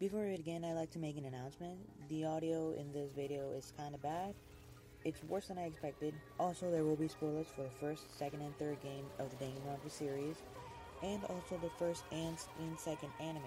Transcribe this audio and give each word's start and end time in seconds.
Before 0.00 0.24
we 0.24 0.34
begin, 0.38 0.64
I'd 0.64 0.76
like 0.76 0.90
to 0.92 0.98
make 0.98 1.18
an 1.18 1.26
announcement. 1.26 1.76
The 2.08 2.24
audio 2.24 2.72
in 2.72 2.90
this 2.90 3.12
video 3.12 3.52
is 3.52 3.74
kind 3.76 3.94
of 3.94 4.02
bad. 4.02 4.34
It's 5.04 5.22
worse 5.24 5.48
than 5.48 5.58
I 5.58 5.64
expected. 5.64 6.14
Also, 6.38 6.70
there 6.70 6.84
will 6.84 6.96
be 6.96 7.06
spoilers 7.06 7.48
for 7.54 7.64
the 7.64 7.70
first, 7.78 8.18
second, 8.18 8.40
and 8.40 8.58
third 8.58 8.80
game 8.82 9.04
of 9.18 9.28
the 9.28 9.36
Danganronpa 9.44 9.90
series, 9.90 10.36
and 11.02 11.22
also 11.24 11.60
the 11.60 11.68
first 11.78 12.04
and, 12.12 12.38
and 12.60 12.80
second 12.80 13.10
anime. 13.20 13.42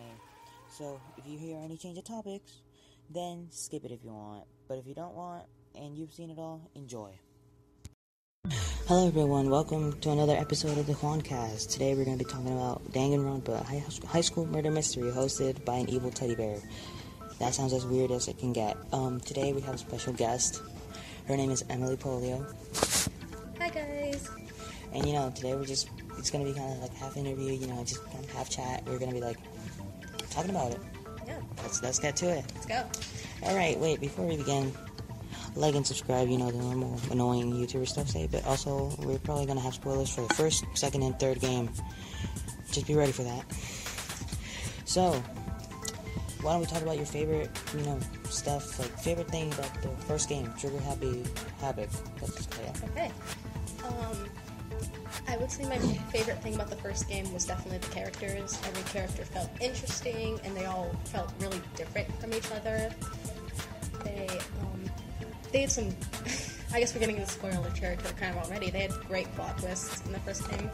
So, 0.70 1.02
if 1.18 1.26
you 1.26 1.40
hear 1.40 1.58
any 1.58 1.76
change 1.76 1.98
of 1.98 2.04
topics, 2.04 2.62
then 3.10 3.48
skip 3.50 3.84
it 3.84 3.90
if 3.90 4.04
you 4.04 4.14
want. 4.14 4.44
But 4.68 4.78
if 4.78 4.86
you 4.86 4.94
don't 4.94 5.16
want, 5.16 5.46
and 5.74 5.98
you've 5.98 6.14
seen 6.14 6.30
it 6.30 6.38
all, 6.38 6.70
enjoy. 6.76 7.18
Hello 8.88 9.08
everyone, 9.08 9.50
welcome 9.50 9.94
to 10.02 10.12
another 10.12 10.36
episode 10.36 10.78
of 10.78 10.86
the 10.86 10.94
Juancast. 10.94 11.70
Today 11.72 11.96
we're 11.96 12.04
going 12.04 12.18
to 12.18 12.24
be 12.26 12.30
talking 12.30 12.52
about 12.52 12.84
Danganronpa, 12.92 13.64
high, 13.66 13.84
high 14.08 14.22
school 14.22 14.46
murder 14.46 14.72
mystery 14.72 15.10
hosted 15.12 15.64
by 15.64 15.76
an 15.76 15.90
evil 15.90 16.12
teddy 16.12 16.36
bear. 16.36 16.58
That 17.40 17.54
sounds 17.54 17.72
as 17.74 17.86
weird 17.86 18.12
as 18.12 18.28
it 18.28 18.38
can 18.38 18.52
get. 18.52 18.76
Um, 18.92 19.20
today 19.22 19.54
we 19.54 19.62
have 19.62 19.76
a 19.76 19.78
special 19.78 20.12
guest. 20.14 20.62
Her 21.28 21.38
name 21.38 21.52
is 21.52 21.64
Emily 21.70 21.96
Polio. 21.96 22.46
Hi 23.60 23.70
guys. 23.70 24.30
And 24.94 25.06
you 25.06 25.14
know, 25.14 25.32
today 25.34 25.56
we're 25.56 25.66
just, 25.66 25.90
it's 26.18 26.30
going 26.30 26.46
to 26.46 26.52
be 26.52 26.58
kind 26.58 26.74
of 26.74 26.80
like 26.80 26.94
half 26.96 27.16
interview, 27.16 27.54
you 27.54 27.68
know, 27.68 27.84
just 27.86 28.04
kind 28.12 28.24
of 28.24 28.32
half 28.32 28.50
chat. 28.50 28.84
We're 28.86 29.00
going 29.00 29.12
to 29.12 29.16
be 29.16 29.22
like 29.22 29.38
talking 30.30 30.52
about 30.52 30.72
it. 30.72 30.80
Yeah, 31.26 31.40
Let's, 31.62 31.82
let's 31.82 32.00
get 32.00 32.18
to 32.18 32.30
it. 32.38 32.46
let's 32.54 32.66
go. 32.66 32.84
Alright, 33.48 33.80
wait, 33.80 34.02
before 34.02 34.26
we 34.26 34.36
begin, 34.38 34.74
like 35.56 35.76
and 35.76 35.86
subscribe, 35.86 36.28
you 36.28 36.38
know, 36.38 36.52
the 36.52 36.58
normal 36.58 37.00
annoying 37.12 37.52
YouTuber 37.54 37.88
stuff 37.88 38.10
say, 38.10 38.28
but 38.32 38.46
also 38.46 38.92
we're 39.00 39.20
probably 39.20 39.46
gonna 39.46 39.62
have 39.62 39.74
spoilers 39.74 40.14
for 40.14 40.22
the 40.22 40.34
first, 40.34 40.66
second, 40.74 41.04
and 41.04 41.20
third 41.20 41.40
game. 41.40 41.70
Just 42.72 42.88
be 42.88 42.96
ready 42.96 43.12
for 43.12 43.24
that. 43.24 43.46
So, 44.86 45.12
why 46.42 46.52
don't 46.52 46.62
we 46.62 46.66
talk 46.66 46.82
about 46.82 46.98
your 46.98 47.06
favorite, 47.06 47.50
you 47.78 47.84
know, 47.84 48.00
stuff, 48.30 48.80
like 48.80 48.90
favorite 49.00 49.30
thing 49.30 49.54
about 49.54 49.82
the 49.82 49.90
first 50.06 50.28
game, 50.28 50.52
Trigger 50.58 50.80
Happy 50.80 51.24
Havoc. 51.62 51.90
That's, 52.20 52.48
yeah. 52.62 52.90
Okay. 52.90 53.12
Um, 53.86 54.30
I 55.28 55.38
would 55.38 55.52
say 55.52 55.64
my 55.68 55.78
favorite 56.12 56.42
thing 56.44 56.56
about 56.56 56.70
the 56.70 56.76
first 56.76 57.08
game 57.08 57.32
was 57.34 57.46
definitely 57.46 57.80
the 57.80 57.94
characters. 57.94 58.60
Every 58.68 58.84
character 58.84 59.24
felt 59.24 59.50
interesting, 59.62 60.40
and 60.44 60.56
they 60.56 60.66
all 60.66 60.94
felt 61.06 61.32
really 61.40 61.62
different 61.76 62.14
from 62.20 62.34
each 62.34 62.52
other. 62.52 62.94
They, 64.04 64.28
they 65.54 65.62
had 65.62 65.72
some. 65.72 65.90
I 66.74 66.80
guess 66.80 66.94
we're 66.94 67.00
getting 67.02 67.18
into 67.18 67.30
spoiler 67.30 67.70
territory 67.70 68.14
kind 68.20 68.36
of 68.36 68.44
already. 68.46 68.72
They 68.72 68.80
had 68.82 68.92
great 69.08 69.34
plot 69.36 69.60
twists 69.60 70.04
in 70.08 70.12
the 70.12 70.20
first 70.20 70.50
game. 70.50 70.70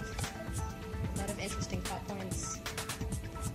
A 1.15 1.17
lot 1.19 1.29
of 1.29 1.37
interesting 1.39 1.81
plot 1.81 2.07
points. 2.07 2.55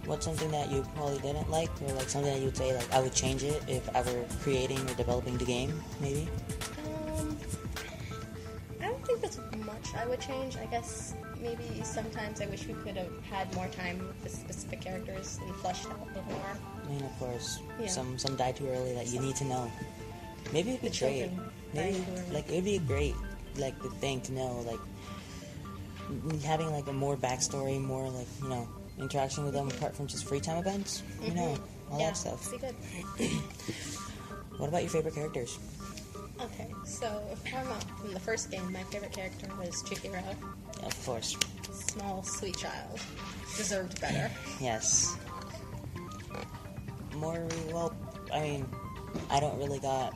What's 0.04 0.26
something 0.26 0.50
that 0.50 0.70
you 0.70 0.84
probably 0.94 1.18
didn't 1.20 1.50
like, 1.50 1.70
or 1.80 1.90
like 1.94 2.10
something 2.10 2.30
that 2.30 2.40
you 2.40 2.46
would 2.46 2.56
say, 2.56 2.76
like, 2.76 2.92
I 2.92 3.00
would 3.00 3.14
change 3.14 3.42
it 3.42 3.62
if 3.66 3.88
I 3.96 4.02
were 4.02 4.26
creating 4.42 4.78
or 4.90 4.94
developing 4.94 5.38
the 5.38 5.46
game, 5.46 5.72
maybe? 6.02 6.28
Um, 7.16 7.38
I 8.82 8.86
don't 8.88 9.06
think 9.06 9.22
there's 9.22 9.40
much 9.64 9.94
I 9.96 10.04
would 10.06 10.20
change. 10.20 10.58
I 10.58 10.66
guess 10.66 11.14
maybe 11.40 11.64
sometimes 11.82 12.42
I 12.42 12.46
wish 12.46 12.66
we 12.66 12.74
could 12.74 12.98
have 12.98 13.08
had 13.30 13.54
more 13.54 13.68
time 13.68 13.98
with 14.00 14.22
the 14.22 14.28
specific 14.28 14.82
characters 14.82 15.38
and 15.42 15.54
fleshed 15.56 15.86
out 15.86 15.98
a 16.02 16.04
little 16.08 16.24
more. 16.24 16.58
I 16.84 16.88
mean, 16.90 17.02
of 17.02 17.18
course, 17.18 17.60
Yeah. 17.80 17.86
some 17.86 18.18
some 18.18 18.36
die 18.36 18.52
too 18.52 18.68
early 18.68 18.92
that 18.92 19.06
you 19.06 19.20
need 19.20 19.36
to 19.36 19.44
know. 19.46 19.72
Maybe 20.54 20.70
it'd 20.70 20.82
be 20.92 20.98
great. 20.98 21.30
Maybe 21.74 21.98
dying 21.98 22.04
too 22.06 22.12
early. 22.16 22.30
like 22.32 22.48
it'd 22.48 22.64
be 22.64 22.76
a 22.76 22.80
great 22.80 23.14
like 23.56 23.80
the 23.82 23.90
thing 23.90 24.20
to 24.22 24.32
know 24.32 24.64
like 24.66 24.80
having 26.44 26.70
like 26.72 26.86
a 26.86 26.92
more 26.92 27.16
backstory, 27.16 27.80
more 27.80 28.08
like 28.08 28.26
you 28.42 28.48
know 28.48 28.66
interaction 28.98 29.44
with 29.44 29.52
them 29.52 29.68
apart 29.68 29.94
from 29.94 30.06
just 30.06 30.24
free 30.26 30.40
time 30.40 30.58
events. 30.58 31.02
You 31.22 31.34
know 31.34 31.42
all 31.90 31.98
Mm-hmm. 31.98 32.00
yeah, 32.00 32.06
that 32.10 32.16
stuff. 32.16 32.50
Be 32.50 32.58
good. 32.58 32.74
What 34.56 34.68
about 34.68 34.82
your 34.82 34.90
favorite 34.90 35.14
characters? 35.16 35.58
Okay, 36.40 36.68
so 36.84 37.20
if 37.32 37.42
I'm 37.54 37.66
from 37.98 38.14
the 38.14 38.20
first 38.20 38.52
game, 38.52 38.72
my 38.72 38.84
favorite 38.84 39.12
character 39.12 39.48
was 39.58 39.82
Chihiro. 39.82 40.22
Of 40.84 41.04
course, 41.04 41.36
Small, 41.72 42.22
sweet 42.22 42.56
child. 42.56 43.00
Deserved 43.56 44.00
better. 44.00 44.30
yes. 44.60 45.16
More 47.16 47.46
well, 47.72 47.92
I 48.32 48.40
mean, 48.40 48.66
I 49.28 49.40
don't 49.40 49.58
really 49.58 49.80
got 49.80 50.14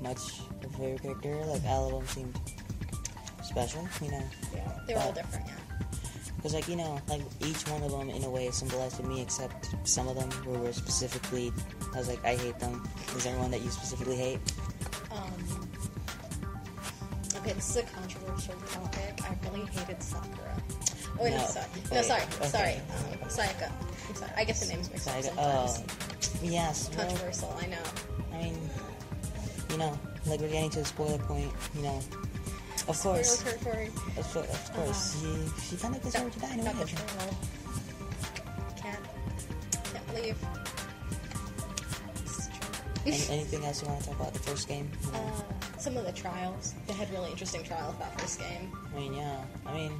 much 0.00 0.40
of 0.64 0.74
a 0.74 0.76
favorite 0.78 1.02
character. 1.02 1.36
Like 1.46 1.64
all 1.66 1.86
of 1.86 1.92
them 1.92 2.06
seemed 2.08 2.40
special. 3.42 3.86
You 4.02 4.10
know. 4.12 4.22
Yeah, 4.54 4.72
they 4.86 4.94
were 4.94 5.00
all 5.00 5.12
different, 5.12 5.46
yeah. 5.46 5.54
Because, 6.36 6.54
like, 6.54 6.68
you 6.68 6.76
know, 6.76 7.00
like, 7.08 7.22
each 7.44 7.66
one 7.68 7.82
of 7.82 7.90
them, 7.90 8.10
in 8.10 8.22
a 8.22 8.30
way, 8.30 8.48
symbolized 8.52 8.98
to 8.98 9.02
me, 9.02 9.20
except 9.20 9.74
some 9.82 10.06
of 10.06 10.14
them 10.14 10.30
who 10.30 10.52
were 10.52 10.72
specifically, 10.72 11.50
I 11.92 11.98
was 11.98 12.06
like, 12.08 12.24
I 12.24 12.36
hate 12.36 12.56
them. 12.60 12.88
Is 13.16 13.24
there 13.24 13.36
one 13.38 13.50
that 13.50 13.60
you 13.60 13.70
specifically 13.70 14.14
hate? 14.14 14.38
Um, 15.10 15.68
okay, 17.38 17.54
this 17.54 17.70
is 17.70 17.76
a 17.78 17.82
controversial 17.82 18.54
topic. 18.70 19.18
I 19.24 19.48
really 19.50 19.66
hated 19.66 20.00
Sakura. 20.00 20.62
Oh, 21.18 21.24
wait, 21.24 21.30
no, 21.30 21.38
No, 21.38 21.46
sorry. 21.46 21.66
No, 21.92 22.02
sorry. 22.02 22.22
okay. 22.22 22.46
Sorry. 22.46 22.74
Um, 22.74 23.28
Sayaka. 23.28 23.72
I'm 24.08 24.14
sorry. 24.14 24.32
I 24.36 24.44
guess 24.44 24.60
the 24.64 24.72
names 24.72 24.90
mixed 24.92 25.08
up 25.08 25.20
sometimes. 25.24 25.82
oh, 25.82 26.38
yes. 26.46 26.88
Well, 26.96 27.06
Controversial, 27.08 27.58
I 27.60 27.66
know. 27.66 27.82
You 29.70 29.76
know, 29.78 29.98
like, 30.26 30.40
we're 30.40 30.48
getting 30.48 30.70
to 30.70 30.78
the 30.80 30.84
spoiler 30.84 31.18
point, 31.18 31.52
you 31.74 31.82
know. 31.82 32.00
Of 32.88 32.98
course. 33.00 33.38
Spoiler 33.38 33.58
territory. 33.58 33.86
Of, 34.16 34.32
course- 34.32 34.50
of 34.50 34.72
course. 34.74 35.24
Uh-huh. 35.24 35.50
she, 35.60 35.76
she 35.76 35.76
kind 35.76 35.94
of 35.96 36.02
deserved 36.02 36.32
to 36.34 36.40
die 36.40 36.54
in 36.54 36.60
a 36.60 36.64
way. 36.64 36.72
Can't. 38.76 38.98
Can't 39.92 40.06
believe. 40.14 40.36
Any, 43.06 43.16
anything 43.30 43.64
else 43.64 43.82
you 43.82 43.88
want 43.88 44.00
to 44.00 44.06
talk 44.08 44.20
about 44.20 44.32
the 44.34 44.38
first 44.40 44.68
game? 44.68 44.90
You 45.06 45.12
know? 45.12 45.18
Uh, 45.18 45.78
some 45.78 45.96
of 45.96 46.04
the 46.04 46.12
trials. 46.12 46.74
They 46.86 46.92
had 46.92 47.10
really 47.10 47.30
interesting 47.30 47.62
trials 47.62 47.96
that 47.98 48.20
first 48.20 48.38
game. 48.40 48.70
I 48.94 48.98
mean, 48.98 49.14
yeah. 49.14 49.44
I 49.66 49.74
mean, 49.74 49.92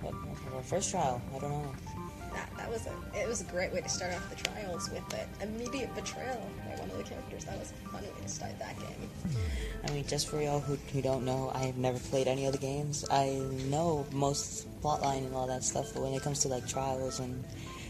what, 0.00 0.14
what, 0.14 0.64
first 0.64 0.90
trial? 0.90 1.20
I 1.34 1.38
don't 1.38 1.50
know. 1.50 1.72
That 2.40 2.56
that 2.56 2.70
was 2.70 2.86
a 2.86 3.20
it 3.20 3.28
was 3.28 3.40
a 3.40 3.44
great 3.44 3.72
way 3.72 3.80
to 3.80 3.88
start 3.88 4.14
off 4.14 4.28
the 4.30 4.36
trials 4.36 4.90
with 4.90 5.14
it. 5.14 5.28
Immediate 5.42 5.94
betrayal 5.94 6.40
by 6.64 6.80
one 6.80 6.90
of 6.90 6.96
the 6.96 7.04
characters. 7.04 7.44
That 7.44 7.58
was 7.58 7.72
a 7.72 7.88
fun 7.88 8.02
way 8.02 8.08
to 8.22 8.28
start 8.28 8.58
that 8.58 8.78
game. 8.78 9.10
I 9.86 9.90
mean, 9.92 10.06
just 10.06 10.28
for 10.28 10.40
y'all 10.40 10.60
who, 10.60 10.76
who 10.92 11.02
don't 11.02 11.24
know, 11.24 11.50
I 11.54 11.64
have 11.64 11.76
never 11.76 11.98
played 11.98 12.28
any 12.28 12.46
of 12.46 12.52
the 12.52 12.58
games. 12.58 13.04
I 13.10 13.40
know 13.68 14.06
most 14.12 14.68
plotline 14.82 15.26
and 15.26 15.34
all 15.34 15.46
that 15.46 15.64
stuff, 15.64 15.92
but 15.92 16.02
when 16.02 16.12
it 16.12 16.22
comes 16.22 16.40
to 16.40 16.48
like 16.48 16.66
trials 16.66 17.20
and 17.20 17.44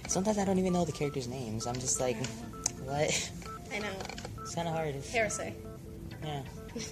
sometimes 0.09 0.39
I 0.39 0.45
don't 0.45 0.59
even 0.59 0.73
know 0.73 0.85
the 0.85 0.93
characters' 0.93 1.29
names. 1.29 1.67
I'm 1.67 1.75
just 1.75 2.01
like, 2.01 2.17
what? 2.85 3.31
I 3.73 3.79
know. 3.79 3.89
It's 4.43 4.55
kind 4.55 4.67
of 4.69 4.75
hard. 4.75 4.95
If, 4.97 5.11
Heresy. 5.13 5.55
yeah. 6.25 6.43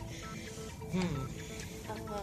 Hmm. 0.91 1.27
Uh, 1.91 2.21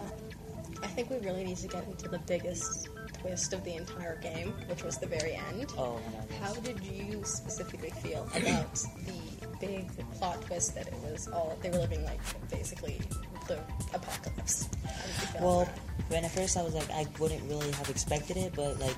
I 0.81 0.87
think 0.87 1.11
we 1.11 1.17
really 1.17 1.43
need 1.43 1.57
to 1.57 1.67
get 1.67 1.85
into 1.85 2.07
the 2.09 2.17
biggest 2.17 2.89
twist 3.25 3.53
of 3.53 3.63
the 3.63 3.73
entire 3.73 4.17
game, 4.17 4.53
which 4.67 4.83
was 4.83 4.97
the 4.97 5.07
very 5.07 5.33
end. 5.33 5.73
Oh 5.77 5.99
my. 6.13 6.35
How 6.45 6.53
did 6.53 6.79
you 6.83 7.23
specifically 7.23 7.89
feel 7.89 8.29
about 8.35 8.73
the 9.05 9.47
big 9.59 9.89
plot 10.13 10.41
twist 10.43 10.75
that 10.75 10.87
it 10.87 10.93
was 11.03 11.27
all 11.27 11.57
they 11.61 11.71
were 11.71 11.79
living 11.79 12.03
like 12.05 12.19
basically 12.51 13.01
the 13.47 13.59
apocalypse? 13.93 14.69
How 14.83 15.05
did 15.07 15.21
you 15.21 15.27
feel 15.27 15.41
Well, 15.41 15.69
when 16.09 16.23
at 16.23 16.31
first 16.31 16.55
I 16.55 16.61
was 16.61 16.75
like, 16.75 16.89
I 16.91 17.07
wouldn't 17.19 17.41
really 17.49 17.71
have 17.71 17.89
expected 17.89 18.37
it, 18.37 18.53
but 18.55 18.79
like, 18.79 18.97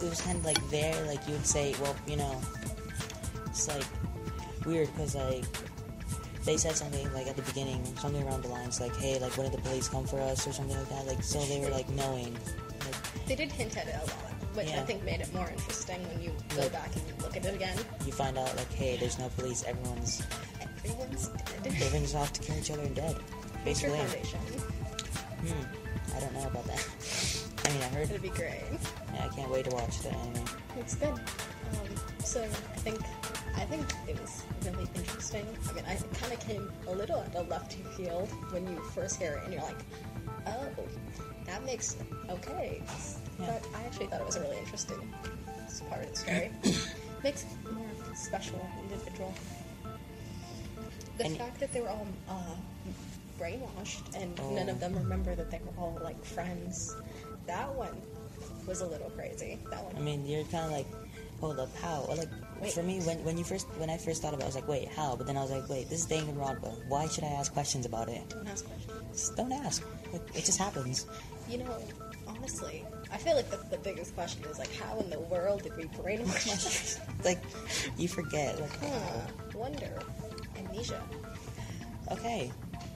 it 0.00 0.08
was 0.08 0.20
kind 0.22 0.38
of 0.38 0.44
like 0.46 0.70
there, 0.70 1.04
like 1.06 1.26
you 1.26 1.34
would 1.34 1.46
say, 1.46 1.74
well, 1.82 1.94
you 2.06 2.16
know, 2.16 2.40
it's 3.46 3.68
like 3.68 3.84
weird 4.64 4.88
because 4.92 5.14
like 5.14 5.44
they 6.44 6.56
said 6.56 6.74
something 6.74 7.12
like 7.12 7.26
at 7.26 7.36
the 7.36 7.42
beginning, 7.42 7.84
something 7.96 8.26
around 8.26 8.42
the 8.44 8.48
lines 8.48 8.80
like, 8.80 8.96
hey, 8.96 9.18
like 9.18 9.36
when 9.36 9.50
did 9.50 9.58
the 9.58 9.62
police 9.62 9.88
come 9.88 10.06
for 10.06 10.20
us 10.20 10.46
or 10.46 10.52
something 10.52 10.76
like 10.78 10.88
that. 10.88 11.06
Like, 11.06 11.22
so 11.22 11.38
they 11.44 11.60
were 11.60 11.68
like 11.68 11.88
knowing. 11.90 12.34
Like, 13.28 13.36
They 13.38 13.44
did 13.44 13.52
hint 13.52 13.76
at 13.76 13.88
it 13.88 13.94
a 13.94 13.98
lot, 14.00 14.32
which 14.54 14.68
I 14.72 14.82
think 14.84 15.04
made 15.04 15.20
it 15.20 15.32
more 15.34 15.48
interesting 15.50 16.00
when 16.08 16.22
you 16.22 16.32
go 16.56 16.62
Yeah. 16.62 16.68
back 16.68 16.94
and 16.96 17.06
you 17.06 17.14
look 17.22 17.36
at 17.36 17.44
it 17.44 17.54
again. 17.54 17.76
you 18.06 18.12
find 18.12 18.38
out 18.38 18.54
like, 18.56 18.72
hey, 18.72 18.96
there's 18.96 19.18
no 19.18 19.28
police. 19.36 19.64
Everyone's 19.66 20.22
Everyone's 20.84 21.28
dead. 21.28 21.66
everyone's 21.66 22.14
off 22.14 22.32
to 22.34 22.40
kill 22.40 22.56
each 22.56 22.70
other 22.70 22.82
and 22.82 22.94
dead. 22.94 23.16
Basically. 23.64 23.98
Foundation. 23.98 24.40
Hmm. 24.40 26.16
I 26.16 26.20
don't 26.20 26.32
know 26.34 26.46
about 26.46 26.64
that. 26.66 26.86
I 27.66 27.70
mean, 27.72 27.82
I 27.82 27.86
heard. 27.88 28.08
It'd 28.10 28.22
be 28.22 28.30
great. 28.30 28.62
Yeah, 29.12 29.26
I 29.30 29.34
can't 29.34 29.50
wait 29.50 29.66
to 29.68 29.74
watch 29.76 29.98
the 30.00 30.10
anime. 30.10 30.44
It's 30.78 30.94
good. 30.94 31.12
Um, 31.12 31.94
so 32.24 32.42
I 32.42 32.78
think 32.80 32.98
I 33.56 33.64
think 33.66 33.84
it 34.08 34.18
was 34.20 34.42
really 34.64 34.88
interesting. 34.94 35.46
I 35.68 35.72
mean, 35.74 35.84
I 35.86 35.96
kind 36.16 36.32
of 36.32 36.40
came 36.40 36.72
a 36.86 36.92
little 36.92 37.20
at 37.20 37.34
a 37.34 37.42
left 37.42 37.74
field 37.96 38.28
when 38.52 38.66
you 38.66 38.80
first 38.94 39.18
hear 39.20 39.32
it, 39.34 39.44
and 39.44 39.52
you're 39.52 39.62
like, 39.62 39.76
"Oh, 40.48 40.84
that 41.46 41.64
makes 41.64 41.96
okay." 42.30 42.82
Yeah. 43.40 43.46
But 43.62 43.66
I 43.74 43.82
actually 43.84 44.06
thought 44.06 44.20
it 44.20 44.26
was 44.26 44.36
a 44.36 44.40
really 44.40 44.58
interesting 44.58 45.12
part 45.88 46.04
of 46.04 46.10
the 46.10 46.16
story. 46.16 46.50
makes 47.24 47.44
it 47.44 47.72
more 47.72 47.88
special, 48.14 48.60
individual. 48.82 49.32
The 51.18 51.24
And- 51.24 51.36
fact 51.36 51.58
that 51.60 51.72
they 51.72 51.80
were 51.80 51.88
all 51.90 52.06
uh, 52.28 52.54
brainwashed 53.40 54.14
and 54.14 54.38
Oh. 54.40 54.50
none 54.54 54.68
of 54.68 54.80
them 54.80 54.94
remember 54.94 55.34
that 55.34 55.50
they 55.50 55.58
were 55.58 55.72
all 55.82 55.98
like 56.02 56.22
friends. 56.24 56.94
That 57.46 57.72
one 57.74 58.00
was 58.66 58.80
a 58.82 58.86
little 58.86 59.10
crazy. 59.10 59.58
That 59.70 59.82
one 59.84 59.96
I 59.96 60.00
mean, 60.00 60.26
you're 60.26 60.44
kind 60.44 60.66
of 60.66 60.70
like, 60.72 60.86
hold 61.40 61.58
up, 61.58 61.74
how? 61.78 62.04
Or, 62.08 62.16
Like, 62.16 62.28
Wait. 62.60 62.72
for 62.72 62.82
me, 62.82 63.00
when, 63.00 63.22
when 63.24 63.38
you 63.38 63.44
first 63.44 63.66
when 63.76 63.90
I 63.90 63.96
first 63.96 64.22
thought 64.22 64.34
about, 64.34 64.40
it, 64.40 64.44
I 64.44 64.46
was 64.46 64.54
like, 64.56 64.68
wait, 64.68 64.88
how? 64.88 65.16
But 65.16 65.26
then 65.26 65.36
I 65.36 65.42
was 65.42 65.50
like, 65.50 65.68
wait, 65.68 65.88
this 65.88 66.00
is 66.00 66.06
Danganronpa. 66.06 66.88
Why 66.88 67.06
should 67.06 67.24
I 67.24 67.28
ask 67.28 67.52
questions 67.52 67.86
about 67.86 68.08
it? 68.08 68.28
Don't 68.28 68.48
ask 68.48 68.66
questions. 68.66 69.02
Just 69.12 69.36
don't 69.36 69.52
ask. 69.52 69.84
Like, 70.12 70.22
it 70.34 70.44
just 70.44 70.58
happens. 70.58 71.06
You 71.48 71.58
know, 71.58 71.78
honestly, 72.26 72.84
I 73.12 73.16
feel 73.16 73.36
like 73.36 73.50
the, 73.50 73.58
the 73.70 73.78
biggest 73.78 74.14
question 74.14 74.44
is 74.50 74.58
like, 74.58 74.74
how 74.74 74.98
in 74.98 75.10
the 75.10 75.20
world 75.20 75.62
did 75.62 75.76
we 75.76 75.84
brainwash? 75.84 76.98
Like, 77.24 77.42
you 77.96 78.06
forget. 78.06 78.60
Like, 78.60 78.78
huh? 78.80 79.20
Wonder. 79.54 79.98
Amnesia. 80.56 81.02
okay. 82.12 82.52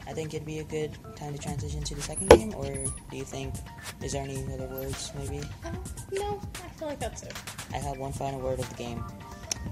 I 0.06 0.12
think 0.12 0.35
it'd 0.35 0.47
be 0.47 0.59
a 0.59 0.64
good 0.64 0.91
time 1.17 1.32
to 1.32 1.38
transition 1.38 1.82
to 1.85 1.94
the 1.94 2.03
second 2.03 2.29
game, 2.31 2.55
or 2.56 2.67
do 2.67 3.17
you 3.17 3.25
think 3.25 3.55
is 4.03 4.12
there 4.12 4.23
any 4.23 4.37
other 4.53 4.67
words 4.67 5.12
maybe? 5.17 5.41
Uh, 5.64 5.70
no, 6.12 6.41
I 6.55 6.69
feel 6.70 6.88
like 6.88 6.99
that's 6.99 7.23
it. 7.23 7.35
I 7.73 7.79
have 7.79 7.99
one 7.99 8.12
final 8.12 8.41
word 8.41 8.59
of 8.59 8.69
the 8.69 8.75
game. 8.75 9.05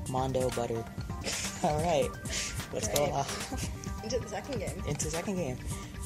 Mondo 0.09 0.49
butter. 0.51 0.85
All 1.63 1.83
right, 1.85 2.09
let's 2.73 2.89
go 2.89 3.05
Into 4.05 4.19
the 4.19 4.29
second 4.29 4.59
game. 4.59 4.83
into 4.89 5.05
the 5.05 5.11
second 5.11 5.37
game. 5.37 5.57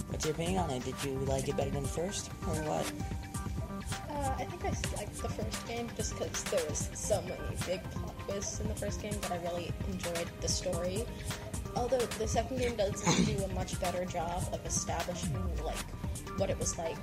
What's 0.08 0.24
your 0.24 0.34
opinion 0.34 0.58
on 0.58 0.70
it? 0.70 0.84
Did 0.84 0.94
you 1.04 1.12
like 1.26 1.48
it 1.48 1.56
better 1.56 1.70
than 1.70 1.84
the 1.84 1.88
first, 1.88 2.28
or 2.48 2.54
what? 2.66 2.92
Uh, 4.10 4.34
I 4.38 4.44
think 4.44 4.64
I 4.64 4.68
liked 4.96 5.16
the 5.22 5.28
first 5.28 5.66
game 5.68 5.88
just 5.96 6.18
because 6.18 6.42
there 6.44 6.64
was 6.68 6.88
so 6.94 7.22
many 7.22 7.56
big 7.66 7.82
plot 7.92 8.14
twists 8.26 8.60
in 8.60 8.68
the 8.68 8.74
first 8.74 9.00
game 9.00 9.14
that 9.22 9.32
I 9.32 9.36
really 9.44 9.72
enjoyed 9.88 10.28
the 10.40 10.48
story. 10.48 11.04
Although 11.76 11.98
the 11.98 12.26
second 12.28 12.58
game 12.58 12.74
does 12.76 13.00
do 13.26 13.42
a 13.44 13.48
much 13.54 13.78
better 13.80 14.04
job 14.04 14.42
of 14.52 14.64
establishing 14.66 15.34
like 15.64 15.76
what 16.36 16.50
it 16.50 16.58
was 16.58 16.76
like. 16.78 16.96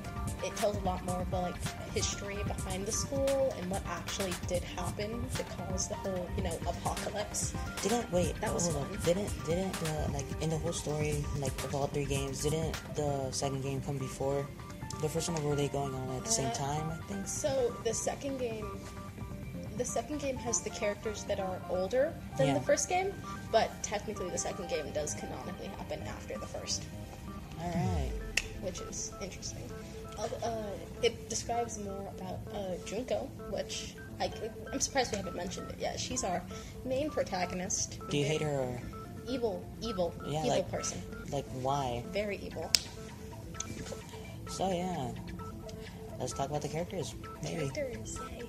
It 0.43 0.55
tells 0.55 0.75
a 0.77 0.79
lot 0.81 1.03
more 1.05 1.21
of 1.21 1.29
the 1.31 1.39
like 1.39 1.55
history 1.93 2.37
behind 2.47 2.85
the 2.85 2.91
school 2.91 3.53
and 3.57 3.69
what 3.69 3.83
actually 3.87 4.33
did 4.47 4.63
happen 4.63 5.23
to 5.35 5.43
cause 5.43 5.87
the 5.87 5.95
whole 5.95 6.27
you 6.37 6.43
know 6.43 6.57
apocalypse. 6.67 7.53
Didn't 7.83 8.11
wait. 8.11 8.33
That 8.41 8.53
was 8.53 8.69
fun. 8.69 8.85
Didn't 9.05 9.29
didn't 9.45 9.75
uh, 9.83 10.07
like 10.13 10.25
in 10.41 10.49
the 10.49 10.57
whole 10.57 10.73
story 10.73 11.23
like 11.39 11.53
of 11.63 11.75
all 11.75 11.87
three 11.87 12.05
games? 12.05 12.43
Didn't 12.43 12.73
the 12.95 13.31
second 13.31 13.61
game 13.61 13.81
come 13.81 13.97
before 13.97 14.45
the 15.01 15.09
first 15.09 15.29
one? 15.29 15.41
Or 15.43 15.49
were 15.49 15.55
they 15.55 15.67
going 15.69 15.93
on 15.93 16.17
at 16.17 16.25
the 16.25 16.31
same 16.31 16.47
Uh, 16.47 16.53
time? 16.53 16.89
I 16.91 16.95
think. 17.07 17.27
So 17.27 17.73
the 17.83 17.93
second 17.93 18.37
game, 18.39 18.65
the 19.77 19.85
second 19.85 20.19
game 20.21 20.37
has 20.37 20.61
the 20.61 20.69
characters 20.69 21.23
that 21.25 21.39
are 21.39 21.61
older 21.69 22.13
than 22.37 22.47
Yeah. 22.47 22.53
the 22.55 22.61
first 22.61 22.89
game, 22.89 23.13
but 23.51 23.69
technically 23.83 24.29
the 24.29 24.37
second 24.37 24.69
game 24.69 24.91
does 24.91 25.13
canonically 25.13 25.67
happen 25.77 26.01
after 26.07 26.37
the 26.37 26.47
first, 26.47 26.83
All 27.61 27.69
right. 27.69 28.11
Which 28.61 28.79
is 28.81 29.11
interesting. 29.21 29.63
Uh, 30.17 30.51
it 31.01 31.29
describes 31.29 31.79
more 31.79 32.11
about 32.17 32.39
uh, 32.53 32.75
Junko, 32.85 33.27
which 33.49 33.95
I, 34.19 34.31
I'm 34.71 34.79
surprised 34.79 35.11
we 35.11 35.17
haven't 35.17 35.35
mentioned 35.35 35.69
it 35.71 35.79
yet. 35.79 35.99
She's 35.99 36.23
our 36.23 36.43
main 36.85 37.09
protagonist. 37.09 37.99
Do 38.09 38.17
you 38.17 38.25
hate 38.25 38.41
her? 38.41 38.59
Or, 38.59 38.81
Evil, 39.27 39.63
evil, 39.81 40.13
Yeah, 40.25 40.39
evil 40.39 40.49
like- 40.57 40.71
person. 40.71 41.01
like 41.31 41.45
why? 41.61 42.03
Very 42.11 42.37
evil. 42.37 42.69
So 44.49 44.69
yeah, 44.71 45.11
let's 46.19 46.33
talk 46.33 46.49
about 46.49 46.61
the 46.63 46.67
characters. 46.67 47.13
Maybe 47.43 47.69
Characters, 47.69 48.17
yay. 48.37 48.43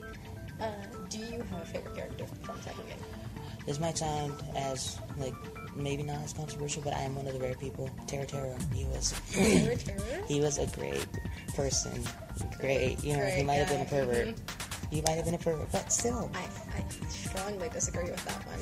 Uh, 0.61 0.71
do 1.11 1.19
you 1.19 1.43
have 1.51 1.63
a 1.63 1.67
favorite 1.67 1.95
character 1.95 2.25
from 2.43 2.61
second 2.63 2.85
game? 2.89 2.99
This 3.67 3.79
might 3.79 3.97
sound 3.99 4.35
as 4.57 4.99
like 5.19 5.35
maybe 5.77 6.03
not 6.03 6.21
as 6.23 6.33
controversial, 6.33 6.83
but 6.83 6.95
I 6.95 7.01
am 7.03 7.15
one 7.15 7.27
of 7.27 7.33
the 7.35 7.41
rare 7.41 7.55
people. 7.55 7.89
Teruteru, 8.07 8.57
he 8.75 8.85
was 8.87 9.15
he 10.29 10.41
was 10.41 10.59
a 10.59 10.67
great 10.77 11.07
person. 11.55 12.03
Great, 12.59 13.03
you 13.05 13.13
know, 13.15 13.21
great 13.21 13.35
he 13.39 13.43
might 13.45 13.55
have 13.55 13.69
been 13.69 13.81
a 13.83 13.85
pervert. 13.85 14.29
Mhm. 14.29 14.39
He 14.91 15.01
might 15.03 15.13
have 15.13 15.25
been 15.25 15.35
a 15.35 15.39
pervert, 15.39 15.71
but 15.73 15.91
still. 15.93 16.31
I, 16.35 16.45
I 16.79 16.85
strongly 17.09 17.69
disagree 17.71 18.11
with 18.11 18.25
that 18.27 18.45
one. 18.47 18.61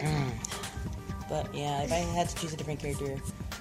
Mm. 0.00 0.22
Um, 0.26 0.32
But 1.28 1.54
yeah, 1.54 1.82
if 1.82 1.92
I 1.92 1.96
had 2.18 2.28
to 2.28 2.34
choose 2.36 2.52
a 2.52 2.56
different 2.56 2.80
character, 2.80 3.16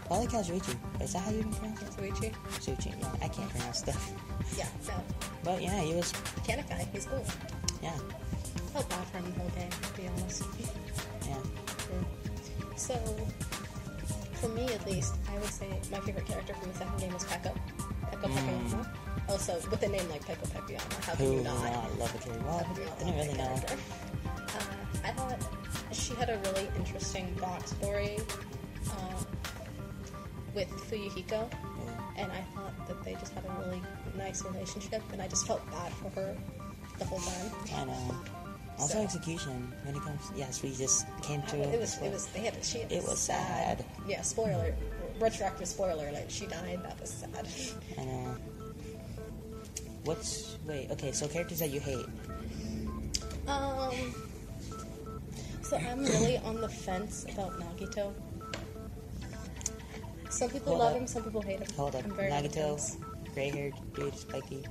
probably 0.08 0.26
Kazuichi. 0.28 0.76
Is 1.02 1.14
that 1.14 1.20
how 1.20 1.32
you 1.32 1.44
pronounce 1.44 1.82
it? 1.84 2.34
Suichi. 2.60 3.00
Yeah, 3.00 3.12
I 3.22 3.28
can't 3.28 3.50
pronounce 3.52 3.80
stuff. 3.80 4.12
Yeah, 4.58 4.66
no. 4.88 4.96
But 5.44 5.62
yeah, 5.62 5.80
he 5.82 5.94
was. 5.94 6.12
Mechanic 6.38 6.66
he's 6.92 7.06
cool. 7.06 7.24
Yeah, 7.84 7.94
Felt 8.80 8.90
bad 8.90 9.06
for 9.12 9.18
him 9.18 9.26
the 9.34 9.40
whole 9.40 9.50
game, 9.60 9.70
to 9.70 10.02
be 10.02 10.08
honest. 10.08 10.44
yeah. 11.28 11.36
So, 12.78 12.96
for 14.40 14.48
me 14.50 14.64
at 14.72 14.86
least, 14.88 15.16
I 15.30 15.34
would 15.38 15.50
say 15.50 15.68
my 15.92 16.00
favorite 16.00 16.26
character 16.26 16.54
from 16.54 16.72
the 16.72 16.78
second 16.78 16.98
game 17.00 17.14
was 17.14 17.26
Peko. 17.26 17.52
Peko 18.10 18.28
Pekoyama. 18.32 18.88
Also, 19.28 19.60
with 19.70 19.84
a 19.84 19.88
name 19.90 20.08
like 20.10 20.24
Peko 20.24 20.48
Pekoyama, 20.48 21.04
how 21.04 21.14
can 21.16 21.26
Who 21.26 21.34
you 21.34 21.44
not? 21.44 21.62
not 21.64 22.00
love 22.00 22.16
a 22.16 22.20
character? 22.20 22.46
Well, 22.46 22.58
How 22.60 22.74
can 22.74 22.78
you 22.78 22.86
not 22.90 23.00
didn't 23.00 23.16
really 23.18 23.38
know. 23.38 23.62
Uh, 24.48 25.04
I 25.04 25.12
thought 25.12 25.40
she 25.92 26.14
had 26.16 26.30
a 26.30 26.38
really 26.46 26.70
interesting 26.78 27.36
backstory 27.38 28.18
uh, 28.92 29.24
with 30.56 30.70
Fuyuhiko. 30.90 31.50
Yeah. 31.52 32.24
and 32.24 32.32
I 32.32 32.42
thought 32.56 32.88
that 32.88 33.04
they 33.04 33.14
just 33.16 33.34
had 33.34 33.44
a 33.46 33.52
really 33.66 33.82
nice 34.18 34.42
relationship, 34.46 35.04
and 35.12 35.22
I 35.22 35.28
just 35.28 35.46
felt 35.46 35.70
bad 35.70 35.92
for 35.94 36.10
her 36.12 36.38
the 36.98 37.06
whole 37.06 37.20
time. 37.20 37.52
I 37.76 37.86
know. 37.86 38.16
Also, 38.80 38.94
So- 38.96 39.04
execution. 39.04 39.74
When 39.84 39.96
it 39.96 40.02
comes, 40.02 40.22
yes, 40.36 40.62
we 40.64 40.74
just 40.76 41.06
came 41.22 41.42
to. 41.44 41.58
It 41.58 41.80
was, 41.80 41.98
it 42.02 42.12
was, 42.12 42.28
they 42.28 42.40
had, 42.42 42.64
she 42.64 42.80
had 42.80 42.92
It 42.92 43.04
was 43.04 43.20
sad. 43.20 43.84
Yeah, 44.08 44.22
spoiler, 44.22 44.74
retroactive 45.20 45.68
spoiler 45.68 46.12
Like 46.12 46.30
She 46.30 46.46
died. 46.48 46.80
That 46.84 47.00
was 47.00 47.10
sad. 47.10 47.48
I 47.98 48.06
know. 48.06 48.36
What's 50.06 50.58
wait? 50.66 50.90
Okay, 50.92 51.12
so 51.12 51.28
characters 51.28 51.60
that 51.60 51.70
you 51.72 51.80
hate. 51.80 52.06
Um, 53.48 54.14
so 55.62 55.76
I'm 55.78 56.00
really 56.06 56.38
on 56.38 56.62
the 56.62 56.70
fence 56.70 57.26
about 57.34 57.60
Nagito. 57.60 58.14
Some 60.30 60.50
people 60.50 60.70
Hold 60.70 60.80
love 60.80 60.92
up. 60.96 61.02
him, 61.02 61.08
some 61.08 61.24
people 61.24 61.42
hate 61.42 61.60
him. 61.60 61.68
Hold 61.76 61.96
up, 61.96 62.06
I'm 62.06 62.12
very 62.14 62.32
Nagito, 62.32 62.80
fence. 63.40 63.52
gray-haired 63.54 63.74
dude, 63.96 64.16
spiky, 64.18 64.64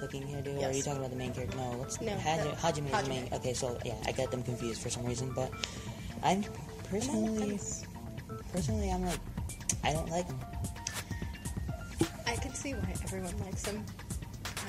looking 0.00 0.22
hairdo. 0.22 0.62
Or 0.62 0.66
are 0.66 0.72
you 0.72 0.82
talking 0.82 0.98
about 0.98 1.10
the 1.10 1.16
main 1.16 1.32
character? 1.32 1.56
No, 1.56 1.64
what's 1.78 2.00
No, 2.00 2.12
Haji- 2.16 2.42
that- 2.50 2.58
Hajime 2.58 3.02
the 3.04 3.08
main. 3.08 3.28
Okay, 3.32 3.54
so 3.54 3.78
yeah, 3.84 3.94
I 4.06 4.12
got 4.12 4.30
them 4.30 4.42
confused 4.42 4.82
for 4.82 4.90
some 4.90 5.04
reason, 5.04 5.32
but 5.34 5.50
I'm 6.22 6.44
I'm 6.44 6.44
on 6.44 6.44
the 6.44 6.90
personally, 6.90 7.58
personally, 8.52 8.90
I'm 8.90 9.04
like, 9.04 9.18
I 9.84 9.92
don't 9.92 10.08
like 10.10 10.26
him. 10.26 10.38
I 12.26 12.36
can 12.36 12.54
see 12.54 12.72
why 12.74 12.94
everyone 13.04 13.36
likes 13.44 13.64
him. 13.66 13.84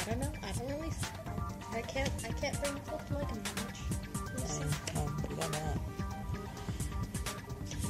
I 0.02 0.10
don't 0.10 0.20
know. 0.20 0.32
I 0.44 0.52
don't 0.54 0.68
really. 0.70 0.92
I 1.74 1.82
can't. 1.82 2.10
I 2.26 2.32
can't 2.34 2.60
bring 2.62 2.74
myself 2.76 3.08
to 3.08 3.14
like 3.16 3.30
him 3.30 3.44
that 3.44 3.56
much. 3.66 3.80
I, 4.96 5.00
um, 5.00 5.24
we 5.30 5.36
got 5.36 5.52
that. 5.52 5.78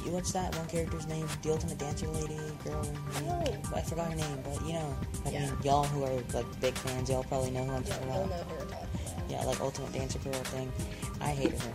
You- 0.08 0.14
What's 0.14 0.32
that 0.32 0.56
one 0.56 0.66
character's 0.68 1.06
name? 1.06 1.28
The 1.42 1.50
Ultimate 1.52 1.78
Dancer 1.78 2.06
Lady 2.08 2.38
girl. 2.64 2.82
name? 2.82 2.98
Oh. 3.28 3.76
I 3.76 3.82
forgot 3.82 4.08
her 4.10 4.16
name, 4.16 4.38
but 4.42 4.60
you 4.66 4.72
know, 4.72 4.96
I 5.26 5.30
Yeah. 5.30 5.40
mean, 5.46 5.56
y'all 5.62 5.84
who 5.84 6.02
are 6.04 6.12
like 6.32 6.60
big 6.60 6.74
fans, 6.74 7.10
y'all 7.10 7.24
probably 7.24 7.50
know 7.50 7.64
who 7.64 7.72
I'm 7.72 7.84
Yeah, 7.84 7.90
talking 7.92 8.08
about. 8.08 8.28
know 8.30 8.36
who 8.36 8.54
we're 8.54 8.60
talking 8.70 8.88
about. 8.94 9.30
Yeah, 9.30 9.44
like 9.44 9.60
Ultimate 9.60 9.92
Dancer 9.92 10.18
girl 10.20 10.32
thing. 10.32 10.72
I 11.20 11.28
hated 11.30 11.60
her. 11.60 11.74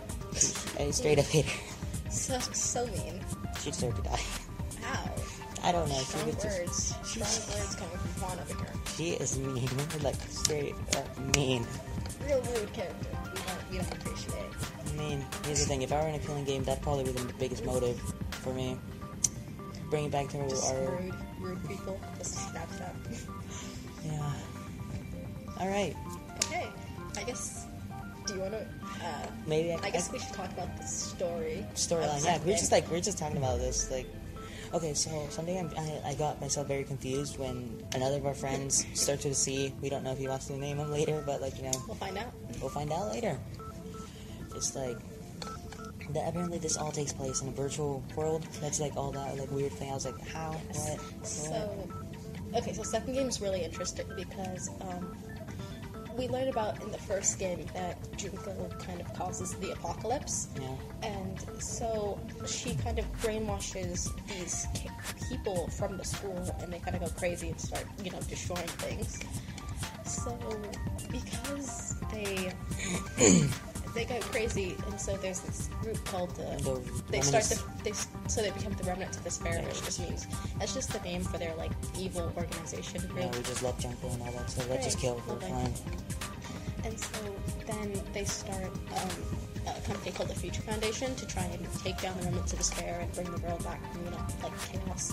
I 0.80 0.90
straight 0.90 1.18
up 1.18 1.26
hate 1.26 1.44
her. 1.46 2.10
So 2.10 2.38
so 2.52 2.86
mean. 2.86 3.20
She 3.62 3.70
deserved 3.70 3.96
to 3.96 4.02
die. 4.02 4.20
Ow. 4.84 5.10
I 5.62 5.72
don't 5.72 5.88
know. 5.88 5.94
She 5.98 6.04
Strong 6.04 6.32
just, 6.32 6.44
words. 6.44 6.94
Strong 7.04 7.58
words 7.60 7.74
coming 7.76 7.98
from 7.98 8.22
Juan 8.22 8.38
over 8.40 8.54
here. 8.58 8.72
she 8.96 9.10
is 9.12 9.38
mean. 9.38 9.68
like 10.02 10.16
straight 10.28 10.74
up 10.96 11.36
mean. 11.36 11.66
Real 12.26 12.40
rude 12.42 12.72
character. 12.72 13.08
Don't, 13.12 13.70
we 13.70 13.78
don't 13.78 13.92
appreciate. 13.92 14.34
I 14.88 14.92
mean, 14.96 15.24
here's 15.46 15.60
the 15.60 15.66
thing. 15.66 15.82
If 15.82 15.92
I 15.92 16.02
were 16.02 16.08
in 16.08 16.14
a 16.14 16.18
killing 16.18 16.44
game, 16.44 16.62
that'd 16.64 16.82
probably 16.82 17.04
be 17.04 17.12
the 17.12 17.32
biggest 17.34 17.64
motive 17.64 18.00
for 18.44 18.52
me. 18.52 18.76
Bring 19.90 20.04
it 20.06 20.12
back 20.12 20.28
to 20.28 20.48
Just 20.48 20.72
our 20.72 20.80
rude, 20.80 21.14
rude 21.40 21.68
people. 21.68 21.98
Just 22.18 22.34
stab 22.50 22.68
stab. 22.76 22.94
yeah. 24.04 24.32
All 25.60 25.68
right. 25.68 25.94
Okay. 26.44 26.68
I 27.16 27.22
guess. 27.24 27.66
Do 28.26 28.34
you 28.34 28.40
want 28.40 28.52
to? 28.52 28.60
Uh, 28.60 29.26
Maybe 29.46 29.72
I, 29.72 29.78
I 29.82 29.90
guess 29.90 30.10
we 30.12 30.18
should 30.18 30.32
talk 30.32 30.50
about 30.52 30.76
the 30.78 30.84
story. 30.84 31.64
storyline. 31.74 32.24
Yeah, 32.24 32.38
we're 32.44 32.56
just 32.56 32.72
like 32.72 32.90
we're 32.90 33.00
just 33.00 33.18
talking 33.18 33.36
about 33.36 33.58
this. 33.58 33.90
Like, 33.90 34.06
okay, 34.72 34.94
so 34.94 35.10
something 35.30 35.58
I'm, 35.58 35.70
I 35.76 36.10
I 36.10 36.14
got 36.14 36.40
myself 36.40 36.66
very 36.66 36.84
confused 36.84 37.38
when 37.38 37.82
another 37.94 38.16
of 38.16 38.26
our 38.26 38.34
friends 38.34 38.86
started 38.94 39.22
to 39.28 39.34
see. 39.34 39.74
We 39.82 39.90
don't 39.90 40.02
know 40.04 40.12
if 40.12 40.18
he 40.18 40.26
wants 40.26 40.46
to 40.46 40.56
name 40.56 40.78
him 40.78 40.90
later, 40.90 41.22
but 41.26 41.40
like 41.42 41.56
you 41.58 41.64
know, 41.64 41.72
We'll 41.86 41.96
find 41.96 42.16
out. 42.16 42.32
we'll 42.60 42.70
find 42.70 42.90
out 42.92 43.12
later. 43.12 43.38
It's 44.56 44.74
like 44.74 44.96
that. 46.14 46.28
Apparently, 46.28 46.58
this 46.58 46.76
all 46.76 46.90
takes 46.92 47.12
place 47.12 47.42
in 47.42 47.48
a 47.48 47.52
virtual 47.52 48.02
world. 48.16 48.46
That's 48.60 48.80
like 48.80 48.96
all 48.96 49.12
that 49.12 49.36
like 49.38 49.50
weird 49.50 49.72
thing. 49.72 49.90
I 49.90 49.94
was 49.94 50.06
like, 50.06 50.18
how? 50.28 50.52
What? 50.52 50.98
What? 50.98 51.26
So, 51.26 51.88
okay, 52.56 52.72
so 52.72 52.82
second 52.82 53.14
game 53.14 53.28
is 53.28 53.40
really 53.40 53.62
interesting 53.62 54.06
because 54.16 54.70
um, 54.80 55.16
we 56.16 56.28
learned 56.28 56.48
about 56.48 56.80
in 56.82 56.90
the 56.92 56.98
first 56.98 57.38
game 57.38 57.66
that 57.74 57.96
Junko 58.16 58.68
kind 58.78 59.00
of 59.00 59.12
causes 59.14 59.54
the 59.54 59.72
apocalypse, 59.72 60.48
Yeah. 60.60 60.68
and 61.08 61.44
so 61.62 62.20
she 62.46 62.74
kind 62.76 62.98
of 63.00 63.04
brainwashes 63.20 64.08
these 64.28 64.66
people 65.28 65.68
from 65.70 65.96
the 65.96 66.04
school, 66.04 66.38
and 66.60 66.72
they 66.72 66.78
kind 66.78 66.94
of 66.96 67.02
go 67.02 67.08
crazy 67.18 67.48
and 67.48 67.60
start, 67.60 67.84
you 68.04 68.10
know, 68.12 68.20
destroying 68.28 68.68
things. 68.78 69.18
So, 70.04 70.38
because 71.10 71.96
they 72.12 72.52
they 73.94 74.04
go 74.04 74.18
crazy, 74.20 74.76
and 74.86 75.00
so 75.00 75.16
there's 75.16 75.40
this 75.40 75.68
group 75.82 76.02
called 76.04 76.30
the. 76.36 76.42
The 76.62 76.80
they 77.10 77.20
start 77.20 77.44
remnants. 77.44 77.64
the, 77.78 77.82
they 77.84 78.28
so 78.28 78.42
they 78.42 78.50
become 78.50 78.72
the 78.74 78.84
remnants 78.84 79.16
of 79.16 79.24
despair, 79.24 79.62
which 79.62 79.82
just 79.84 80.00
means 80.00 80.26
that's 80.58 80.74
just 80.74 80.92
the 80.92 81.00
name 81.00 81.22
for 81.22 81.38
their 81.38 81.54
like 81.56 81.72
evil 81.98 82.32
organization 82.36 83.00
Yeah, 83.16 83.22
group. 83.28 83.36
we 83.36 83.42
just 83.42 83.62
love 83.62 83.78
Junko 83.78 84.08
and 84.10 84.22
all 84.22 84.32
that 84.32 84.50
stuff. 84.50 84.68
Let's 84.68 84.84
just 84.86 84.98
kill 84.98 85.22
Lovely. 85.28 85.48
fun. 85.50 85.72
And 86.84 87.00
so 87.00 87.34
then 87.66 87.92
they 88.12 88.24
start 88.24 88.64
um, 88.64 89.10
a 89.66 89.80
company 89.86 90.10
called 90.12 90.28
the 90.28 90.34
Future 90.34 90.60
Foundation 90.62 91.14
to 91.14 91.26
try 91.26 91.44
and 91.44 91.66
take 91.82 91.98
down 92.02 92.14
the 92.18 92.24
remnants 92.26 92.52
of 92.52 92.58
despair 92.58 92.98
and 93.00 93.10
bring 93.14 93.30
the 93.30 93.38
world 93.46 93.62
back 93.64 93.80
from 93.92 94.04
you 94.04 94.10
know 94.10 94.18
like 94.42 94.52
chaos. 94.70 95.12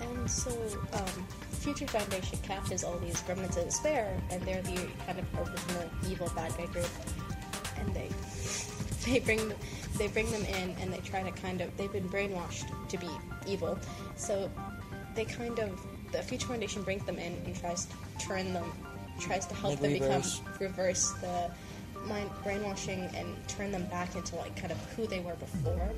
And 0.00 0.30
so 0.30 0.50
um, 0.92 1.26
Future 1.50 1.86
Foundation 1.86 2.38
captures 2.42 2.84
all 2.84 2.98
these 2.98 3.22
remnants 3.28 3.56
of 3.56 3.64
despair, 3.64 4.20
and 4.30 4.40
they're 4.42 4.62
the 4.62 4.86
kind 5.06 5.18
of 5.18 5.24
original 5.38 5.90
evil 6.08 6.30
bad 6.36 6.56
guy 6.56 6.66
group. 6.66 6.86
And 7.82 7.94
they 7.94 8.08
they 9.04 9.18
bring 9.20 9.52
they 9.98 10.08
bring 10.08 10.30
them 10.30 10.44
in, 10.44 10.74
and 10.80 10.92
they 10.92 10.98
try 10.98 11.22
to 11.22 11.30
kind 11.40 11.60
of 11.60 11.76
they've 11.76 11.92
been 11.92 12.08
brainwashed 12.08 12.66
to 12.88 12.96
be 12.98 13.08
evil, 13.46 13.78
so 14.16 14.50
they 15.14 15.24
kind 15.24 15.58
of 15.58 15.78
the 16.12 16.22
Future 16.22 16.46
Foundation 16.46 16.82
brings 16.82 17.04
them 17.04 17.18
in 17.18 17.32
and 17.44 17.54
tries 17.56 17.86
to 17.86 17.94
turn 18.18 18.52
them 18.52 18.64
tries 19.20 19.46
to 19.46 19.54
help 19.54 19.72
Like 19.72 19.80
them 19.82 19.92
reverse. 19.92 20.38
become 20.40 20.54
reverse 20.60 21.10
the 21.20 21.50
mind 22.06 22.30
brainwashing 22.42 23.00
and 23.14 23.28
turn 23.48 23.70
them 23.70 23.84
back 23.86 24.14
into 24.16 24.36
like 24.36 24.56
kind 24.56 24.72
of 24.72 24.78
who 24.94 25.06
they 25.06 25.20
were 25.20 25.34
before. 25.36 25.90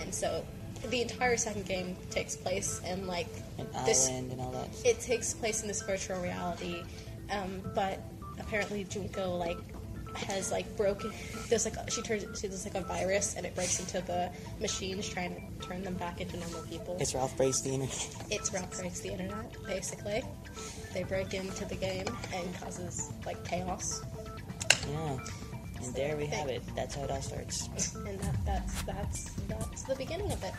And 0.00 0.14
so 0.14 0.44
the 0.90 1.02
entire 1.02 1.36
second 1.36 1.66
game 1.66 1.96
takes 2.10 2.36
place 2.36 2.80
in 2.88 3.06
like 3.06 3.26
An 3.58 3.66
this 3.84 4.08
island 4.08 4.32
and 4.32 4.40
all 4.40 4.52
that. 4.52 4.68
it 4.84 5.00
takes 5.00 5.34
place 5.34 5.62
in 5.62 5.68
this 5.68 5.82
virtual 5.82 6.20
reality, 6.20 6.82
um, 7.30 7.60
but 7.74 7.98
apparently 8.38 8.84
Junko 8.84 9.36
like 9.36 9.58
has 10.18 10.50
like 10.52 10.76
broken. 10.76 11.12
There's 11.48 11.64
like 11.64 11.90
she 11.90 12.02
turns 12.02 12.24
she 12.40 12.48
does 12.48 12.64
like 12.64 12.74
a 12.74 12.86
virus 12.86 13.34
and 13.36 13.46
it 13.46 13.54
breaks 13.54 13.78
into 13.80 14.00
the 14.06 14.30
machines, 14.60 15.08
trying 15.08 15.34
to 15.60 15.66
turn 15.66 15.82
them 15.82 15.94
back 15.94 16.20
into 16.20 16.36
normal 16.38 16.62
people. 16.62 16.96
It's 17.00 17.14
Ralph 17.14 17.36
breaks 17.36 17.60
the 17.60 17.70
internet. 17.70 18.16
It's 18.30 18.52
Ralph 18.52 18.78
breaks 18.78 19.00
the 19.00 19.10
internet, 19.10 19.56
basically. 19.66 20.22
They 20.92 21.02
break 21.04 21.34
into 21.34 21.64
the 21.64 21.74
game 21.76 22.06
and 22.34 22.60
causes 22.60 23.10
like 23.24 23.42
chaos, 23.44 24.02
Yeah. 24.90 25.18
And 25.82 25.94
there 25.94 26.16
we 26.16 26.26
have 26.26 26.48
it. 26.48 26.62
That's 26.74 26.94
how 26.94 27.04
it 27.04 27.10
all 27.10 27.20
starts. 27.20 27.68
and 27.94 28.18
that, 28.20 28.36
that's 28.46 28.82
that's 28.82 29.30
that's 29.48 29.82
the 29.82 29.94
beginning 29.94 30.32
of 30.32 30.42
it. 30.42 30.54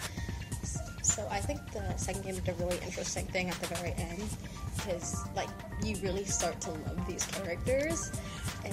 So 1.02 1.28
I 1.32 1.40
think 1.40 1.60
the 1.72 1.96
second 1.98 2.24
game 2.24 2.36
did 2.36 2.50
a 2.50 2.54
really 2.54 2.78
interesting 2.86 3.26
thing 3.28 3.50
at 3.50 3.56
the 3.62 3.68
very 3.76 3.94
end, 3.98 4.24
because 4.76 5.16
like 5.36 5.50
you 5.84 5.96
really 6.04 6.26
start 6.26 6.60
to 6.62 6.72
love 6.72 7.08
these 7.08 7.26
characters, 7.26 8.12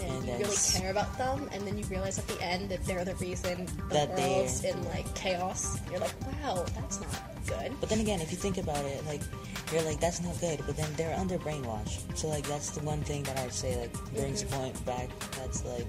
and, 0.03 0.27
you 0.27 0.33
really 0.35 0.57
care 0.73 0.91
about 0.91 1.17
them, 1.19 1.49
and 1.53 1.67
then 1.67 1.79
you 1.79 1.85
realize 1.87 2.19
at 2.19 2.27
the 2.27 2.43
end 2.43 2.71
that 2.71 2.85
they're 2.85 3.05
the 3.05 3.15
reason 3.17 3.67
the 3.89 3.95
That 3.95 4.17
they're- 4.17 4.29
world's 4.29 4.65
in 4.65 4.85
like 4.87 5.13
chaos. 5.15 5.79
You're 5.91 6.01
like, 6.01 6.15
wow, 6.43 6.65
that's 6.75 7.01
not 7.01 7.47
good. 7.47 7.73
But 7.81 7.89
then 7.89 8.01
again, 8.01 8.21
if 8.21 8.31
you 8.31 8.37
think 8.37 8.59
about 8.59 8.85
it, 8.85 9.05
like 9.07 9.21
you're 9.73 9.83
like 9.83 10.01
that's 10.01 10.23
not 10.23 10.39
good. 10.41 10.61
But 10.67 10.77
then 10.77 10.89
they're 10.97 11.17
under 11.19 11.39
brainwash. 11.39 12.01
So 12.17 12.29
like 12.29 12.47
that's 12.47 12.71
the 12.71 12.81
one 12.85 13.03
thing 13.03 13.23
that 13.25 13.39
I'd 13.39 13.53
say 13.53 13.81
like 13.81 13.93
brings 14.15 14.43
mm-hmm. 14.43 14.51
the 14.51 14.57
point 14.57 14.87
back. 14.87 15.09
That's 15.39 15.65
like 15.65 15.87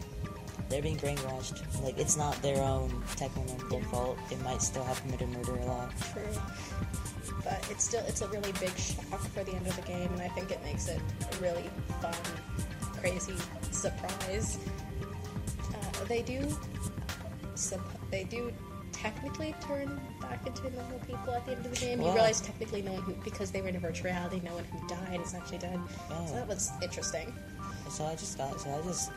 they're 0.69 0.81
being 0.81 0.97
brainwashed. 0.97 1.61
Like 1.83 1.97
it's 1.97 2.17
not 2.17 2.41
their 2.41 2.61
own 2.61 3.03
technical 3.15 3.81
fault. 3.83 4.17
It 4.31 4.41
might 4.43 4.61
still 4.61 4.83
have 4.83 5.01
committed 5.01 5.29
murder 5.29 5.55
a 5.57 5.65
lot. 5.65 5.91
True. 6.13 6.23
But 7.43 7.67
it's 7.69 7.83
still 7.83 8.03
it's 8.07 8.21
a 8.21 8.27
really 8.29 8.51
big 8.53 8.75
shock 8.77 9.19
for 9.33 9.43
the 9.43 9.53
end 9.53 9.67
of 9.67 9.75
the 9.75 9.83
game, 9.83 10.11
and 10.13 10.21
I 10.21 10.29
think 10.29 10.51
it 10.51 10.63
makes 10.63 10.87
it 10.87 10.99
really 11.39 11.69
fun, 12.01 12.13
crazy 13.05 13.35
surprise. 13.71 14.57
Uh, 15.69 16.05
they 16.07 16.23
do, 16.23 16.41
they 18.09 18.23
do 18.23 18.51
technically 18.91 19.53
turn 19.61 20.01
back 20.19 20.45
into 20.47 20.63
normal 20.71 20.99
people 20.99 21.33
at 21.33 21.45
the 21.45 21.51
end 21.51 21.65
of 21.65 21.71
the 21.71 21.79
game. 21.79 22.01
You 22.01 22.11
realize 22.11 22.41
technically 22.41 22.81
no 22.81 22.93
one 22.93 23.03
who, 23.03 23.13
because 23.23 23.51
they 23.51 23.61
were 23.61 23.67
in 23.67 23.75
a 23.75 23.79
virtual 23.79 24.09
reality, 24.09 24.41
no 24.43 24.55
one 24.55 24.63
who 24.63 24.87
died 24.87 25.21
is 25.21 25.35
actually 25.35 25.59
dead. 25.59 25.79
Oh. 26.09 26.25
So 26.25 26.33
that 26.33 26.47
was 26.47 26.71
interesting. 26.81 27.31
So 27.89 28.05
I 28.05 28.15
just 28.15 28.37
got. 28.37 28.59
So 28.59 28.71
I 28.71 28.81
just. 28.81 29.11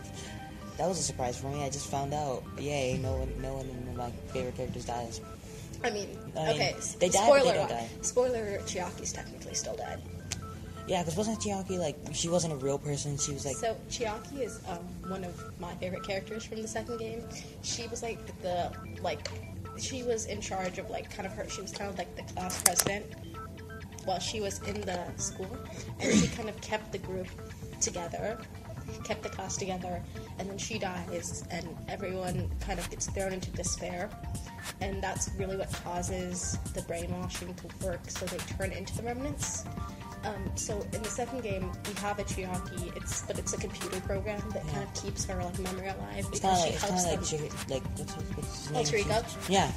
That 0.76 0.87
was 0.87 0.99
a 0.99 1.02
surprise 1.02 1.38
for 1.40 1.49
me. 1.49 1.64
I 1.64 1.71
just 1.71 1.90
found 1.90 2.12
out. 2.12 2.45
Yay! 2.59 2.99
No 2.99 3.16
one. 3.16 3.42
No 3.42 3.54
one 3.54 3.66
of 3.66 3.97
my 3.97 4.11
favorite 4.33 4.57
characters 4.57 4.85
dies. 4.85 5.21
I 5.83 5.90
mean, 5.90 6.09
I 6.37 6.40
mean, 6.40 6.49
okay. 6.50 6.76
they 6.99 7.09
die, 7.09 7.28
but 7.28 7.35
they 7.35 7.40
spoiler, 7.40 7.54
don't 7.54 7.68
die. 7.68 7.88
spoiler. 8.02 8.59
Chiaki's 8.66 9.12
technically 9.12 9.54
still 9.54 9.76
dead. 9.76 10.02
Yeah, 10.88 11.02
because 11.02 11.16
wasn't 11.16 11.38
Chiaki 11.38 11.78
like 11.78 11.97
she 12.12 12.28
wasn't 12.28 12.54
a 12.54 12.57
real 12.57 12.78
person? 12.78 13.18
She 13.18 13.33
was 13.33 13.45
like 13.45 13.57
so 13.57 13.76
Chiaki 13.90 14.40
is 14.40 14.61
um, 14.68 14.78
one 15.11 15.23
of 15.23 15.61
my 15.61 15.75
favorite 15.75 16.02
characters 16.02 16.45
from 16.45 16.62
the 16.62 16.68
second 16.68 16.99
game. 16.99 17.23
She 17.62 17.87
was 17.88 18.02
like 18.02 18.18
the 18.40 18.73
like 19.02 19.28
she 19.78 20.02
was 20.02 20.25
in 20.26 20.40
charge 20.40 20.78
of 20.78 20.88
like 20.88 21.14
kind 21.14 21.26
of 21.26 21.33
her. 21.35 21.47
She 21.49 21.61
was 21.61 21.73
kind 21.73 21.90
of 21.90 21.99
like 21.99 22.16
the 22.16 22.23
class 22.33 22.62
president 22.62 23.04
while 24.07 24.18
she 24.18 24.40
was 24.40 24.62
in 24.62 24.80
the 24.80 25.04
school, 25.16 25.59
and 26.00 26.18
she 26.18 26.26
kind 26.28 26.49
of 26.49 26.59
kept 26.62 26.90
the 26.92 26.99
group 26.99 27.26
together, 27.80 28.40
kept 29.04 29.23
the 29.23 29.28
class 29.28 29.59
together, 29.59 30.02
and 30.38 30.49
then 30.49 30.57
she 30.57 30.78
dies, 30.78 31.45
and 31.50 31.68
everyone 31.88 32.50
kind 32.61 32.78
of 32.78 32.88
gets 32.88 33.07
thrown 33.11 33.35
into 33.35 33.50
despair. 33.50 34.09
And 34.80 35.02
that's 35.02 35.30
really 35.37 35.57
what 35.57 35.71
causes 35.85 36.57
the 36.73 36.80
brainwashing 36.83 37.54
to 37.54 37.87
work, 37.87 38.00
so 38.09 38.25
they 38.25 38.38
turn 38.54 38.73
into 38.73 38.97
the 38.97 39.02
remnants. 39.02 39.64
Um, 40.25 40.50
so 40.56 40.80
in 40.92 41.02
the 41.02 41.08
second 41.08 41.42
game, 41.42 41.70
we 41.87 41.94
have 42.00 42.18
a 42.18 42.25
Chiaki. 42.25 42.96
It's 42.96 43.22
but 43.22 43.38
it's 43.38 43.52
a 43.52 43.56
computer 43.58 44.00
program 44.00 44.40
that 44.52 44.66
kind 44.68 44.82
of 44.82 44.92
keeps 44.94 45.25
her 45.26 45.42
like 45.42 45.58
memory 45.60 45.88
alive 45.88 46.26
because 46.30 46.44
of 46.44 46.56
she 46.58 46.64
like 46.64 46.72
it's 46.75 46.80
kind 46.84 46.92
helps 46.92 47.30
them. 47.32 47.40
like 47.70 47.70
like 47.70 47.98
what's 47.98 48.12
what's 48.14 48.90
his 48.90 49.06
Oh, 49.06 49.08
name? 49.08 49.25
Yeah, 49.48 49.72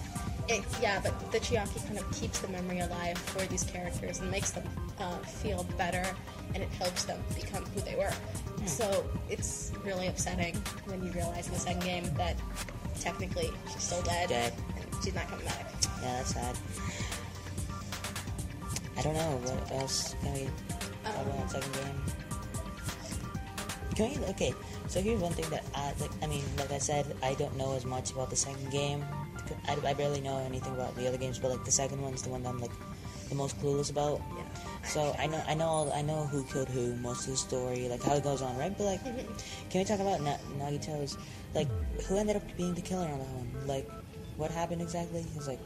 It, 0.50 0.64
yeah, 0.82 1.00
but 1.04 1.32
the 1.32 1.40
Chiaki 1.40 1.86
kind 1.86 2.00
of 2.00 2.12
keeps 2.20 2.40
the 2.40 2.48
memory 2.48 2.80
alive 2.80 3.18
for 3.18 3.46
these 3.48 3.64
characters 3.64 4.20
and 4.20 4.32
makes 4.32 4.52
them 4.52 4.64
uh, 5.00 5.18
feel 5.20 5.64
better, 5.78 6.04
and 6.54 6.64
it 6.64 6.70
helps 6.70 7.04
them 7.06 7.20
become 7.36 7.64
who 7.66 7.82
they 7.82 7.96
were. 7.96 8.12
So 8.66 9.06
it's 9.30 9.72
really 9.84 10.08
upsetting 10.08 10.56
when 10.86 11.04
you 11.04 11.12
realize 11.12 11.48
in 11.48 11.54
the 11.54 11.60
second 11.60 11.84
game 11.84 12.04
that 12.16 12.36
technically 13.00 13.50
she's 13.72 13.82
still 13.84 14.02
dead, 14.04 14.30
Dead. 14.30 14.54
and 14.76 15.04
she's 15.04 15.16
not 15.16 15.28
coming 15.30 15.46
back. 15.46 15.66
yeah, 16.02 16.18
that's 16.18 16.34
sad. 16.34 16.56
I 19.02 19.04
don't 19.04 19.16
know 19.16 19.42
what 19.42 19.82
else 19.82 20.14
can 20.22 20.32
we 20.34 20.48
talk 21.04 21.26
about 21.26 21.50
second 21.50 21.74
game. 21.74 21.98
Can 23.96 24.10
we? 24.12 24.28
Okay, 24.30 24.54
so 24.88 25.02
here's 25.02 25.20
one 25.20 25.34
thing 25.34 25.50
that 25.50 25.66
I 25.74 25.92
like. 26.00 26.12
I 26.22 26.28
mean, 26.28 26.44
like 26.60 26.70
I 26.70 26.78
said, 26.78 27.08
I 27.24 27.34
don't 27.34 27.58
know 27.58 27.74
as 27.74 27.84
much 27.84 28.12
about 28.12 28.30
the 28.30 28.36
second 28.36 28.70
game. 28.70 29.04
I, 29.68 29.76
I 29.90 29.94
barely 29.96 30.22
know 30.22 30.38
anything 30.38 30.76
about 30.76 30.96
the 30.96 31.08
other 31.08 31.18
games, 31.18 31.40
but 31.40 31.50
like 31.50 31.66
the 31.66 31.72
second 31.72 32.00
one's 32.00 32.22
the 32.22 32.30
one 32.30 32.44
that 32.44 32.50
I'm 32.50 32.62
like 32.62 32.70
the 33.30 33.34
most 33.34 33.60
clueless 33.60 33.90
about. 33.90 34.22
Yeah. 34.38 34.44
So 34.84 35.16
I 35.18 35.26
know 35.26 35.42
I 35.48 35.56
know 35.56 35.66
all, 35.66 35.94
I 35.94 36.04
know 36.04 36.28
who 36.28 36.44
killed 36.44 36.70
who, 36.70 36.96
most 36.98 37.26
of 37.26 37.32
the 37.32 37.38
story, 37.38 37.90
like 37.90 38.04
how 38.04 38.14
it 38.14 38.24
goes 38.24 38.44
on, 38.44 38.56
right? 38.56 38.78
But 38.78 38.84
like, 38.84 39.04
can 39.72 39.82
we 39.82 39.84
talk 39.84 40.00
about 40.00 40.22
Na- 40.22 40.38
Nagito's? 40.60 41.18
Like, 41.56 41.70
who 42.06 42.18
ended 42.18 42.36
up 42.36 42.44
being 42.56 42.76
the 42.76 42.82
killer 42.82 43.08
on 43.08 43.18
that 43.18 43.30
one? 43.30 43.66
Like, 43.66 43.90
what 44.38 44.52
happened 44.52 44.84
exactly? 44.84 45.26
It's 45.36 45.48
like, 45.48 45.60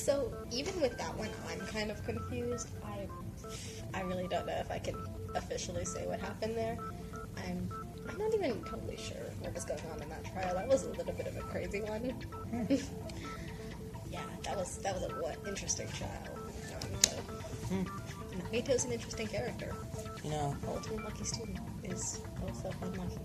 So 0.00 0.32
even 0.50 0.80
with 0.80 0.96
that 0.96 1.16
one, 1.18 1.28
I'm 1.50 1.60
kind 1.66 1.90
of 1.90 2.02
confused. 2.04 2.68
I 2.84 3.06
I 3.92 4.00
really 4.02 4.26
don't 4.28 4.46
know 4.46 4.56
if 4.58 4.70
I 4.70 4.78
can 4.78 4.96
officially 5.34 5.84
say 5.84 6.06
what 6.06 6.20
happened 6.20 6.56
there. 6.56 6.78
I'm 7.36 7.70
I'm 8.08 8.18
not 8.18 8.34
even 8.34 8.64
totally 8.64 8.96
sure 8.96 9.26
what 9.40 9.54
was 9.54 9.64
going 9.64 9.80
on 9.92 10.02
in 10.02 10.08
that 10.08 10.24
trial. 10.24 10.54
That 10.54 10.68
was 10.68 10.84
a 10.84 10.90
little 10.90 11.12
bit 11.12 11.26
of 11.26 11.36
a 11.36 11.42
crazy 11.42 11.82
one. 11.82 12.14
yeah, 14.10 14.20
that 14.44 14.56
was 14.56 14.78
that 14.78 14.94
was 14.94 15.04
a 15.04 15.14
what 15.16 15.36
interesting 15.46 15.88
trial. 15.88 16.34
Um, 17.70 17.84
but 18.32 18.40
Nagito's 18.50 18.84
an 18.86 18.92
interesting 18.92 19.26
character. 19.26 19.74
you 20.24 20.30
know, 20.30 20.56
Ultimate 20.66 21.04
lucky 21.04 21.24
student 21.24 21.58
is 21.84 22.20
also 22.46 22.70
unlucky. 22.82 23.18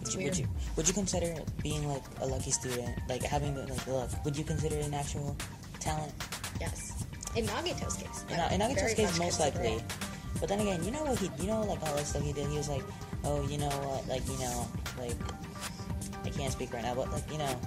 It's 0.00 0.14
would 0.14 0.24
weird. 0.24 0.38
you 0.38 0.48
would 0.76 0.86
you 0.86 0.94
consider 0.94 1.34
being 1.60 1.88
like 1.88 2.04
a 2.20 2.26
lucky 2.26 2.52
student, 2.52 2.96
like 3.08 3.22
having 3.24 3.54
the, 3.54 3.62
like 3.66 3.84
the 3.84 3.92
luck? 3.92 4.10
Would 4.24 4.38
you 4.38 4.44
consider 4.44 4.76
it 4.76 4.86
an 4.86 4.94
actual 4.94 5.36
talent? 5.80 6.12
Yes. 6.60 7.04
In 7.36 7.46
Nagito's 7.46 7.96
case. 7.96 8.24
In, 8.28 8.34
in 8.34 8.60
would 8.60 8.76
Nagito's 8.76 8.94
case, 8.94 9.18
most 9.18 9.40
likely. 9.40 9.74
it. 9.74 9.82
But 10.40 10.48
then 10.48 10.60
again, 10.60 10.82
you 10.84 10.90
know 10.90 11.04
what 11.04 11.18
he, 11.18 11.30
you 11.40 11.48
know, 11.48 11.62
like 11.62 11.82
all 11.82 11.94
that 11.96 12.06
stuff 12.06 12.22
he 12.22 12.32
did. 12.32 12.46
He 12.48 12.56
was 12.56 12.68
like, 12.68 12.82
oh, 13.24 13.46
you 13.48 13.58
know 13.58 13.68
what, 13.68 14.06
like 14.08 14.26
you 14.28 14.38
know, 14.38 14.68
like 14.98 15.16
I 16.24 16.30
can't 16.30 16.52
speak 16.52 16.72
right 16.72 16.82
now, 16.82 16.94
but 16.94 17.10
like 17.12 17.30
you 17.30 17.38
know, 17.38 17.60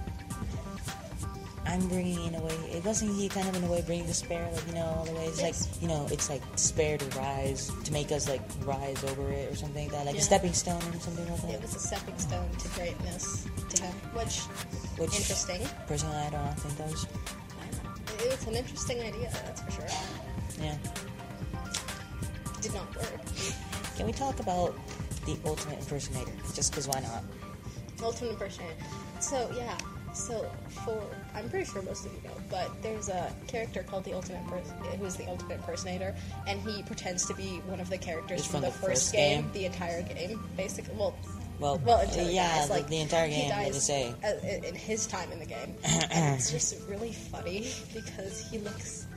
I'm 1.66 1.88
bringing 1.88 2.22
in 2.26 2.36
a 2.36 2.42
way. 2.42 2.54
It 2.72 2.84
wasn't 2.84 3.16
he 3.16 3.30
kind 3.30 3.48
of 3.48 3.56
in 3.56 3.64
a 3.64 3.68
way 3.72 3.82
bringing 3.86 4.06
despair, 4.06 4.50
like 4.54 4.68
you 4.68 4.74
know, 4.74 4.86
all 4.86 5.06
the 5.06 5.14
way. 5.14 5.26
It's 5.26 5.40
Yes. 5.42 5.70
like 5.72 5.82
you 5.82 5.88
know, 5.88 6.08
it's 6.12 6.30
like 6.30 6.42
despair 6.56 6.98
to 6.98 7.06
rise 7.18 7.72
to 7.86 7.94
make 7.94 8.12
us 8.12 8.28
like 8.28 8.42
rise 8.66 9.02
over 9.06 9.30
it 9.32 9.52
or 9.52 9.56
something 9.56 9.84
like 9.86 9.92
that, 9.94 10.06
like 10.06 10.16
Yeah. 10.16 10.22
a 10.22 10.24
stepping 10.24 10.54
stone 10.54 10.82
or 10.94 11.00
something 11.00 11.28
like 11.30 11.42
that. 11.42 11.54
It 11.56 11.62
was 11.62 11.76
a 11.76 11.80
stepping 11.80 12.18
stone 12.18 12.50
to 12.60 12.68
greatness 12.70 13.46
to 13.70 13.82
him, 13.84 13.94
which, 14.14 14.40
Which 15.00 15.16
interesting. 15.20 15.62
personally, 15.88 16.18
I 16.18 16.30
don't 16.32 16.60
think 16.60 16.78
that 16.78 17.08
It's 18.26 18.48
an 18.48 18.56
interesting 18.56 19.02
idea, 19.02 19.30
that's 19.32 19.62
for 19.62 19.72
sure. 19.72 19.86
Yeah. 20.62 20.76
Did 22.62 22.74
not 22.74 22.96
work. 22.96 23.22
Can 23.98 24.06
we 24.06 24.14
talk 24.14 24.40
about 24.40 24.76
the 25.26 25.38
ultimate 25.46 25.80
impersonator? 25.80 26.32
Just 26.54 26.72
because 26.72 26.88
why 26.88 27.00
not? 27.02 27.24
Ultimate 28.02 28.32
impersonator. 28.32 28.74
So 29.20 29.52
yeah, 29.56 29.78
so 30.14 30.50
for 30.86 31.02
I'm 31.36 31.50
pretty 31.50 31.66
sure 31.66 31.82
most 31.82 32.06
of 32.06 32.14
you 32.14 32.22
know, 32.24 32.36
but 32.50 32.70
there's 32.82 33.10
a 33.10 33.34
character 33.48 33.84
called 33.84 34.04
the 34.04 34.14
Ultimate 34.14 34.46
Pers- 34.48 34.72
who's 35.00 35.16
the 35.16 35.28
Ultimate 35.28 35.56
Impersonator, 35.56 36.16
and 36.48 36.62
he 36.62 36.84
pretends 36.84 37.26
to 37.26 37.34
be 37.34 37.62
one 37.66 37.80
of 37.80 37.90
the 37.90 37.98
characters 37.98 38.46
from, 38.46 38.62
from 38.62 38.62
the, 38.62 38.68
the 38.68 38.74
first 38.74 38.86
first 38.88 39.14
game, 39.14 39.42
game? 39.42 39.52
the 39.54 39.66
entire 39.66 40.02
game, 40.04 40.44
basically. 40.56 40.96
Well, 40.96 41.16
Well, 41.64 41.80
well, 41.86 42.00
until 42.00 42.28
he 42.28 42.36
yeah, 42.36 42.60
dies, 42.60 42.70
like 42.70 42.88
the 42.88 43.00
entire 43.00 43.30
game, 43.30 43.50
like 43.50 43.66
dies 43.72 43.76
you 43.76 43.80
say. 43.80 44.14
uh, 44.24 44.46
in 44.46 44.64
in 44.66 44.76
his 44.76 45.08
time 45.08 45.32
in 45.32 45.40
the 45.40 45.46
game, 45.46 45.74
and 46.12 46.36
it's 46.36 46.52
just 46.52 46.76
really 46.90 47.14
funny 47.14 47.72
because 47.94 48.36
he 48.52 48.58
looks 48.60 49.08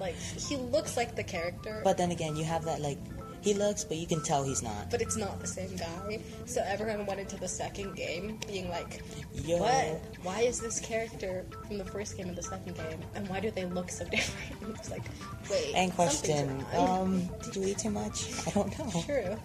like 0.00 0.16
he 0.48 0.56
looks 0.56 0.96
like 0.96 1.14
the 1.14 1.22
character, 1.22 1.82
But 1.84 1.98
then 1.98 2.10
again, 2.10 2.34
you 2.34 2.44
have 2.44 2.64
that 2.64 2.80
like 2.80 2.98
he 3.42 3.54
looks, 3.54 3.82
but 3.84 3.96
you 3.98 4.06
can 4.06 4.22
tell 4.22 4.44
he's 4.44 4.62
not. 4.62 4.88
but 4.90 5.02
it's 5.02 5.16
not 5.16 5.40
the 5.40 5.46
same 5.48 5.74
guy. 5.76 6.20
So 6.46 6.62
everyone 6.64 7.04
went 7.06 7.18
into 7.20 7.36
the 7.36 7.48
second 7.48 7.96
game 7.96 8.38
being 8.46 8.70
like, 8.70 9.02
Yo. 9.34 9.58
"What? 9.58 10.00
Why 10.22 10.40
is 10.42 10.60
this 10.60 10.78
character 10.80 11.44
from 11.66 11.76
the 11.76 11.84
first 11.84 12.16
game 12.16 12.28
and 12.28 12.36
the 12.38 12.42
second 12.54 12.74
game, 12.76 13.00
and 13.16 13.28
why 13.28 13.40
do 13.40 13.50
they 13.50 13.66
look 13.66 13.90
so 13.90 14.04
different?" 14.16 14.78
It's 14.78 14.90
like, 14.90 15.02
wait. 15.50 15.74
And 15.74 15.92
question, 15.92 16.64
um, 16.72 17.28
did 17.44 17.56
you 17.56 17.64
eat 17.68 17.78
too 17.78 17.90
much? 17.90 18.30
I 18.46 18.50
don't 18.52 18.72
know. 18.78 19.02
True. 19.04 19.36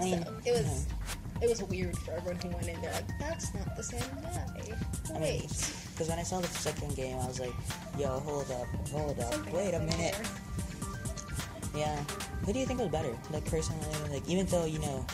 Mean, 0.00 0.24
So 0.24 0.32
it 0.46 0.52
was, 0.52 0.86
it 1.42 1.48
was 1.48 1.62
weird 1.64 1.96
for 1.98 2.12
everyone 2.12 2.40
who 2.42 2.48
went 2.50 2.68
in 2.68 2.80
there. 2.82 2.92
Like, 2.92 3.18
that's 3.18 3.54
not 3.54 3.76
the 3.76 3.82
same 3.82 4.00
guy. 4.22 4.46
I 5.08 5.12
mean, 5.14 5.20
Wait. 5.22 5.42
because 5.92 6.08
when 6.08 6.18
I 6.18 6.22
saw 6.22 6.40
the 6.40 6.46
second 6.48 6.94
game, 6.96 7.16
I 7.16 7.26
was 7.26 7.40
like, 7.40 7.52
yo, 7.98 8.08
hold 8.20 8.50
up, 8.50 8.66
hold 8.90 9.18
up, 9.20 9.32
Something 9.34 9.54
wait 9.54 9.74
a 9.74 9.80
minute. 9.80 10.14
there. 10.14 11.80
Yeah. 11.80 11.96
Who 12.44 12.52
do 12.52 12.58
you 12.58 12.66
think 12.66 12.80
was 12.80 12.88
better? 12.88 13.14
Like 13.30 13.44
personally, 13.44 13.86
like 14.10 14.28
even 14.28 14.46
though 14.46 14.64
you 14.64 14.78
know 14.80 15.06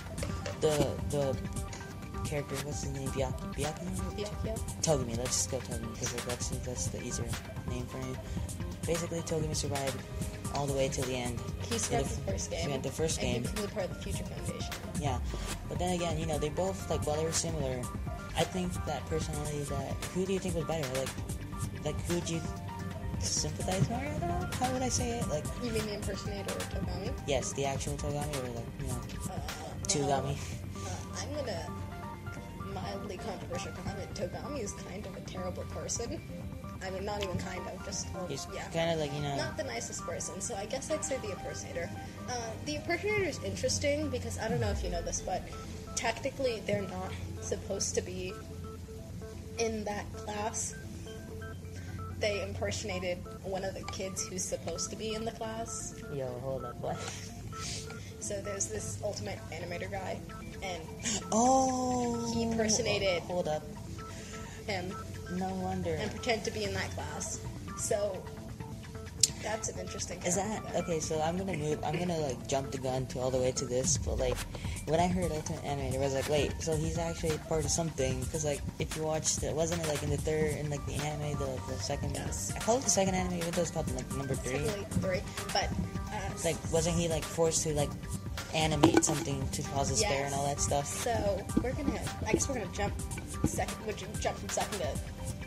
the 0.61 0.89
the 1.11 1.37
character, 2.25 2.55
what's 2.65 2.83
his 2.83 2.93
name, 2.93 3.09
Byakuya? 3.11 3.55
Byakuya? 3.55 4.31
Yeah. 4.45 4.55
Togami. 4.81 5.19
Let's 5.19 5.47
just 5.47 5.51
go 5.51 5.59
Togami 5.59 5.91
because 5.93 6.15
like, 6.15 6.25
that's 6.27 6.49
that's 6.65 6.87
the 6.87 7.03
easier 7.03 7.27
name 7.69 7.85
for 7.87 7.99
him. 7.99 8.17
Basically, 8.87 9.21
Togami 9.21 9.55
survived 9.55 10.01
all 10.57 10.67
the 10.67 10.73
way 10.73 10.89
till 10.89 11.05
the 11.05 11.15
end. 11.15 11.39
He 11.71 11.79
spent 11.79 12.07
the 12.09 12.33
first 12.33 12.51
game. 12.51 12.71
Yeah, 12.71 12.79
the 12.79 12.91
first 12.91 13.23
and 13.23 13.27
game. 13.27 13.43
he 13.45 13.49
became 13.63 13.69
part 13.71 13.91
of 13.91 13.97
the 13.97 14.03
Future 14.03 14.25
Foundation. 14.25 14.75
Yeah, 15.01 15.19
but 15.69 15.79
then 15.79 15.95
again, 15.95 16.19
you 16.19 16.27
know, 16.27 16.39
they 16.39 16.49
both 16.49 16.89
like 16.91 17.07
while 17.07 17.17
they 17.17 17.25
were 17.25 17.33
similar. 17.33 17.83
I 18.37 18.45
think 18.45 18.73
that 18.87 19.05
personality 19.07 19.61
that 19.65 19.93
who 20.15 20.27
do 20.27 20.33
you 20.33 20.39
think 20.39 20.55
was 20.55 20.65
better? 20.65 20.87
Like, 20.99 21.09
like 21.85 22.01
who 22.07 22.15
would 22.17 22.29
you 22.29 22.41
sympathize 23.21 23.89
more? 23.89 23.99
I 23.99 24.05
don't 24.19 24.21
know. 24.29 24.49
How 24.61 24.71
would 24.73 24.83
I 24.83 24.89
say 24.91 25.19
it? 25.19 25.29
Like, 25.29 25.45
You 25.63 25.71
mean 25.73 25.87
the 25.87 25.95
impersonator 25.95 26.53
or 26.53 26.59
Togami? 26.69 27.13
yes, 27.27 27.53
the 27.55 27.65
actual 27.65 27.95
Togami 27.95 28.37
or 28.45 28.49
like 28.55 28.67
you 28.81 28.87
know, 28.89 29.01
Uh, 29.31 29.39
Togami. 29.89 30.37
Uh, 30.77 31.21
I'm 31.23 31.35
gonna 31.35 31.67
mildly 32.75 33.17
controversial 33.17 33.73
comment. 33.73 34.13
Togami 34.15 34.61
is 34.63 34.73
kind 34.73 35.07
of 35.07 35.17
a 35.17 35.21
terrible 35.21 35.65
person. 35.65 36.21
I 36.87 36.91
mean, 36.91 37.05
not 37.05 37.23
even 37.23 37.37
kind 37.39 37.61
of, 37.69 37.85
just 37.85 38.07
well, 38.15 38.27
He's 38.27 38.47
yeah. 38.55 38.63
kind 38.73 38.91
of 38.93 38.99
like 39.01 39.13
you 39.15 39.21
know. 39.23 39.37
Not 39.37 39.57
the 39.57 39.65
nicest 39.65 40.03
person, 40.05 40.41
so 40.41 40.55
I 40.55 40.67
guess 40.67 40.91
I'd 40.91 41.05
say 41.05 41.17
the 41.19 41.31
impersonator. 41.33 41.91
Uh, 42.29 42.33
the 42.65 42.77
impersonator 42.77 43.25
is 43.25 43.43
interesting 43.43 44.09
because 44.11 44.39
I 44.39 44.49
don't 44.49 44.61
know 44.61 44.71
if 44.71 44.83
you 44.85 44.91
know 44.91 45.03
this, 45.03 45.21
but 45.21 45.43
technically 45.97 46.63
they're 46.67 46.83
not 46.83 47.13
supposed 47.41 47.95
to 47.97 48.03
be 48.03 48.33
in 49.59 49.85
that 49.85 50.05
class. 50.15 50.75
They 52.21 52.43
impersonated 52.43 53.19
one 53.43 53.65
of 53.65 53.75
the 53.75 53.85
kids 53.93 54.27
who's 54.27 54.45
supposed 54.45 54.91
to 54.91 54.97
be 54.97 55.15
in 55.15 55.25
the 55.25 55.33
class. 55.33 55.95
Yo, 56.15 56.27
hold 56.43 56.65
up, 56.65 56.77
what? 56.81 56.97
So 58.21 58.41
there's 58.41 58.67
this 58.67 58.99
ultimate 59.05 59.39
animator 59.53 59.91
guy, 59.91 60.19
and 60.63 60.83
Oh, 61.33 62.33
He 62.35 62.43
impersonated- 62.43 63.23
Hold 63.25 63.49
up, 63.49 63.63
him 64.67 64.93
no 65.33 65.49
wonder. 65.55 65.95
and 65.95 66.11
pretend 66.11 66.45
to 66.45 66.51
be 66.51 66.65
in 66.65 66.75
that 66.75 66.91
class. 66.93 67.41
So 67.79 68.23
that's 69.43 69.69
an 69.69 69.79
interesting. 69.79 70.21
Is 70.23 70.37
that 70.37 70.63
okay? 70.75 70.99
So 71.01 71.21
I'm 71.21 71.37
gonna 71.37 71.57
move. 71.57 71.79
I'm 71.85 71.99
gonna 71.99 72.19
like 72.19 72.47
jump 72.49 72.71
the 72.73 72.79
gun 72.79 73.07
to 73.07 73.21
all 73.21 73.31
the 73.31 73.39
way 73.39 73.53
to 73.53 73.65
this, 73.65 73.99
but 73.99 74.19
like 74.19 74.37
when 74.87 74.99
I 75.01 75.07
heard 75.07 75.31
Ultimate 75.33 75.63
Animator, 75.63 75.97
I 75.97 75.99
was 75.99 76.15
like, 76.15 76.29
wait, 76.29 76.53
so 76.61 76.77
he's 76.77 76.99
actually 76.99 77.39
part 77.49 77.65
of 77.65 77.71
something? 77.71 78.21
Because 78.21 78.45
like 78.45 78.61
if 78.79 78.97
you 78.97 79.03
watched 79.03 79.43
it, 79.43 79.55
wasn't 79.55 79.83
it 79.83 79.89
like 79.89 80.03
in 80.03 80.11
the 80.11 80.17
third, 80.17 80.57
in 80.57 80.71
like 80.71 80.85
the 80.87 80.95
anime, 80.95 81.39
the 81.39 81.61
the 81.69 81.79
second? 81.79 82.15
Yes. 82.15 82.53
I 82.57 82.59
call 82.61 82.79
it 82.79 82.85
the 82.85 82.91
second 82.91 83.15
anime, 83.15 83.35
even 83.39 83.51
though 83.53 83.63
it's 83.63 83.71
called 83.71 83.91
like 83.95 84.11
number 84.17 84.35
three. 84.35 84.59
Technically 84.59 84.85
three, 85.01 85.21
but 85.53 85.69
uh, 86.13 86.31
like 86.45 86.57
wasn't 86.73 86.97
he 86.97 87.09
like 87.09 87.25
forced 87.25 87.63
to 87.65 87.75
like 87.75 87.91
animate 88.57 89.05
something 89.05 89.47
to 89.51 89.63
cause 89.63 89.91
despair 89.91 90.21
Yes. 90.21 90.33
and 90.33 90.35
all 90.35 90.47
that 90.47 90.61
stuff? 90.61 90.87
So 90.87 91.45
we're 91.63 91.73
gonna. 91.73 92.01
I 92.27 92.33
guess 92.33 92.49
we're 92.49 92.57
gonna 92.57 92.73
jump 92.73 92.95
second. 93.45 93.77
Ju- 93.97 94.07
jump 94.21 94.39
from 94.39 94.49
second 94.49 94.81
to 94.81 94.89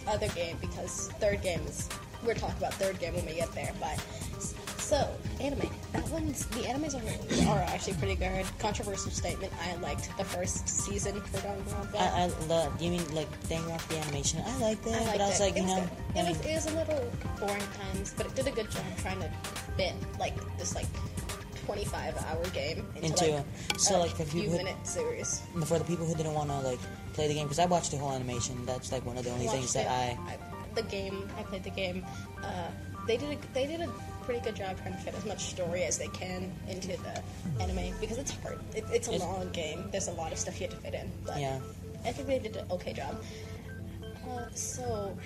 other 0.09 0.27
game 0.29 0.57
because 0.61 1.09
third 1.19 1.41
game 1.41 1.61
is. 1.67 1.89
We're 2.23 2.33
talking 2.35 2.57
about 2.57 2.73
third 2.73 2.99
game 2.99 3.15
when 3.15 3.25
we 3.25 3.35
get 3.35 3.51
there. 3.53 3.71
But 3.79 3.97
so 4.77 5.09
anime. 5.39 5.69
That 5.93 6.07
one's 6.09 6.45
the 6.47 6.61
animes 6.61 6.93
are, 6.95 7.49
are 7.49 7.61
actually 7.63 7.93
pretty 7.93 8.15
good. 8.15 8.45
Controversial 8.59 9.09
statement. 9.11 9.53
I 9.65 9.75
liked 9.77 10.15
the 10.17 10.23
first 10.25 10.67
season 10.67 11.19
for 11.21 11.37
Danganronpa. 11.37 11.95
I, 11.95 12.23
I 12.23 12.25
love. 12.47 12.79
You 12.81 12.91
mean 12.91 13.15
like 13.15 13.29
Danganronpa 13.43 13.87
the 13.87 13.97
animation? 13.99 14.41
I 14.45 14.57
liked 14.59 14.85
it, 14.85 14.93
I 14.93 14.99
liked 14.99 15.11
but 15.13 15.21
I 15.21 15.27
was 15.29 15.39
it. 15.39 15.43
like, 15.43 15.53
it 15.55 15.57
you 15.59 15.63
was 15.65 15.75
know, 15.77 15.89
good. 16.13 16.17
I 16.17 16.19
it 16.19 16.27
was, 16.37 16.45
it 16.45 16.53
was 16.55 16.65
a 16.65 16.75
little 16.77 17.11
boring 17.39 17.63
times, 17.93 18.13
but 18.17 18.25
it 18.25 18.35
did 18.35 18.47
a 18.47 18.51
good 18.51 18.69
job 18.69 18.83
trying 19.01 19.19
to 19.21 19.29
fit 19.77 19.93
like 20.19 20.35
this 20.57 20.75
like 20.75 20.87
25 21.73 22.17
hour 22.25 22.43
game 22.49 22.83
into, 22.95 23.05
Into- 23.25 23.35
like, 23.37 23.45
so, 23.79 23.97
a 23.97 23.99
like, 23.99 24.17
you 24.19 24.25
few 24.25 24.49
would- 24.49 24.57
minute 24.57 24.75
series. 24.87 25.41
for 25.65 25.77
the 25.77 25.85
people 25.85 26.03
who 26.07 26.15
didn't 26.15 26.33
want 26.33 26.49
to 26.49 26.57
like 26.61 26.79
play 27.13 27.27
the 27.27 27.33
game, 27.35 27.43
because 27.45 27.59
I 27.59 27.65
watched 27.67 27.91
the 27.91 27.97
whole 27.97 28.11
animation. 28.11 28.65
That's 28.65 28.91
like 28.91 29.05
one 29.05 29.17
of 29.19 29.23
the 29.23 29.29
only 29.29 29.47
things 29.47 29.73
that 29.73 29.85
it. 29.85 30.17
I. 30.27 30.37
the 30.73 30.81
game. 30.83 31.29
I 31.37 31.43
played 31.43 31.63
the 31.63 31.69
game. 31.69 32.03
Uh, 32.43 32.69
they 33.05 33.17
did 33.17 33.37
a, 33.37 33.53
they 33.53 33.67
did 33.67 33.81
a 33.81 33.89
pretty 34.23 34.39
good 34.41 34.55
job 34.55 34.77
trying 34.81 34.93
to 34.93 34.99
fit 34.99 35.13
as 35.13 35.25
much 35.25 35.45
story 35.45 35.83
as 35.83 35.97
they 35.99 36.07
can 36.07 36.51
into 36.67 36.87
the 36.97 37.21
anime 37.61 37.93
because 38.01 38.17
it's 38.17 38.31
hard. 38.41 38.59
It, 38.75 38.83
it's 38.91 39.07
a 39.07 39.13
It's- 39.13 39.21
long 39.29 39.49
game. 39.51 39.89
There's 39.91 40.07
a 40.07 40.13
lot 40.13 40.31
of 40.31 40.39
stuff 40.39 40.59
you 40.59 40.65
have 40.67 40.75
to 40.75 40.81
fit 40.81 40.95
in, 40.95 41.11
but 41.23 41.39
Yeah. 41.39 41.59
I 42.03 42.11
think 42.13 42.27
they 42.27 42.39
did 42.39 42.55
an 42.55 42.65
okay 42.71 42.93
job. 42.93 43.15
Uh, 44.27 44.45
so, 44.53 45.17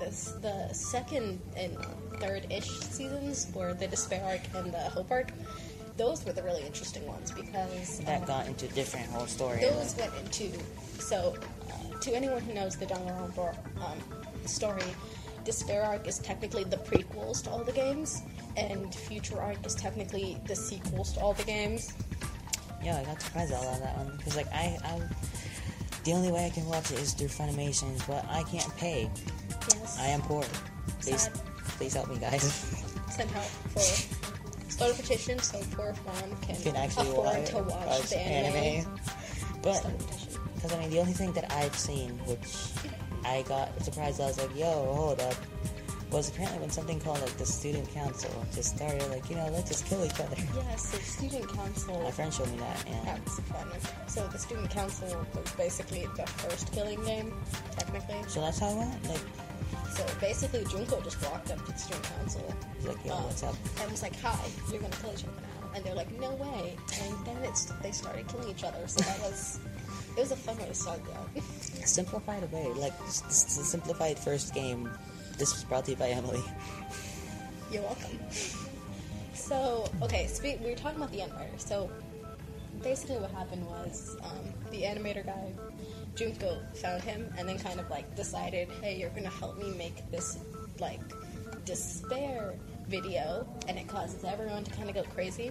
this, 0.00 0.34
the 0.42 0.68
second 0.72 1.40
and 1.56 1.76
third-ish 2.20 2.68
seasons 2.68 3.46
were 3.54 3.74
the 3.74 3.86
Despair 3.86 4.24
arc 4.24 4.40
and 4.56 4.72
the 4.72 4.78
Hope 4.90 5.10
arc. 5.10 5.30
Those 5.96 6.24
were 6.24 6.32
the 6.32 6.42
really 6.42 6.62
interesting 6.64 7.06
ones 7.06 7.30
because 7.30 8.00
that 8.00 8.22
um, 8.22 8.26
got 8.26 8.46
into 8.48 8.66
different 8.68 9.06
whole 9.06 9.26
story. 9.26 9.60
those 9.60 9.94
went 9.96 10.12
into 10.20 10.50
so 10.98 11.36
uh, 11.70 11.98
to 12.00 12.14
anyone 12.14 12.40
who 12.42 12.52
knows 12.52 12.76
the 12.76 12.86
Danganronpa 12.86 13.54
um, 13.80 13.98
story, 14.46 14.82
Despair 15.44 15.82
Arc 15.84 16.06
is 16.08 16.18
technically 16.18 16.64
the 16.64 16.78
prequels 16.78 17.42
to 17.44 17.50
all 17.50 17.62
the 17.62 17.72
games, 17.72 18.22
and 18.56 18.92
Future 18.94 19.40
Arc 19.40 19.64
is 19.66 19.74
technically 19.74 20.36
the 20.46 20.56
sequels 20.56 21.12
to 21.12 21.20
all 21.20 21.32
the 21.34 21.44
games. 21.44 21.92
yeah, 22.82 22.98
I 22.98 23.04
got 23.04 23.20
surprised 23.22 23.52
all 23.52 23.62
of 23.68 23.80
that 23.80 23.96
one 23.96 24.16
because 24.16 24.36
like 24.36 24.48
I, 24.52 24.78
I, 24.84 25.00
the 26.04 26.12
only 26.12 26.32
way 26.32 26.46
I 26.46 26.50
can 26.50 26.66
watch 26.66 26.90
it 26.90 26.98
is 26.98 27.12
through 27.12 27.28
Funimations, 27.28 28.06
but 28.06 28.24
I 28.28 28.42
can't 28.44 28.74
pay. 28.76 29.10
Yes. 29.70 29.98
I 30.00 30.06
am 30.06 30.20
poor. 30.22 30.44
Please, 31.00 31.22
Sad. 31.22 31.32
please 31.78 31.94
help 31.94 32.08
me, 32.10 32.18
guys. 32.18 32.42
Sent 33.10 33.34
out 33.36 33.42
for 33.74 33.80
petition 34.92 35.38
so 35.38 35.60
poor 35.72 35.92
Juan 36.04 36.36
can, 36.42 36.56
can 36.62 36.76
actually 36.76 37.08
afford 37.10 37.26
watch, 37.26 37.48
to 37.50 37.56
watch, 37.58 37.86
watch 37.86 38.10
the 38.10 38.18
anime. 38.18 39.00
But 39.62 39.74
Start 39.76 39.94
a 39.94 39.96
petition. 40.04 40.40
because 40.54 40.72
I 40.74 40.78
mean, 40.80 40.90
the 40.90 40.98
only 41.00 41.12
thing 41.12 41.32
that 41.32 41.50
I've 41.52 41.76
seen, 41.76 42.10
which 42.26 42.54
I 43.24 43.42
got 43.48 43.82
surprised, 43.82 44.20
I 44.20 44.26
was 44.26 44.38
like, 44.38 44.54
yo, 44.56 44.70
hold 44.94 45.20
up. 45.20 45.34
Was 46.10 46.28
apparently 46.28 46.60
when 46.60 46.70
something 46.70 47.00
called 47.00 47.20
like 47.22 47.36
the 47.38 47.46
student 47.46 47.92
council 47.92 48.30
just 48.54 48.76
started, 48.76 49.02
like 49.10 49.28
you 49.28 49.34
know, 49.34 49.48
let's 49.50 49.68
just 49.68 49.86
kill 49.86 50.04
each 50.04 50.20
other. 50.20 50.36
Yes, 50.54 50.90
the 50.92 50.98
student 50.98 51.48
council. 51.48 52.00
My 52.02 52.10
friend 52.12 52.32
showed 52.32 52.48
me 52.52 52.58
that, 52.58 52.86
and 52.86 53.06
That's 53.08 53.40
fun. 53.40 53.66
So 54.06 54.24
the 54.28 54.38
student 54.38 54.70
council 54.70 55.26
was 55.34 55.50
basically 55.54 56.06
the 56.14 56.24
first 56.26 56.70
killing 56.72 57.02
game, 57.04 57.34
technically. 57.72 58.22
so 58.28 58.42
that's 58.42 58.60
how 58.60 58.68
it 58.68 58.76
went. 58.76 59.08
Like, 59.08 59.20
So 59.94 60.04
basically, 60.20 60.64
Junko 60.64 61.00
just 61.02 61.22
walked 61.22 61.50
up 61.50 61.64
to 61.66 61.72
the 61.72 61.78
student 61.78 62.02
council 62.18 62.54
he's 62.76 62.86
like, 62.86 63.04
yo, 63.04 63.12
uh, 63.12 63.16
what's 63.22 63.42
up? 63.44 63.54
and 63.80 63.90
was 63.90 64.02
like, 64.02 64.18
"Hi, 64.20 64.36
you're 64.70 64.80
gonna 64.80 64.96
kill 64.96 65.12
each 65.12 65.22
other 65.24 65.32
now," 65.40 65.70
and 65.76 65.84
they're 65.84 65.94
like, 65.94 66.10
"No 66.18 66.32
way!" 66.34 66.74
And 67.02 67.26
then 67.26 67.36
it's 67.44 67.66
they 67.82 67.92
started 67.92 68.26
killing 68.28 68.48
each 68.48 68.64
other. 68.64 68.86
So 68.88 69.00
that 69.02 69.20
was 69.20 69.60
it 70.16 70.20
was 70.20 70.32
a 70.32 70.36
fun 70.36 70.56
way 70.58 70.66
to 70.66 70.74
start 70.74 71.00
that. 71.06 71.42
Simplified 71.86 72.42
away, 72.42 72.66
like 72.74 72.92
s- 73.06 73.20
the 73.56 73.64
simplified 73.64 74.18
first 74.18 74.52
game. 74.54 74.90
This 75.38 75.52
was 75.54 75.62
brought 75.64 75.84
to 75.86 75.92
you 75.92 75.96
by 75.96 76.08
Emily. 76.08 76.42
You're 77.70 77.82
welcome. 77.82 78.18
So 79.34 79.88
okay, 80.02 80.26
spe- 80.26 80.60
we 80.62 80.70
were 80.70 80.76
talking 80.76 80.96
about 80.98 81.12
the 81.12 81.18
animator. 81.18 81.58
So 81.58 81.88
basically, 82.82 83.18
what 83.18 83.30
happened 83.30 83.64
was 83.66 84.16
um, 84.24 84.52
the 84.70 84.82
animator 84.82 85.24
guy. 85.24 85.52
Junko 86.14 86.60
found 86.74 87.02
him 87.02 87.32
and 87.36 87.48
then 87.48 87.58
kind 87.58 87.80
of 87.80 87.90
like 87.90 88.14
decided, 88.14 88.68
hey, 88.80 88.98
you're 88.98 89.10
gonna 89.10 89.28
help 89.28 89.58
me 89.58 89.72
make 89.76 90.10
this 90.10 90.38
like 90.80 91.00
despair 91.64 92.54
video, 92.88 93.46
and 93.68 93.78
it 93.78 93.88
causes 93.88 94.24
everyone 94.24 94.64
to 94.64 94.70
kind 94.72 94.88
of 94.88 94.94
go 94.94 95.02
crazy 95.14 95.50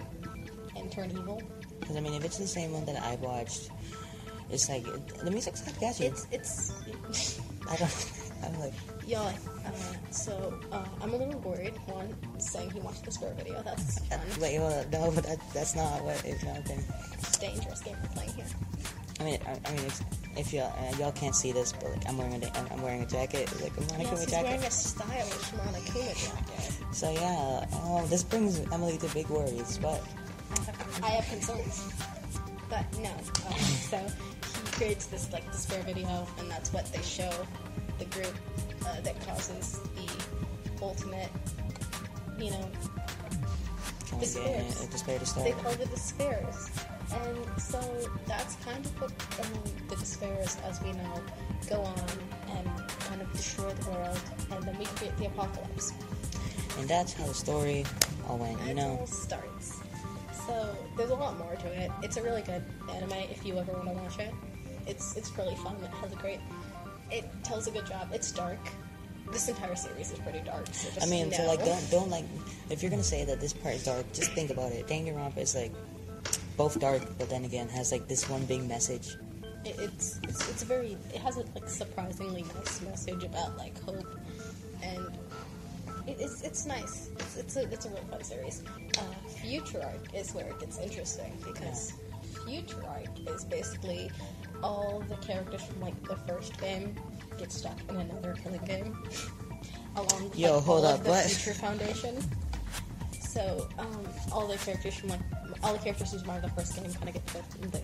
and 0.76 0.90
turn 0.90 1.10
evil. 1.10 1.42
Because 1.80 1.96
I 1.96 2.00
mean, 2.00 2.14
if 2.14 2.24
it's 2.24 2.38
the 2.38 2.46
same 2.46 2.72
one 2.72 2.84
that 2.86 3.02
I 3.02 3.16
watched, 3.16 3.70
it's 4.50 4.68
like 4.68 4.84
the 5.18 5.30
music's 5.30 5.66
of 5.66 5.78
catchy. 5.78 6.06
It's 6.06 6.26
it's 6.30 7.40
I 7.68 7.76
don't. 7.76 8.12
I'm 8.44 8.60
like, 8.60 8.74
y'all. 9.06 9.26
I 9.26 9.68
uh, 9.68 9.72
so 10.10 10.58
uh, 10.70 10.84
I'm 11.00 11.14
a 11.14 11.16
little 11.16 11.40
worried. 11.40 11.74
One 11.86 12.14
saying 12.38 12.70
he 12.70 12.80
watched 12.80 13.04
the 13.04 13.10
score 13.10 13.32
video. 13.34 13.62
That's 13.62 13.98
fun. 14.08 14.20
wait, 14.40 14.56
hold 14.56 14.72
up, 14.72 14.92
no, 14.92 15.10
but 15.10 15.24
that, 15.24 15.38
that's 15.52 15.74
not 15.74 16.04
what 16.04 16.22
is 16.24 16.40
happening. 16.42 16.84
It's 17.14 17.38
dangerous 17.38 17.80
game 17.80 17.96
we're 18.02 18.08
playing 18.08 18.34
here. 18.34 18.46
I 19.20 19.24
mean, 19.24 19.38
I, 19.46 19.50
I 19.52 19.72
mean, 19.72 19.86
if, 19.86 20.02
if 20.36 20.52
y'all 20.52 20.72
uh, 20.78 20.96
y'all 20.98 21.12
can't 21.12 21.34
see 21.34 21.52
this, 21.52 21.72
but 21.72 21.90
like 21.90 22.08
I'm 22.08 22.18
wearing 22.18 22.42
a 22.42 22.50
I'm 22.72 22.82
wearing 22.82 23.02
a 23.02 23.06
jacket, 23.06 23.48
like 23.62 23.72
a 23.76 23.80
Monokuma 23.80 23.98
Yes, 24.10 24.20
he's 24.20 24.30
jacket. 24.30 24.44
wearing 24.44 24.64
a 24.64 24.70
stylish 24.70 25.50
Monokuma 25.52 26.30
jacket. 26.30 26.72
So 26.92 27.10
yeah, 27.10 27.66
oh, 27.72 28.06
this 28.08 28.22
brings 28.22 28.60
Emily 28.72 28.98
to 28.98 29.08
big 29.14 29.28
worries, 29.28 29.78
but 29.78 30.00
I 31.02 31.08
have, 31.08 31.26
concerns, 31.28 31.92
but 32.70 32.84
no. 32.98 33.10
Um, 33.10 33.52
so 33.90 33.98
he 33.98 34.70
creates 34.72 35.06
this 35.06 35.32
like 35.32 35.50
despair 35.52 35.82
video, 35.82 36.26
and 36.38 36.50
that's 36.50 36.72
what 36.72 36.86
they 36.92 37.02
show 37.02 37.30
the 37.98 38.04
group 38.06 38.32
uh, 38.86 39.00
that 39.00 39.20
causes 39.26 39.80
the 39.96 40.08
ultimate, 40.82 41.30
you 42.38 42.50
know, 42.50 42.70
Despairs. 44.20 44.86
despair 44.86 45.18
to 45.18 45.26
start? 45.26 45.46
they 45.46 45.52
call 45.52 45.72
it 45.72 45.78
the 45.80 45.86
despairs. 45.86 46.70
And 47.14 47.60
so 47.60 47.80
that's 48.26 48.56
kind 48.56 48.84
of 48.84 49.00
what 49.00 49.12
um, 49.40 49.72
the 49.88 49.96
despairs, 49.96 50.56
as 50.64 50.82
we 50.82 50.92
know, 50.92 51.22
go 51.68 51.80
on 51.80 52.08
and 52.50 52.88
kind 53.00 53.22
of 53.22 53.32
destroy 53.32 53.70
the 53.70 53.90
world, 53.90 54.20
and 54.50 54.62
then 54.64 54.78
we 54.78 54.84
create 54.86 55.16
the 55.18 55.26
apocalypse. 55.26 55.92
And 56.78 56.88
that's 56.88 57.12
how 57.12 57.26
the 57.26 57.34
story 57.34 57.84
all 58.28 58.38
went, 58.38 58.60
you 58.66 58.74
know. 58.74 58.98
all 59.00 59.06
starts. 59.06 59.80
So 60.46 60.76
there's 60.96 61.10
a 61.10 61.14
lot 61.14 61.38
more 61.38 61.54
to 61.54 61.66
it. 61.68 61.90
It's 62.02 62.16
a 62.16 62.22
really 62.22 62.42
good 62.42 62.62
anime 62.92 63.12
if 63.30 63.46
you 63.46 63.56
ever 63.58 63.72
want 63.72 63.88
to 63.88 63.94
watch 63.94 64.18
it. 64.18 64.34
It's 64.86 65.16
it's 65.16 65.36
really 65.38 65.56
fun. 65.56 65.76
It 65.82 65.88
has 65.88 66.12
a 66.12 66.16
great. 66.16 66.40
It 67.10 67.24
tells 67.42 67.66
a 67.66 67.70
good 67.70 67.86
job. 67.86 68.08
It's 68.12 68.30
dark. 68.32 68.58
This 69.32 69.48
entire 69.48 69.74
series 69.74 70.12
is 70.12 70.18
pretty 70.18 70.40
dark. 70.40 70.66
So 70.72 70.90
just 70.90 71.06
I 71.06 71.08
mean, 71.08 71.30
know. 71.30 71.36
so 71.36 71.46
like, 71.46 71.64
don't 71.64 71.90
don't 71.90 72.10
like 72.10 72.24
if 72.68 72.82
you're 72.82 72.90
gonna 72.90 73.02
say 73.02 73.24
that 73.24 73.40
this 73.40 73.54
part 73.54 73.76
is 73.76 73.84
dark, 73.84 74.04
just 74.12 74.32
think 74.32 74.50
about 74.50 74.72
it. 74.72 74.86
Danganronpa 74.86 75.38
is 75.38 75.54
like 75.54 75.72
both 76.56 76.78
dark, 76.80 77.02
but 77.18 77.28
then 77.28 77.44
again 77.44 77.68
has 77.68 77.92
like 77.92 78.08
this 78.08 78.28
one 78.28 78.44
big 78.46 78.66
message. 78.68 79.16
It, 79.64 79.76
it's 79.78 80.20
it's 80.22 80.48
it's 80.50 80.62
a 80.62 80.66
very. 80.66 80.96
It 81.12 81.20
has 81.20 81.36
a 81.36 81.44
like 81.54 81.68
surprisingly 81.68 82.42
nice 82.56 82.80
message 82.82 83.24
about 83.24 83.56
like 83.56 83.80
hope, 83.82 84.06
and 84.82 85.06
it, 86.06 86.16
it's 86.20 86.42
it's 86.42 86.66
nice. 86.66 87.10
It's 87.18 87.36
it's 87.36 87.56
a 87.56 87.62
it's 87.72 87.86
a 87.86 87.90
real 87.90 88.04
fun 88.10 88.22
series. 88.22 88.62
Uh, 88.98 89.28
Future 89.28 89.82
Arc 89.82 90.14
is 90.14 90.32
where 90.34 90.46
it 90.46 90.58
gets 90.60 90.78
interesting 90.78 91.32
because 91.46 91.94
Future 92.46 92.84
Arc 92.86 93.28
is 93.28 93.44
basically 93.44 94.10
all 94.62 95.02
the 95.08 95.16
characters 95.16 95.62
from 95.62 95.80
like 95.80 96.00
the 96.04 96.16
first 96.16 96.58
game 96.60 96.94
get 97.38 97.50
stuck 97.50 97.78
in 97.88 97.96
another 97.96 98.34
killing 98.42 98.64
game, 98.64 98.96
along 99.96 100.24
with 100.24 100.38
Yo, 100.38 100.56
like, 100.56 100.64
hold 100.64 100.84
all 100.84 100.92
up, 100.92 100.98
of 100.98 101.04
the 101.04 101.10
what? 101.10 101.24
Future 101.24 101.58
Foundation. 101.58 102.16
So 103.20 103.68
um, 103.78 104.06
all 104.30 104.46
the 104.46 104.56
characters 104.58 104.94
from 104.94 105.08
like 105.10 105.20
all 105.64 105.72
the 105.72 105.78
characters 105.78 106.12
who 106.12 106.18
survived 106.18 106.44
the 106.44 106.50
first 106.50 106.76
game 106.76 106.92
kind 106.92 107.08
of 107.08 107.14
get 107.14 107.26
put 107.26 107.42
in 107.62 107.70
the 107.70 107.80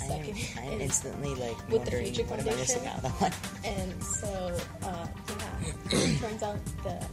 I 0.00 0.04
am, 0.04 0.24
second. 0.24 0.36
I 0.56 0.66
am 0.66 0.72
in- 0.74 0.80
instantly 0.80 1.34
like 1.34 1.68
with 1.68 1.84
the 1.84 1.90
Future 1.90 2.22
what 2.24 2.40
am 2.40 2.48
I 2.48 2.54
missing 2.54 2.86
out 2.86 3.04
on. 3.04 3.32
And 3.64 4.02
so, 4.04 4.56
uh, 4.84 5.06
yeah, 5.90 6.18
turns 6.20 6.42
out 6.42 6.58
the 6.84 7.06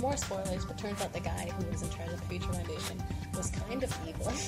more 0.00 0.16
spoilers, 0.16 0.64
but 0.64 0.78
turns 0.78 1.00
out 1.02 1.12
the 1.12 1.20
guy 1.20 1.52
who 1.56 1.70
was 1.70 1.82
in 1.82 1.90
charge 1.90 2.10
of 2.10 2.20
the 2.20 2.26
Future 2.26 2.52
Foundation 2.52 3.02
was 3.36 3.50
kind 3.50 3.82
of 3.82 3.94
evil. 4.08 4.32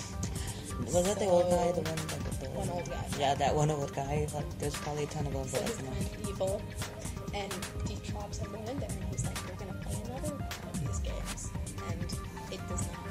Was 0.93 1.05
that 1.05 1.21
the 1.21 1.27
old 1.27 1.49
guy, 1.51 1.71
the 1.71 1.83
one, 1.83 1.95
the, 1.95 2.45
the, 2.45 2.51
One 2.51 2.69
old 2.69 2.91
guy. 2.91 3.07
Yeah, 3.17 3.35
that 3.37 3.55
one 3.55 3.71
old 3.71 3.95
guy. 3.95 4.27
Like, 4.35 4.59
there's 4.59 4.75
probably 4.75 5.05
a 5.05 5.07
ton 5.07 5.25
of 5.29 5.33
them, 5.33 5.47
so 5.47 5.61
but 5.61 5.69
he's 5.69 5.79
you 5.79 5.87
kind 5.87 5.99
of 5.99 6.29
evil, 6.29 6.63
and 7.33 7.53
he 7.89 7.95
traps 8.11 8.41
everyone 8.43 8.69
in 8.69 8.81
there, 8.81 8.89
and 8.91 9.05
he's 9.05 9.25
like, 9.25 9.39
"We're 9.49 9.55
gonna 9.65 9.79
play 9.85 9.95
another 10.05 10.35
one 10.35 10.75
of 10.75 10.81
these 10.85 10.99
games," 10.99 11.51
and 11.91 12.03
it 12.53 12.69
does 12.69 12.83
not. 12.91 13.04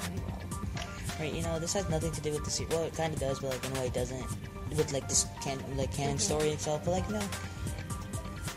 Right, 1.23 1.33
you 1.33 1.41
know, 1.43 1.57
this 1.57 1.71
has 1.71 1.87
nothing 1.89 2.11
to 2.11 2.19
do 2.19 2.31
with 2.31 2.43
the 2.43 2.51
series. 2.51 2.73
Well, 2.73 2.83
it 2.83 2.93
kind 2.95 3.13
of 3.13 3.19
does, 3.21 3.39
but 3.39 3.51
like 3.51 3.65
in 3.65 3.77
a 3.77 3.79
way, 3.79 3.87
it 3.87 3.93
doesn't. 3.93 4.25
With 4.75 4.91
like 4.91 5.07
this 5.07 5.25
can 5.41 5.57
like 5.77 5.93
canon 5.93 6.19
story 6.19 6.49
itself, 6.49 6.81
but 6.83 6.91
like 6.91 7.07
you 7.07 7.13
know, 7.13 7.23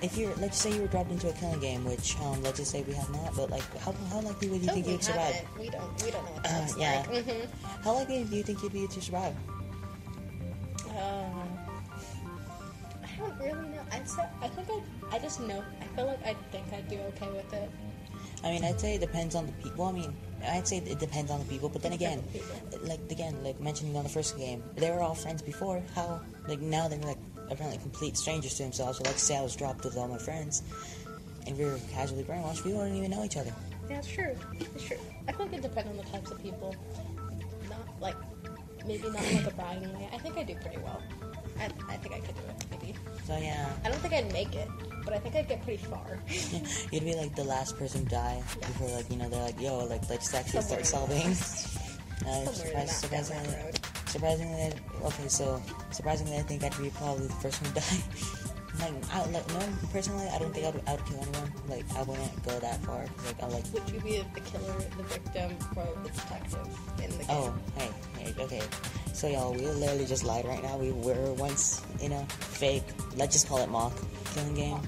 if 0.03 0.17
you're 0.19 0.35
let's 0.37 0.59
say 0.59 0.75
you 0.75 0.81
were 0.81 0.89
dropped 0.89 1.13
into 1.13 1.29
a 1.29 1.33
killing 1.35 1.61
game, 1.61 1.85
which 1.85 2.17
um, 2.19 2.43
let's 2.43 2.59
just 2.59 2.73
say 2.73 2.83
we 2.83 2.93
have 2.95 3.09
not, 3.11 3.37
but 3.37 3.51
like 3.51 3.63
how, 3.79 3.93
how 4.11 4.21
likely 4.21 4.49
would 4.49 4.63
you 4.63 4.69
think 4.73 4.89
you'd 4.89 5.05
survive? 5.05 5.33
haven't. 5.37 5.61
We 5.61 5.69
don't. 5.69 6.03
We 6.03 6.11
don't 6.11 6.25
know 6.25 6.33
what 6.33 6.45
Uh, 6.45 6.49
that 6.49 6.61
looks 6.63 6.77
yeah. 6.77 7.05
like. 7.09 7.25
hmm 7.25 7.85
How 7.85 7.93
likely 7.95 8.25
do 8.25 8.35
you 8.37 8.43
think 8.43 8.61
you'd 8.65 8.73
be 8.73 8.89
to 8.89 9.01
survive? 9.01 9.35
Uh, 10.91 11.29
I 13.05 13.17
don't 13.17 13.39
really 13.39 13.69
know. 13.69 13.83
I'd 13.93 14.03
I 14.43 14.49
think 14.49 14.69
I 15.13 15.17
I 15.17 15.19
just 15.21 15.39
know. 15.39 15.63
I 15.81 15.85
feel 15.95 16.07
like 16.07 16.27
I 16.27 16.35
think 16.51 16.65
I'd 16.73 16.89
do 16.89 16.99
okay 17.15 17.29
with 17.31 17.53
it. 17.53 17.71
I 18.45 18.51
mean, 18.51 18.65
I'd 18.65 18.81
say 18.81 18.95
it 18.95 19.01
depends 19.01 19.35
on 19.35 19.47
the 19.47 19.53
people. 19.53 19.85
Well, 19.85 19.89
I 19.89 19.93
mean, 19.93 20.15
I'd 20.47 20.69
say 20.69 20.79
it 20.79 20.99
depends 20.99 21.31
on 21.31 21.41
the 21.41 21.47
people, 21.47 21.69
but 21.69 21.83
then 21.83 21.93
again, 21.93 22.23
like 22.83 23.01
again, 23.11 23.43
like 23.43 23.61
mentioning 23.61 23.97
on 23.97 24.05
the 24.05 24.11
first 24.11 24.37
game, 24.37 24.63
they 24.77 24.91
were 24.91 25.01
all 25.01 25.15
friends 25.15 25.43
before. 25.43 25.83
How 25.95 26.21
like 26.49 26.61
now 26.61 26.89
they're 26.89 26.99
like 27.01 27.19
apparently 27.51 27.79
complete 27.79 28.17
strangers 28.17 28.55
to 28.55 28.65
themselves. 28.65 28.99
So 28.99 29.05
let's 29.05 29.23
say 29.23 29.37
I 29.37 29.43
was 29.43 29.57
dropped 29.57 29.85
with 29.85 29.97
all 29.97 30.09
my 30.09 30.19
friends, 30.19 30.63
and 31.47 31.57
we 31.59 31.65
were 31.65 31.79
casually 31.93 32.23
brainwashed. 32.25 32.65
We 32.65 32.73
wouldn't 32.73 32.97
even 32.97 33.11
know 33.11 33.25
each 33.25 33.37
other. 33.37 33.53
Yeah, 33.89 33.99
it's 33.99 34.09
true. 34.09 34.37
It's 34.75 34.85
true. 34.85 34.99
I 35.29 35.33
like 35.33 35.53
it 35.53 35.63
depends 35.63 35.91
on 35.91 35.97
the 35.97 36.11
types 36.11 36.31
of 36.31 36.43
people. 36.43 36.75
Not 37.69 38.01
like 38.01 38.17
maybe 38.87 39.09
not 39.11 39.23
like 39.23 39.47
a 39.47 39.55
bragging 39.55 39.93
way. 39.95 40.09
I 40.13 40.19
think 40.19 40.37
I 40.37 40.43
do 40.43 40.55
pretty 40.57 40.79
well. 40.79 41.03
I, 41.59 41.67
I 41.89 41.97
think 41.97 42.15
I 42.15 42.21
could 42.21 42.35
do 42.35 42.43
it. 42.49 42.65
Maybe. 42.71 42.95
So 43.27 43.37
yeah, 43.37 43.67
I 43.85 43.89
don't 43.89 43.99
think 43.99 44.15
I'd 44.15 44.33
make 44.33 44.55
it, 44.55 44.69
but 45.05 45.13
I 45.13 45.19
think 45.19 45.35
I'd 45.35 45.49
get 45.49 45.63
pretty 45.65 45.83
far. 45.83 46.21
you'd 46.93 47.05
be 47.05 47.15
like 47.15 47.35
the 47.35 47.43
last 47.43 47.77
person 47.77 48.05
to 48.05 48.11
die 48.11 48.41
before 48.61 48.89
like 48.91 49.11
you 49.11 49.17
know 49.17 49.29
they're 49.29 49.43
like 49.43 49.61
yo 49.61 49.85
like 49.85 50.09
let's 50.09 50.33
actually 50.33 50.63
Somewhere 50.63 50.85
start 50.85 51.09
in 51.11 51.35
solving. 51.35 51.37
Uh, 52.27 52.47
surprise, 52.47 52.97
surprisingly, 52.97 53.55
surprisingly, 54.07 54.73
okay, 55.05 55.29
so 55.29 55.63
surprisingly, 55.91 56.39
I 56.39 56.43
think 56.43 56.65
I'd 56.65 56.77
be 56.79 56.89
probably 56.89 57.27
the 57.27 57.35
first 57.35 57.63
one 57.63 57.75
to 57.75 57.81
die. 57.81 58.03
like, 58.81 59.15
I, 59.15 59.25
like, 59.31 59.49
no, 59.49 59.61
personally, 59.93 60.27
I 60.29 60.39
don't 60.39 60.53
think 60.55 60.67
I'd, 60.67 60.83
I 60.89 60.95
would 60.97 61.07
kill 61.07 61.21
anyone. 61.23 61.53
Like, 61.69 61.85
I 61.97 62.03
wouldn't 62.03 62.45
go 62.45 62.59
that 62.59 62.83
far 62.85 63.07
Like, 63.27 63.43
I 63.43 63.47
like, 63.47 63.65
Would 63.73 63.89
you 63.91 64.01
be 64.01 64.25
the 64.35 64.41
killer, 64.41 64.75
the 64.97 65.03
victim, 65.05 65.57
or 65.77 65.87
the 66.03 66.11
detective 66.11 66.69
in 67.03 67.11
the 67.11 67.17
game? 67.19 67.27
oh, 67.31 67.55
hey, 67.77 67.91
hey, 68.19 68.35
okay. 68.43 68.63
So 69.13 69.29
y'all, 69.29 69.53
we 69.53 69.61
literally 69.67 70.05
just 70.07 70.25
lied 70.25 70.45
right 70.45 70.63
now. 70.63 70.77
We 70.77 70.93
were 70.93 71.33
once, 71.35 71.83
in 72.01 72.13
a 72.13 72.25
fake. 72.27 72.85
Let's 73.17 73.33
just 73.35 73.49
call 73.49 73.59
it 73.59 73.69
mock 73.71 73.93
killing 74.35 74.55
game. 74.55 74.81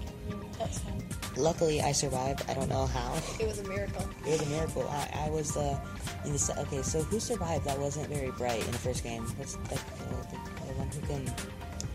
That's 0.58 0.78
fine. 0.80 1.02
Luckily, 1.36 1.80
I 1.80 1.92
survived. 1.92 2.44
I 2.50 2.54
don't 2.54 2.68
know 2.68 2.86
how. 2.86 3.14
It 3.40 3.46
was 3.46 3.60
a 3.60 3.64
miracle. 3.68 4.04
It 4.26 4.30
was 4.32 4.42
a 4.42 4.50
miracle. 4.50 4.86
I, 4.90 5.26
I 5.26 5.30
was 5.30 5.56
uh, 5.56 5.78
in 6.24 6.32
the 6.32 6.54
okay. 6.66 6.82
So 6.82 7.00
who 7.02 7.20
survived? 7.20 7.64
That 7.64 7.78
wasn't 7.78 8.08
very 8.08 8.32
bright 8.32 8.60
in 8.64 8.70
the 8.72 8.78
first 8.78 9.04
game. 9.04 9.22
What's 9.36 9.56
like 9.70 9.78
uh, 9.78 10.22
the, 10.30 10.66
the 10.66 10.72
one 10.74 10.88
who 10.88 11.00
can? 11.06 11.34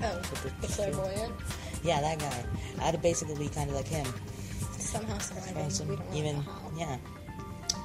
Oh, 0.01 0.21
the- 0.21 0.67
the 0.67 0.67
clairvoyant 0.73 1.33
Yeah, 1.83 2.01
that 2.01 2.19
guy. 2.19 2.45
I'd 2.81 3.01
basically 3.01 3.35
be 3.35 3.49
kind 3.49 3.69
of 3.69 3.75
like 3.75 3.87
him. 3.87 4.05
somehow 4.77 5.17
surviving. 5.17 5.57
Awesome. 5.65 5.87
We 5.89 5.95
don't 5.97 6.13
Even 6.15 6.35
know 6.37 6.41
how. 6.41 6.71
yeah. 6.77 6.97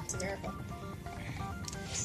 It's 0.03 0.13
a 0.13 0.19
miracle. 0.19 0.53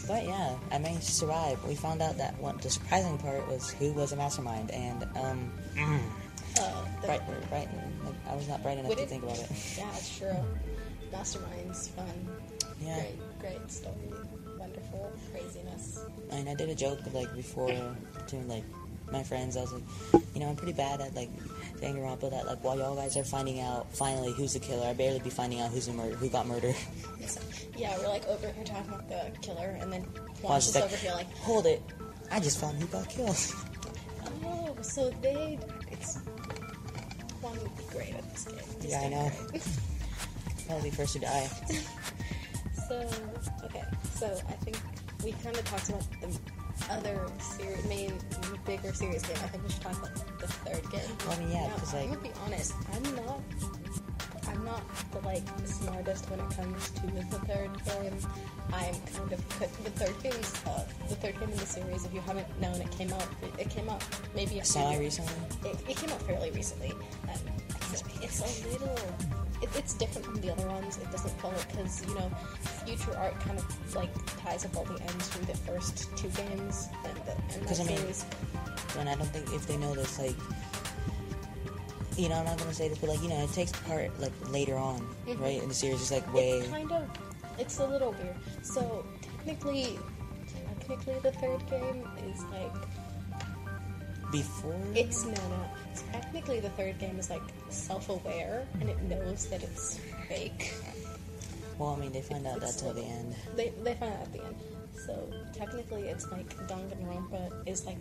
But 0.07 0.24
yeah, 0.24 0.57
I 0.70 0.78
managed 0.78 1.07
to 1.07 1.12
survive. 1.12 1.64
We 1.64 1.74
found 1.74 2.02
out 2.02 2.18
that 2.18 2.38
one 2.38 2.59
the 2.59 2.68
surprising 2.70 3.16
part 3.18 3.46
was 3.48 3.70
who 3.70 3.92
was 3.92 4.12
a 4.12 4.16
mastermind, 4.16 4.70
and 4.70 5.04
um, 5.16 5.52
Uh, 6.61 6.85
bright, 7.04 7.20
bright. 7.48 7.68
Like, 8.04 8.14
I 8.28 8.35
was 8.37 8.46
not 8.48 8.62
bright 8.62 8.78
enough 8.78 8.94
to 8.94 9.02
it- 9.02 9.09
think 9.09 9.22
about 9.24 9.38
it. 9.38 9.48
Yeah, 9.78 9.90
it's 9.96 10.18
true. 10.18 10.37
Masterminds, 11.12 11.88
fun. 11.90 12.07
Yeah. 12.80 13.00
Great, 13.00 13.40
great 13.40 13.70
story. 13.70 13.94
Wonderful 14.59 15.12
craziness. 15.33 16.00
I 16.30 16.37
mean, 16.37 16.48
I 16.48 16.54
did 16.54 16.68
a 16.68 16.74
joke 16.74 16.98
like 17.12 17.35
before 17.35 17.68
to 18.28 18.37
like 18.46 18.64
my 19.11 19.22
friends. 19.22 19.57
I 19.57 19.62
was 19.62 19.72
like, 19.72 19.83
you 20.35 20.40
know, 20.40 20.48
I'm 20.48 20.57
pretty 20.57 20.72
bad 20.74 21.00
at 21.00 21.14
like 21.14 21.30
Danganronpa. 21.80 22.30
That 22.30 22.46
like 22.46 22.62
while 22.62 22.76
y'all 22.78 22.94
guys 22.94 23.16
are 23.16 23.24
finding 23.24 23.60
out 23.60 23.92
finally 23.94 24.32
who's 24.32 24.54
the 24.54 24.60
killer, 24.60 24.87
I 24.87 24.92
barely 24.92 25.20
be 25.20 25.30
finding 25.30 25.60
out 25.60 25.70
who's 25.70 25.87
the 25.87 25.92
murder, 25.92 26.16
who 26.16 26.28
got 26.28 26.46
murdered. 26.46 26.76
Yeah, 27.76 27.98
we're 27.98 28.08
like 28.08 28.24
over 28.28 28.46
here 28.52 28.64
talking 28.64 28.92
about 28.92 29.08
the 29.08 29.32
killer, 29.40 29.76
and 29.80 29.92
then 29.92 30.02
Juan's 30.42 30.64
just 30.66 30.76
like, 30.76 30.84
over 30.84 30.96
here 30.96 31.12
like, 31.12 31.32
hold 31.38 31.66
it, 31.66 31.82
I 32.30 32.38
just 32.38 32.60
found 32.60 32.80
who 32.80 32.87
got 32.87 33.08
killed. 33.08 33.37
oh, 34.44 34.76
so 34.80 35.10
they. 35.22 35.58
It's. 35.90 36.18
Juan 37.42 37.58
would 37.58 37.76
be 37.76 37.82
great 37.90 38.14
at 38.14 38.32
this 38.32 38.44
game. 38.44 38.58
He's 38.80 38.90
Yeah, 38.92 39.00
I 39.00 39.08
know. 39.08 39.32
Probably 40.68 40.90
first 40.90 41.14
to 41.14 41.18
die. 41.18 41.48
So, 42.88 43.10
okay, 43.64 43.84
so 44.14 44.26
I 44.48 44.52
think 44.52 44.76
we 45.24 45.32
kind 45.32 45.56
of 45.56 45.64
talked 45.64 45.88
about 45.88 46.04
the 46.20 46.38
other 46.90 47.26
series, 47.38 47.84
main, 47.87 48.12
bigger 48.66 48.92
series 48.92 49.22
game. 49.22 49.37
I 49.42 49.48
think 49.48 49.62
we 49.64 49.70
should 49.70 49.82
talk 49.82 49.98
about 49.98 50.14
the 50.38 50.46
third 50.48 50.90
game. 50.90 51.00
Well, 51.26 51.37
I 51.37 51.38
mean, 51.40 51.50
yeah, 51.52 51.66
Now, 51.68 51.76
'cause, 51.76 51.94
I'm 51.94 52.00
like- 52.10 52.20
gonna 52.22 52.34
be 52.34 52.40
honest, 52.44 52.72
I'm 52.92 53.16
not, 53.16 53.40
I'm 54.48 54.64
not 54.64 54.82
the 55.12 55.20
like 55.20 55.42
smartest 55.66 56.30
when 56.30 56.40
it 56.40 56.50
comes 56.56 56.90
to 56.90 57.06
the 57.06 57.22
third 57.46 57.70
game. 57.84 58.18
I'm 58.72 58.94
kind 58.94 59.32
of 59.32 59.48
the 59.84 59.90
third 59.90 60.22
game's 60.22 60.52
uh, 60.66 60.84
the 61.08 61.16
third 61.16 61.38
game 61.40 61.50
in 61.50 61.56
the 61.56 61.66
series. 61.66 62.04
If 62.04 62.14
you 62.14 62.20
haven't 62.20 62.48
known, 62.60 62.80
it 62.80 62.90
came 62.92 63.12
out. 63.12 63.26
It, 63.42 63.52
it 63.66 63.70
came 63.70 63.88
out 63.88 64.02
maybe 64.34 64.58
a 64.58 64.62
few- 64.62 64.64
Semi 64.64 64.98
recently. 64.98 65.32
It, 65.70 65.76
it 65.88 65.96
came 65.96 66.10
out 66.10 66.22
fairly 66.22 66.50
recently. 66.50 66.92
Um, 66.92 67.38
so 67.94 68.06
it's 68.22 68.40
a 68.64 68.68
little. 68.68 68.98
It, 69.62 69.68
it's 69.76 69.94
different 69.94 70.26
from 70.26 70.40
the 70.40 70.50
other 70.52 70.66
ones. 70.68 70.98
It 70.98 71.10
doesn't 71.10 71.30
follow 71.40 71.54
because 71.70 72.06
you 72.06 72.14
know, 72.14 72.30
Future 72.84 73.16
Arc 73.16 73.38
kind 73.40 73.58
of 73.58 73.94
like 73.94 74.10
ties 74.42 74.64
up 74.64 74.76
all 74.76 74.84
the 74.84 75.00
ends 75.02 75.28
from 75.28 75.44
the 75.46 75.56
first 75.56 76.08
two 76.16 76.28
games 76.28 76.88
and 77.04 77.16
the 77.26 77.32
and 77.54 77.62
that 77.62 77.68
'Cause, 77.68 77.80
I 77.80 77.84
mean, 77.84 77.96
series. 77.98 78.24
And 78.98 79.08
I 79.08 79.14
don't 79.14 79.26
think 79.28 79.52
if 79.52 79.66
they 79.66 79.76
know 79.76 79.94
this, 79.94 80.18
like, 80.18 80.36
you 82.16 82.28
know, 82.28 82.36
I'm 82.36 82.44
not 82.44 82.58
gonna 82.58 82.74
say 82.74 82.88
this, 82.88 82.98
but 82.98 83.08
like, 83.10 83.22
you 83.22 83.28
know, 83.28 83.42
it 83.42 83.52
takes 83.52 83.72
part 83.72 84.10
like 84.20 84.32
later 84.50 84.76
on, 84.76 85.00
Mhm. 85.26 85.40
right? 85.40 85.62
In 85.62 85.68
the 85.68 85.74
series, 85.74 86.00
it's 86.00 86.10
like 86.10 86.32
way. 86.34 86.66
Kind 86.68 86.92
of. 86.92 87.08
It's 87.58 87.78
a 87.78 87.86
little 87.86 88.12
weird. 88.12 88.36
So 88.62 89.04
technically, 89.22 89.98
technically, 90.80 91.18
the 91.22 91.32
third 91.32 91.64
game 91.70 92.06
is 92.28 92.42
like 92.44 92.72
before. 94.32 94.76
it's 94.94 95.24
no 95.24 95.32
no. 95.32 95.64
Technically, 96.12 96.60
the 96.60 96.70
third 96.70 96.98
game 96.98 97.18
is 97.18 97.30
like 97.30 97.42
self-aware 97.70 98.66
and 98.80 98.88
it 98.88 99.00
knows 99.02 99.46
that 99.46 99.62
it's 99.62 100.00
fake. 100.28 100.74
Well, 101.78 101.90
I 101.90 102.00
mean, 102.00 102.12
they 102.12 102.22
find 102.22 102.46
out 102.46 102.60
that 102.60 102.74
till 102.78 102.88
like- 102.88 102.96
the 102.96 103.02
end. 103.04 103.34
They 103.56 103.68
they 103.82 103.94
find 103.94 104.12
out 104.14 104.20
at 104.22 104.32
the 104.32 104.42
end. 104.44 104.56
So 105.06 105.30
technically, 105.52 106.02
it's 106.08 106.30
like 106.30 106.48
Danganronpa 106.68 107.66
is 107.66 107.84
like. 107.87 107.98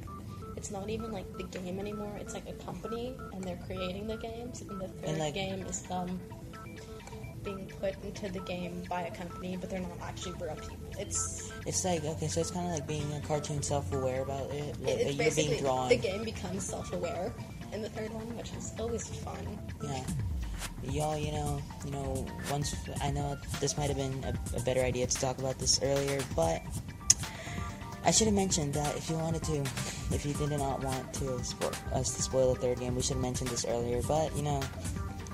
It's 0.55 0.69
not 0.69 0.87
even 0.89 1.11
like 1.11 1.25
the 1.37 1.43
game 1.45 1.79
anymore. 1.79 2.15
It's 2.21 2.35
like 2.35 2.47
a 2.47 2.53
company, 2.63 3.17
and 3.33 3.43
they're 3.43 3.59
creating 3.65 4.05
the 4.07 4.17
games. 4.17 4.61
And 4.61 4.79
the 4.79 4.87
third 4.87 5.09
And, 5.09 5.17
like- 5.19 5.33
game 5.33 5.65
is 5.65 5.81
them 5.83 6.19
being 7.43 7.71
put 7.79 7.95
into 8.03 8.29
the 8.29 8.39
game 8.39 8.83
by 8.89 9.03
a 9.03 9.15
company, 9.15 9.57
but 9.59 9.69
they're 9.69 9.79
not 9.79 9.97
actually 10.01 10.33
real 10.41 10.55
people. 10.55 10.77
It's 10.97 11.51
It's 11.65 11.83
like 11.85 12.03
okay, 12.03 12.27
so 12.27 12.41
it's 12.41 12.51
kind 12.51 12.67
of 12.67 12.73
like 12.73 12.87
being 12.87 13.11
a 13.13 13.21
cartoon, 13.21 13.61
self-aware 13.61 14.21
about 14.23 14.49
it. 14.51 14.79
Like, 14.81 14.97
it's 14.97 15.17
you're 15.17 15.47
being 15.47 15.61
drawn. 15.61 15.89
the 15.89 15.97
game 15.97 16.23
becomes 16.23 16.63
self-aware 16.65 17.33
in 17.73 17.81
the 17.81 17.89
third 17.89 18.13
one, 18.13 18.35
which 18.37 18.53
is 18.53 18.73
always 18.79 19.07
fun. 19.07 19.59
Yeah. 19.81 20.03
Y'all, 20.83 21.17
you 21.17 21.31
know, 21.31 21.61
you 21.85 21.91
know, 21.91 22.25
once 22.51 22.75
I 23.01 23.11
know 23.11 23.37
this 23.59 23.77
might 23.77 23.87
have 23.87 23.97
been 23.97 24.23
a, 24.23 24.57
a 24.57 24.61
better 24.61 24.81
idea 24.81 25.07
to 25.07 25.19
talk 25.19 25.37
about 25.39 25.57
this 25.59 25.79
earlier, 25.81 26.21
but 26.35 26.61
I 28.05 28.11
should 28.11 28.27
have 28.27 28.35
mentioned 28.35 28.73
that 28.73 28.95
if 28.97 29.09
you 29.09 29.15
wanted 29.17 29.43
to, 29.43 29.61
if 30.13 30.25
you 30.25 30.33
did 30.33 30.49
not 30.51 30.83
want 30.83 31.13
to 31.15 31.25
spo- 31.39 31.93
us 31.93 32.13
to 32.15 32.21
spoil 32.21 32.53
the 32.53 32.59
third 32.59 32.79
game, 32.79 32.95
we 32.95 33.01
should 33.01 33.13
have 33.15 33.21
mentioned 33.21 33.49
this 33.49 33.65
earlier. 33.65 34.01
But 34.03 34.35
you 34.35 34.43
know, 34.43 34.61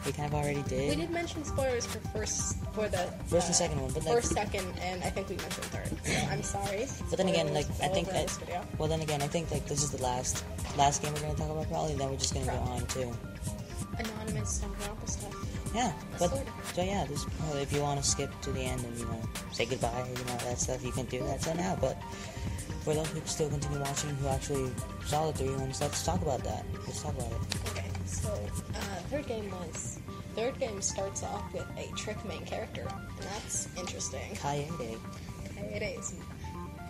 we 0.05 0.11
kind 0.11 0.27
of 0.27 0.39
already 0.39 0.61
did. 0.63 0.89
We 0.89 0.95
did 0.95 1.11
mention 1.11 1.43
spoilers 1.43 1.85
for 1.85 1.99
first 2.09 2.57
for 2.73 2.87
the 2.87 3.11
First 3.27 3.47
and 3.47 3.55
uh, 3.55 3.63
second 3.63 3.81
one, 3.81 3.91
but 3.91 4.05
like, 4.05 4.15
first, 4.15 4.33
second, 4.33 4.65
and 4.81 5.03
I 5.03 5.09
think 5.09 5.29
we 5.29 5.35
mentioned 5.37 5.65
third. 5.65 5.89
So 6.03 6.27
I'm 6.31 6.43
sorry. 6.43 6.87
but 7.09 7.17
then 7.17 7.27
again, 7.27 7.53
like 7.53 7.67
I 7.81 7.87
think 7.87 8.07
well, 8.77 8.87
then 8.87 9.01
again, 9.01 9.21
I 9.21 9.27
think 9.27 9.51
like 9.51 9.65
this 9.67 9.83
is 9.83 9.91
the 9.91 10.01
last 10.01 10.43
last 10.77 11.01
game 11.01 11.13
we're 11.13 11.21
gonna 11.21 11.35
talk 11.35 11.49
about 11.49 11.67
probably. 11.69 11.95
Then 11.95 12.09
we're 12.09 12.17
just 12.17 12.33
gonna 12.33 12.45
go 12.45 12.57
on 12.71 12.85
to 12.87 13.13
anonymous 13.99 14.61
stuff. 14.61 15.73
yeah. 15.75 15.91
But 16.17 16.29
so 16.73 16.83
yeah, 16.83 17.05
this 17.05 17.25
well, 17.41 17.57
if 17.57 17.73
you 17.73 17.81
want 17.81 18.01
to 18.01 18.07
skip 18.07 18.29
to 18.41 18.51
the 18.51 18.61
end 18.61 18.83
and 18.83 18.97
you 18.97 19.05
know 19.05 19.21
say 19.51 19.65
goodbye 19.65 20.05
you 20.07 20.25
know 20.25 20.37
that 20.45 20.59
stuff, 20.59 20.83
you 20.83 20.91
can 20.91 21.05
do 21.05 21.19
that. 21.23 21.41
So 21.41 21.53
now, 21.53 21.77
but 21.79 21.97
for 22.83 22.93
those 22.93 23.07
who 23.09 23.21
still 23.25 23.49
continue 23.49 23.79
watching, 23.79 24.09
who 24.15 24.27
actually 24.29 24.71
saw 25.05 25.31
the 25.31 25.37
three 25.37 25.55
ones, 25.55 25.81
let's 25.81 26.03
talk 26.05 26.21
about 26.21 26.43
that. 26.43 26.65
Let's 26.87 27.03
talk 27.03 27.13
about 27.13 27.31
it. 27.31 27.69
Okay, 27.71 27.88
so 28.09 28.29
uh, 28.75 28.79
third 29.09 29.27
game 29.27 29.49
was 29.51 29.99
third 30.35 30.57
game 30.59 30.81
starts 30.81 31.23
off 31.23 31.43
with 31.53 31.65
a 31.77 31.91
trick 31.95 32.23
main 32.25 32.45
character, 32.45 32.81
and 32.89 33.27
that's 33.33 33.67
interesting. 33.77 34.35
Kaede. 34.35 34.97
Kaede 35.55 35.99
is 35.99 36.13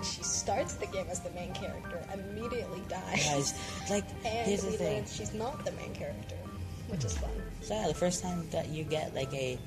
she 0.02 0.24
starts 0.24 0.76
the 0.76 0.86
game 0.88 1.06
as 1.10 1.20
the 1.20 1.30
main 1.32 1.54
character, 1.54 2.02
immediately 2.14 2.82
dies, 2.88 3.26
Guys, 3.26 3.90
like 3.90 4.06
and 4.26 4.48
here's 4.48 4.64
the 4.64 4.72
thing. 4.72 5.04
she's 5.06 5.34
not 5.34 5.64
the 5.66 5.72
main 5.74 5.94
character, 5.94 6.36
which 6.88 7.04
is 7.04 7.18
fun. 7.18 7.30
So 7.62 7.74
yeah, 7.76 7.88
the 7.88 7.94
first 7.94 8.24
time 8.24 8.48
that 8.52 8.70
you 8.70 8.84
get 8.86 9.14
like 9.14 9.34
a 9.34 9.58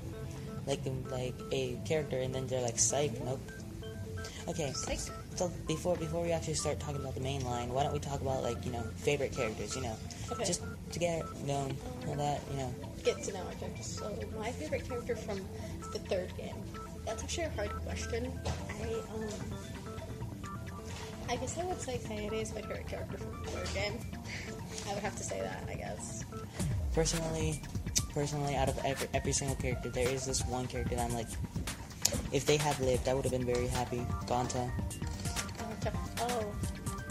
like 0.66 0.80
like 1.10 1.34
a 1.50 1.76
character 1.84 2.18
and 2.20 2.34
then 2.34 2.46
they're 2.46 2.62
like 2.62 2.78
psych, 2.78 3.12
nope. 3.24 3.40
Okay, 4.48 4.72
Psych. 4.72 4.98
so 5.36 5.50
before 5.68 5.96
before 5.96 6.22
we 6.22 6.32
actually 6.32 6.54
start 6.54 6.80
talking 6.80 7.00
about 7.00 7.14
the 7.14 7.20
main 7.20 7.44
line, 7.44 7.68
why 7.72 7.82
don't 7.82 7.92
we 7.92 7.98
talk 7.98 8.20
about 8.22 8.42
like 8.42 8.64
you 8.64 8.72
know 8.72 8.82
favorite 8.96 9.32
characters? 9.32 9.76
You 9.76 9.82
know, 9.82 9.96
Okay. 10.32 10.44
just 10.44 10.62
to 10.92 10.98
get 10.98 11.24
known, 11.46 11.76
all 12.06 12.14
that 12.14 12.40
you 12.50 12.58
know. 12.58 12.74
Get 13.04 13.22
to 13.24 13.32
know 13.32 13.40
our 13.40 13.54
characters. 13.54 13.86
So 13.86 14.14
my 14.38 14.52
favorite 14.52 14.88
character 14.88 15.16
from 15.16 15.40
the 15.92 15.98
third 15.98 16.36
game. 16.36 16.54
That's 17.04 17.22
actually 17.22 17.44
a 17.44 17.50
hard 17.50 17.70
question. 17.84 18.32
I 18.80 18.92
um. 19.14 19.28
I 21.28 21.36
guess 21.36 21.56
I 21.58 21.64
would 21.64 21.80
say 21.80 21.98
Kaede 21.98 22.42
is 22.42 22.54
my 22.54 22.60
favorite 22.60 22.88
character 22.88 23.16
from 23.16 23.42
the 23.42 23.50
third 23.50 23.74
game. 23.74 23.98
I 24.88 24.94
would 24.94 25.02
have 25.02 25.16
to 25.16 25.22
say 25.24 25.40
that, 25.40 25.64
I 25.68 25.74
guess. 25.74 26.24
Personally, 26.94 27.60
personally, 28.12 28.54
out 28.54 28.68
of 28.68 28.78
every, 28.84 29.08
every 29.14 29.32
single 29.32 29.56
character, 29.56 29.88
there 29.88 30.08
is 30.08 30.26
this 30.26 30.44
one 30.44 30.66
character 30.66 30.94
that 30.96 31.10
I'm 31.10 31.14
like, 31.14 31.28
if 32.32 32.44
they 32.44 32.58
had 32.58 32.78
lived, 32.80 33.08
I 33.08 33.14
would 33.14 33.24
have 33.24 33.32
been 33.32 33.46
very 33.46 33.68
happy. 33.68 34.04
Gonta. 34.26 34.70
Dante. 35.80 35.98
Oh, 36.20 36.52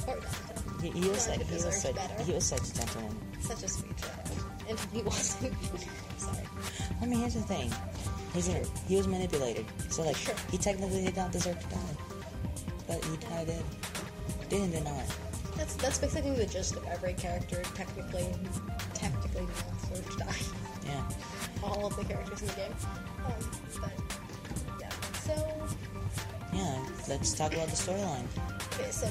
Dante. 0.06 0.51
He, 0.82 0.90
he 0.90 1.10
was 1.10 1.28
like, 1.30 1.42
he 1.46 1.54
was 1.54 1.82
such, 1.82 1.96
better. 1.96 2.24
he 2.24 2.34
was 2.34 2.46
such 2.46 2.62
a 2.70 2.74
gentleman. 2.74 3.18
Such 3.42 3.64
a 3.64 3.68
sweet 3.68 3.98
child. 3.98 4.30
And 4.70 4.80
he 4.94 5.02
wasn't. 5.04 5.54
Sorry. 6.18 6.44
I 7.02 7.06
mean, 7.06 7.20
here's 7.20 7.34
the 7.36 7.42
thing. 7.42 7.72
He's 8.34 8.48
in, 8.48 8.66
he 8.88 8.96
was 8.96 9.08
manipulated, 9.08 9.66
so 9.90 10.04
like 10.04 10.16
Sure. 10.16 10.34
he 10.50 10.58
technically 10.58 11.04
did 11.04 11.18
not 11.18 11.32
deserve 11.34 11.60
to 11.60 11.68
die, 11.76 11.96
but 12.88 13.04
he 13.04 13.18
kind 13.18 13.42
of 13.42 13.48
did. 13.48 14.50
Did 14.50 14.62
and 14.62 14.72
did 14.72 14.84
not. 14.86 15.04
That's 15.58 15.76
that's 15.76 15.98
basically 15.98 16.36
the 16.36 16.46
gist 16.46 16.76
of 16.78 16.86
every 16.88 17.14
character. 17.14 17.62
Technically, 17.76 18.26
technically 18.94 19.42
not 19.46 19.82
deserve 19.90 20.10
to 20.12 20.18
die. 20.18 20.36
Yeah. 20.86 21.04
All 21.64 21.86
of 21.88 21.96
the 21.98 22.06
characters 22.06 22.42
in 22.42 22.48
the 22.48 22.54
game. 22.54 22.74
Um, 23.26 23.34
but 23.82 23.92
yeah. 24.80 24.90
So 25.26 25.68
Yeah. 26.54 26.86
Let's 27.10 27.34
talk 27.34 27.54
about 27.54 27.68
the 27.68 27.76
storyline. 27.76 28.26
okay, 28.80 28.92
so 28.92 29.08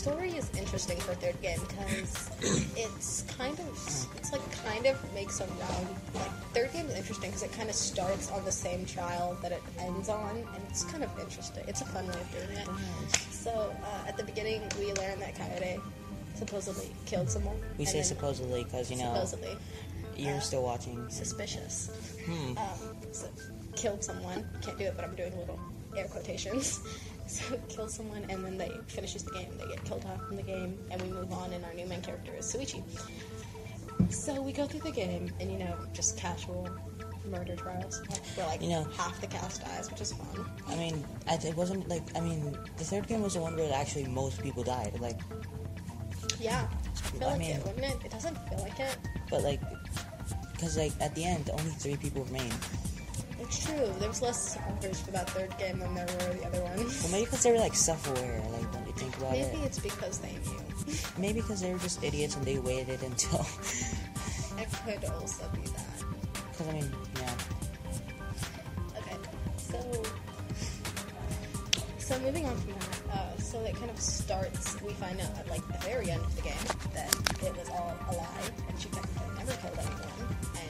story 0.00 0.30
is 0.30 0.50
interesting 0.56 0.98
for 0.98 1.14
third 1.14 1.38
game 1.42 1.60
because 1.68 2.30
it's 2.74 3.22
kind 3.36 3.58
of 3.58 3.68
it's 4.16 4.32
like 4.32 4.64
kind 4.64 4.86
of 4.86 4.96
makes 5.14 5.40
a 5.40 5.44
round. 5.44 5.88
Like 6.14 6.32
third 6.54 6.72
game 6.72 6.86
is 6.86 6.96
interesting 6.96 7.30
because 7.30 7.42
it 7.42 7.52
kind 7.52 7.68
of 7.68 7.74
starts 7.74 8.30
on 8.30 8.42
the 8.46 8.52
same 8.52 8.86
trial 8.86 9.36
that 9.42 9.52
it 9.52 9.62
ends 9.78 10.08
on, 10.08 10.36
and 10.36 10.62
it's 10.70 10.84
kind 10.84 11.04
of 11.04 11.10
interesting. 11.18 11.64
It's 11.68 11.82
a 11.82 11.84
fun 11.84 12.06
way 12.06 12.14
of 12.14 12.32
doing 12.32 12.58
it. 12.58 12.68
So 13.30 13.50
uh, 13.50 14.08
at 14.08 14.16
the 14.16 14.24
beginning, 14.24 14.62
we 14.78 14.86
learn 14.94 15.20
that 15.20 15.34
Kaede 15.34 15.80
supposedly 16.34 16.90
killed 17.04 17.30
someone. 17.30 17.56
We 17.76 17.84
say 17.84 18.02
supposedly 18.02 18.64
because 18.64 18.90
you 18.90 18.96
know 18.96 19.12
supposedly 19.12 19.56
you're 20.16 20.36
uh, 20.36 20.40
still 20.40 20.62
watching. 20.62 21.10
suspicious. 21.10 21.90
Hmm. 22.24 22.56
Um, 22.56 22.96
so 23.12 23.28
killed 23.76 24.02
someone. 24.02 24.48
Can't 24.62 24.78
do 24.78 24.84
it, 24.84 24.94
but 24.96 25.04
I'm 25.04 25.14
doing 25.14 25.36
little 25.36 25.60
air 25.94 26.06
quotations. 26.06 26.80
So 27.40 27.56
killed 27.68 27.90
someone, 27.92 28.24
and 28.28 28.44
then 28.44 28.58
they 28.58 28.72
finishes 28.88 29.22
the 29.22 29.30
game. 29.30 29.50
They 29.56 29.66
get 29.68 29.84
killed 29.84 30.04
off 30.04 30.20
in 30.30 30.36
the 30.36 30.42
game, 30.42 30.76
and 30.90 31.00
we 31.00 31.08
move 31.08 31.32
on. 31.32 31.52
And 31.52 31.64
our 31.64 31.72
new 31.74 31.86
main 31.86 32.02
character 32.02 32.32
is 32.36 32.52
Shuichi. 32.52 32.82
So 34.12 34.40
we 34.42 34.52
go 34.52 34.66
through 34.66 34.80
the 34.80 34.90
game, 34.90 35.30
and 35.40 35.52
you 35.52 35.58
know, 35.58 35.74
just 35.92 36.16
casual 36.18 36.68
murder 37.30 37.54
trials 37.54 38.02
where 38.34 38.46
like 38.48 38.60
You 38.62 38.70
know- 38.70 38.84
half 38.96 39.20
the 39.20 39.26
cast 39.28 39.64
dies, 39.64 39.88
which 39.90 40.00
is 40.00 40.12
fun. 40.12 40.44
I 40.66 40.74
mean, 40.74 41.04
it 41.28 41.54
wasn't 41.56 41.88
like 41.88 42.02
I 42.16 42.20
mean, 42.20 42.56
the 42.78 42.84
third 42.84 43.06
game 43.06 43.22
was 43.22 43.34
the 43.34 43.40
one 43.40 43.54
where 43.56 43.72
actually 43.74 44.06
most 44.08 44.42
people 44.42 44.64
died. 44.64 44.98
Like, 45.00 45.20
Yeah, 46.40 46.66
feel 47.12 47.24
I 47.24 47.26
like 47.32 47.38
mean- 47.38 47.56
it, 47.56 47.64
wouldn't 47.66 47.84
it? 47.84 47.98
It 48.06 48.10
doesn't 48.10 48.36
feel 48.48 48.58
like 48.58 48.80
it. 48.80 48.96
but 49.30 49.42
like, 49.44 49.60
because 50.52 50.76
like 50.76 50.92
at 51.00 51.14
the 51.14 51.24
end, 51.24 51.50
only 51.52 51.70
three 51.72 51.96
people 51.96 52.24
remained. 52.24 52.54
It's 53.40 53.64
true. 53.66 53.86
There 53.98 54.08
was 54.08 54.20
less 54.22 54.52
survivors 54.54 55.00
for 55.00 55.10
that 55.12 55.30
third 55.30 55.56
game 55.58 55.78
than 55.78 55.94
there 55.94 56.06
were 56.06 56.34
the 56.34 56.44
other 56.46 56.62
ones. 56.62 57.02
Well, 57.02 57.12
maybe 57.12 57.24
because 57.24 57.42
they 57.42 57.52
were 57.52 57.58
like 57.58 57.74
self-aware. 57.74 58.42
Like, 58.52 58.74
when 58.74 58.86
you 58.86 58.92
think 58.92 59.16
about 59.16 59.32
Maybe 59.32 59.44
it, 59.44 59.52
Maybe 59.54 59.64
it's 59.66 59.78
because 59.78 60.18
they 60.18 60.32
knew. 60.32 60.94
maybe 61.18 61.40
because 61.40 61.60
they 61.62 61.72
were 61.72 61.78
just 61.78 62.02
idiots 62.04 62.36
and 62.36 62.44
they 62.44 62.58
waited 62.58 63.02
until. 63.02 63.46
It 64.58 64.68
could 64.84 65.08
also 65.10 65.48
be 65.54 65.62
that. 65.70 66.04
Because 66.52 66.68
I 66.68 66.72
mean, 66.72 66.92
yeah. 67.16 67.34
Okay, 68.98 69.16
so 69.56 70.02
so 71.98 72.18
moving 72.20 72.44
on 72.44 72.56
from 72.58 72.72
that, 72.72 73.16
uh, 73.16 73.36
so 73.38 73.60
it 73.64 73.74
kind 73.76 73.90
of 73.90 73.98
starts. 73.98 74.80
We 74.82 74.92
find 74.94 75.18
out 75.20 75.30
at 75.38 75.48
like 75.48 75.66
the 75.68 75.78
very 75.86 76.10
end 76.10 76.20
of 76.22 76.36
the 76.36 76.42
game 76.42 76.66
that 76.92 77.14
it 77.42 77.56
was 77.56 77.68
all 77.70 77.96
a 78.10 78.12
lie, 78.16 78.26
and 78.68 78.78
she 78.80 78.88
technically 78.90 79.34
never 79.38 79.52
killed 79.62 79.78
anyone. 79.78 80.36
And 80.60 80.69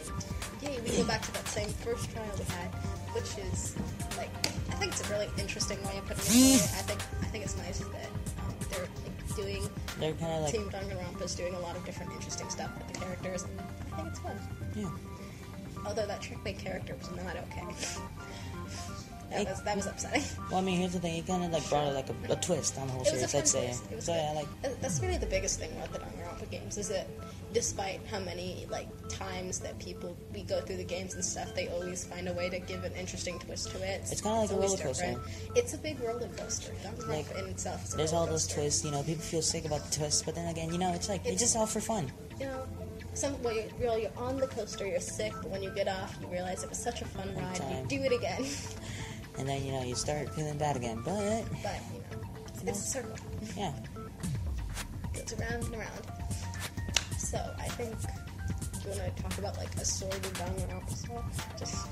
we 0.85 0.97
go 0.97 1.05
back 1.05 1.23
to 1.23 1.33
that 1.33 1.47
same 1.49 1.69
first 1.69 2.11
trial 2.11 2.27
we 2.39 2.45
had, 2.55 2.69
which 3.15 3.39
is 3.53 3.77
like 4.17 4.31
I 4.71 4.75
think 4.81 4.93
it's 4.93 5.09
a 5.09 5.13
really 5.13 5.29
interesting 5.39 5.83
way 5.85 5.99
of 5.99 6.07
putting 6.07 6.25
it. 6.25 6.63
I 6.63 6.83
think 6.89 7.01
I 7.23 7.27
think 7.27 7.45
it's 7.45 7.57
nice 7.57 7.79
that 7.79 8.11
um, 8.47 8.55
they're 8.71 8.89
like 9.05 9.37
doing 9.37 9.69
They're 9.99 10.13
kind 10.15 10.33
of 10.35 10.43
like, 10.43 10.53
Team 10.53 10.69
Danganronpa 10.71 11.23
is 11.23 11.35
doing 11.35 11.55
a 11.55 11.61
lot 11.61 11.77
of 11.77 11.85
different 11.85 12.13
interesting 12.13 12.49
stuff 12.51 12.71
with 12.79 12.93
the 12.93 12.99
characters, 13.01 13.45
and 13.45 13.61
I 13.93 13.97
think 13.97 14.09
it's 14.09 14.19
fun. 14.21 14.39
yeah. 14.77 14.91
although 15.87 16.07
that 16.07 16.21
trick 16.21 16.59
character 16.59 16.95
was 16.99 17.11
not 17.13 17.37
okay. 17.37 17.65
That 19.31 19.43
It- 19.43 19.49
was 19.49 19.63
that 19.63 19.77
was 19.77 19.87
upsetting. 19.87 20.23
Well, 20.51 20.59
I 20.59 20.63
mean, 20.63 20.79
here's 20.81 20.93
the 20.93 20.99
thing. 20.99 21.17
It 21.19 21.27
kind 21.29 21.45
of 21.45 21.53
like 21.53 21.69
brought 21.71 21.95
like 21.95 22.09
a, 22.11 22.33
a 22.33 22.37
twist 22.37 22.77
on 22.79 22.89
the 22.89 22.93
whole 22.95 23.03
It 23.03 23.13
was 23.13 23.23
a 23.23 23.29
series. 23.29 23.35
I'd 23.37 23.49
say. 23.49 23.75
twist. 23.89 24.07
So 24.07 24.13
yeah, 24.13 24.33
like 24.35 24.81
That's 24.81 25.01
really 25.01 25.19
the 25.19 25.27
biggest 25.27 25.61
thing 25.61 25.71
about 25.77 25.93
the 25.93 26.01
Danganronpa 26.01 26.51
games 26.51 26.77
is 26.79 26.89
that 26.89 27.07
despite 27.53 28.01
how 28.07 28.21
many 28.21 28.67
like 28.71 28.89
times 29.09 29.59
that 29.61 29.79
people 29.79 30.17
we 30.33 30.43
go 30.43 30.61
through 30.61 30.77
the 30.77 30.85
games 30.85 31.15
and 31.15 31.25
stuff, 31.25 31.55
they 31.55 31.69
always 31.69 32.05
find 32.05 32.29
a 32.29 32.33
way 32.33 32.49
to 32.49 32.59
give 32.61 32.85
an 32.85 32.93
interesting 32.95 33.39
twist 33.39 33.71
to 33.71 33.79
it. 33.83 34.03
It's 34.11 34.21
kinda 34.21 34.39
like 34.41 34.51
a 34.51 34.55
roller 34.55 34.77
coaster. 34.77 35.07
different. 35.07 35.23
It's 35.57 35.75
a 35.75 35.79
big 35.79 36.01
roller 36.01 36.29
coaster. 36.37 36.73
Danganronpa 36.85 37.09
Like, 37.09 37.31
in 37.39 37.47
itself 37.47 37.89
there's 37.97 38.13
all 38.13 38.27
those 38.27 38.47
twists. 38.47 38.85
You 38.85 38.91
know, 38.93 39.03
people 39.03 39.23
feel 39.23 39.43
sick 39.43 39.65
about 39.65 39.85
the 39.91 39.97
twists, 39.97 40.23
but 40.23 40.35
then 40.35 40.49
again, 40.49 40.73
you 40.73 40.79
know, 40.79 40.93
it's 40.93 41.09
like 41.09 41.21
it's, 41.23 41.29
It's- 41.35 41.41
just 41.41 41.57
all 41.57 41.67
for 41.67 41.81
fun. 41.81 42.11
You 42.39 42.47
know, 42.47 42.67
some 43.15 43.41
well, 43.43 43.53
you're, 43.55 43.65
you're, 43.81 43.99
you're 43.99 44.17
on 44.17 44.39
the 44.39 44.47
coaster, 44.47 44.87
you're 44.87 45.01
sick, 45.01 45.33
but 45.43 45.51
when 45.51 45.63
you 45.63 45.71
get 45.71 45.89
off, 45.89 46.17
you 46.21 46.29
realize 46.29 46.63
it 46.63 46.69
was 46.71 46.79
such 46.79 47.03
a 47.03 47.05
fun 47.07 47.35
ride. 47.35 47.55
time. 47.57 47.83
You 47.91 47.99
do 47.99 48.05
it 48.05 48.13
again, 48.13 48.45
And 49.39 49.49
then 49.49 49.65
you 49.65 49.73
know 49.73 49.83
you 49.83 49.95
start 49.95 50.33
feeling 50.35 50.57
bad 50.59 50.77
again. 50.77 51.03
But 51.05 51.45
but 51.63 51.81
you 51.93 52.01
know, 52.21 52.71
it's 52.71 52.79
a 52.79 52.83
circle. 52.83 53.17
yeah, 53.57 53.73
it 55.15 55.29
goes 55.29 55.41
around 55.41 55.65
and 55.65 55.75
around. 55.75 56.01
So 57.31 57.39
I 57.61 57.69
think 57.79 57.95
do 58.83 58.91
you 58.91 58.99
want 58.99 59.17
to 59.17 59.23
talk 59.23 59.39
about 59.39 59.57
like 59.57 59.73
a 59.77 59.85
sword 59.85 60.15
and 60.15 60.35
Danganronpa 60.35 60.91
stuff. 60.91 61.59
Just 61.61 61.87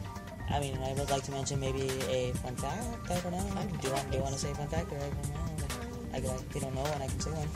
I 0.51 0.59
mean, 0.59 0.77
I 0.79 0.95
would 0.95 1.09
like 1.11 1.23
to 1.25 1.31
mention 1.31 1.61
maybe 1.61 1.87
a 2.11 2.33
fun 2.43 2.57
fact. 2.57 3.09
I 3.09 3.21
don't 3.21 3.31
know. 3.31 3.39
Fun 3.55 3.69
do 3.69 3.87
you 3.87 3.95
want 3.95 4.11
do 4.11 4.17
you 4.17 4.23
want 4.25 4.35
to 4.35 4.41
say 4.41 4.51
a 4.51 4.55
fun 4.57 4.67
fact 4.67 4.91
or 4.91 4.97
I 4.97 4.99
don't 4.99 5.15
know? 5.15 6.15
I 6.15 6.19
go, 6.19 6.35
if 6.35 6.55
you 6.57 6.61
don't 6.61 6.75
know 6.75 6.83
one, 6.83 7.03
I 7.03 7.07
can 7.07 7.21
say 7.21 7.31
one. 7.31 7.49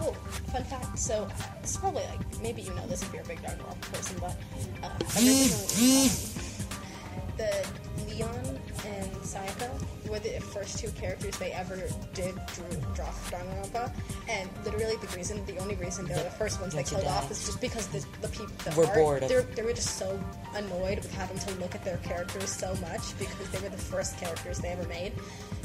oh, 0.00 0.12
fun 0.48 0.64
fact. 0.64 0.98
So 0.98 1.28
it's 1.62 1.76
probably 1.76 2.04
like 2.04 2.24
maybe 2.40 2.62
you 2.62 2.72
know 2.72 2.86
this 2.86 3.02
if 3.02 3.12
you're 3.12 3.22
a 3.22 3.26
big 3.26 3.42
Danganronpa 3.42 3.92
person, 3.92 4.16
but 4.18 4.32
uh, 4.80 4.96
originally 5.20 6.08
um, 6.08 7.36
the 7.36 7.52
Leon 8.08 8.60
and 8.86 9.12
Sayaka 9.20 9.73
were 10.14 10.20
the 10.20 10.40
first 10.40 10.78
two 10.78 10.90
characters 10.92 11.36
they 11.38 11.50
ever 11.50 11.76
did 12.14 12.34
drew, 12.54 12.80
draw 12.94 13.10
for 13.10 13.36
Danganronpa, 13.36 13.92
and 14.28 14.48
literally 14.64 14.96
the 14.96 15.08
reason, 15.16 15.44
the 15.46 15.58
only 15.58 15.74
reason 15.74 16.06
they 16.06 16.14
were 16.14 16.22
the 16.22 16.30
first 16.30 16.60
ones 16.60 16.72
they 16.72 16.84
killed 16.84 17.04
off 17.04 17.30
is 17.30 17.44
just 17.44 17.60
because 17.60 17.88
the, 17.88 18.04
the 18.22 18.28
people 18.28 18.54
the 18.64 18.74
We're 18.78 18.86
art, 18.86 18.94
bored 18.94 19.22
They 19.24 19.34
were, 19.34 19.42
they 19.42 19.62
were 19.62 19.72
just 19.72 19.98
so 19.98 20.18
annoyed 20.54 20.98
with 20.98 21.12
having 21.12 21.38
to 21.38 21.54
look 21.54 21.74
at 21.74 21.84
their 21.84 21.96
characters 21.98 22.50
so 22.50 22.74
much 22.76 23.18
because 23.18 23.50
they 23.50 23.58
were 23.58 23.70
the 23.70 23.82
first 23.90 24.16
characters 24.18 24.58
they 24.60 24.68
ever 24.68 24.86
made, 24.88 25.12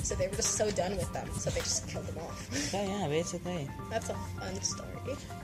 so 0.02 0.16
they 0.16 0.28
were 0.28 0.36
just 0.36 0.56
so 0.56 0.72
done 0.72 0.98
with 0.98 1.12
them, 1.14 1.30
so 1.38 1.52
they 1.52 1.60
just 1.60 1.88
killed 1.88 2.08
them 2.08 2.18
off. 2.24 2.52
So 2.54 2.82
yeah, 2.82 3.08
basically. 3.08 3.70
That's 3.92 4.10
a 4.10 4.16
fun 4.40 4.62
story. 4.64 4.90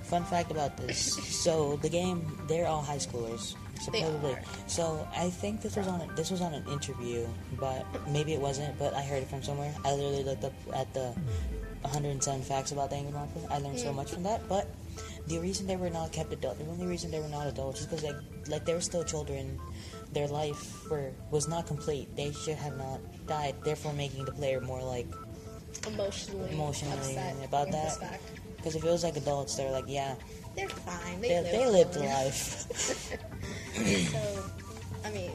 Fun 0.04 0.24
fact 0.26 0.50
about 0.50 0.78
this. 0.78 1.14
So 1.44 1.78
the 1.78 1.90
game, 1.90 2.26
they're 2.48 2.66
all 2.66 2.82
high 2.82 2.98
schoolers, 2.98 3.56
They 3.92 4.00
supposedly. 4.02 4.34
are. 4.34 4.42
So 4.68 5.08
I 5.16 5.30
think 5.30 5.62
this 5.62 5.76
was 5.76 5.88
on 5.88 6.02
a, 6.02 6.08
this 6.16 6.32
was 6.32 6.42
on 6.42 6.54
an 6.54 6.66
interview, 6.68 7.28
but 7.60 7.86
maybe 8.10 8.34
it 8.34 8.40
wasn't. 8.42 8.78
But 8.80 8.94
I 8.94 9.02
heard 9.02 9.22
it 9.24 9.30
from 9.30 9.44
somewhere. 9.44 9.74
I 9.84 9.92
literally 9.94 10.24
looked 10.24 10.44
up 10.44 10.54
at 10.74 10.94
the 10.94 11.14
107 11.82 12.42
facts 12.44 12.72
about 12.72 12.90
the 12.90 12.96
angry 12.98 13.14
Danganronpa. 13.14 13.52
I 13.52 13.58
learned 13.60 13.80
so 13.80 13.92
Mm. 13.92 13.96
much 13.96 14.12
from 14.12 14.24
that. 14.24 14.48
But 14.48 14.68
the 15.28 15.40
reason 15.40 15.68
they 15.68 15.76
were 15.76 15.90
not 15.90 16.12
kept 16.12 16.32
adult, 16.34 16.58
the 16.58 16.66
only 16.66 16.88
reason 16.88 17.12
they 17.12 17.20
were 17.20 17.28
not 17.30 17.48
adults 17.48 17.82
is 17.82 17.86
because 17.88 18.04
like 18.04 18.16
like 18.48 18.66
they 18.66 18.74
were 18.74 18.82
still 18.82 19.04
children. 19.04 19.60
Their 20.14 20.28
life 20.28 20.90
were 20.90 21.12
was 21.32 21.48
not 21.48 21.68
complete. 21.68 22.08
They 22.16 22.32
should 22.32 22.56
have 22.58 22.78
not 22.78 23.00
died. 23.28 23.56
Therefore, 23.64 23.92
making 23.94 24.26
the 24.26 24.32
player 24.32 24.62
more 24.62 24.82
like 24.82 25.08
Emotionally, 25.86 26.54
Emotionally 26.54 26.98
upset 27.18 27.36
about 27.44 27.70
that. 27.72 28.20
because 28.56 28.76
if 28.76 28.84
it 28.84 28.90
was 28.90 29.04
like 29.04 29.18
adults, 29.18 29.56
they're 29.56 29.72
like 29.72 29.86
yeah, 29.88 30.16
They're 30.56 30.70
fine. 30.70 31.20
They, 31.22 31.28
they, 31.30 31.42
live 31.42 31.52
they 31.52 31.68
lived 31.70 31.96
a 31.98 32.00
life. 32.24 33.12
So, 34.12 34.44
I 35.04 35.12
mean, 35.12 35.32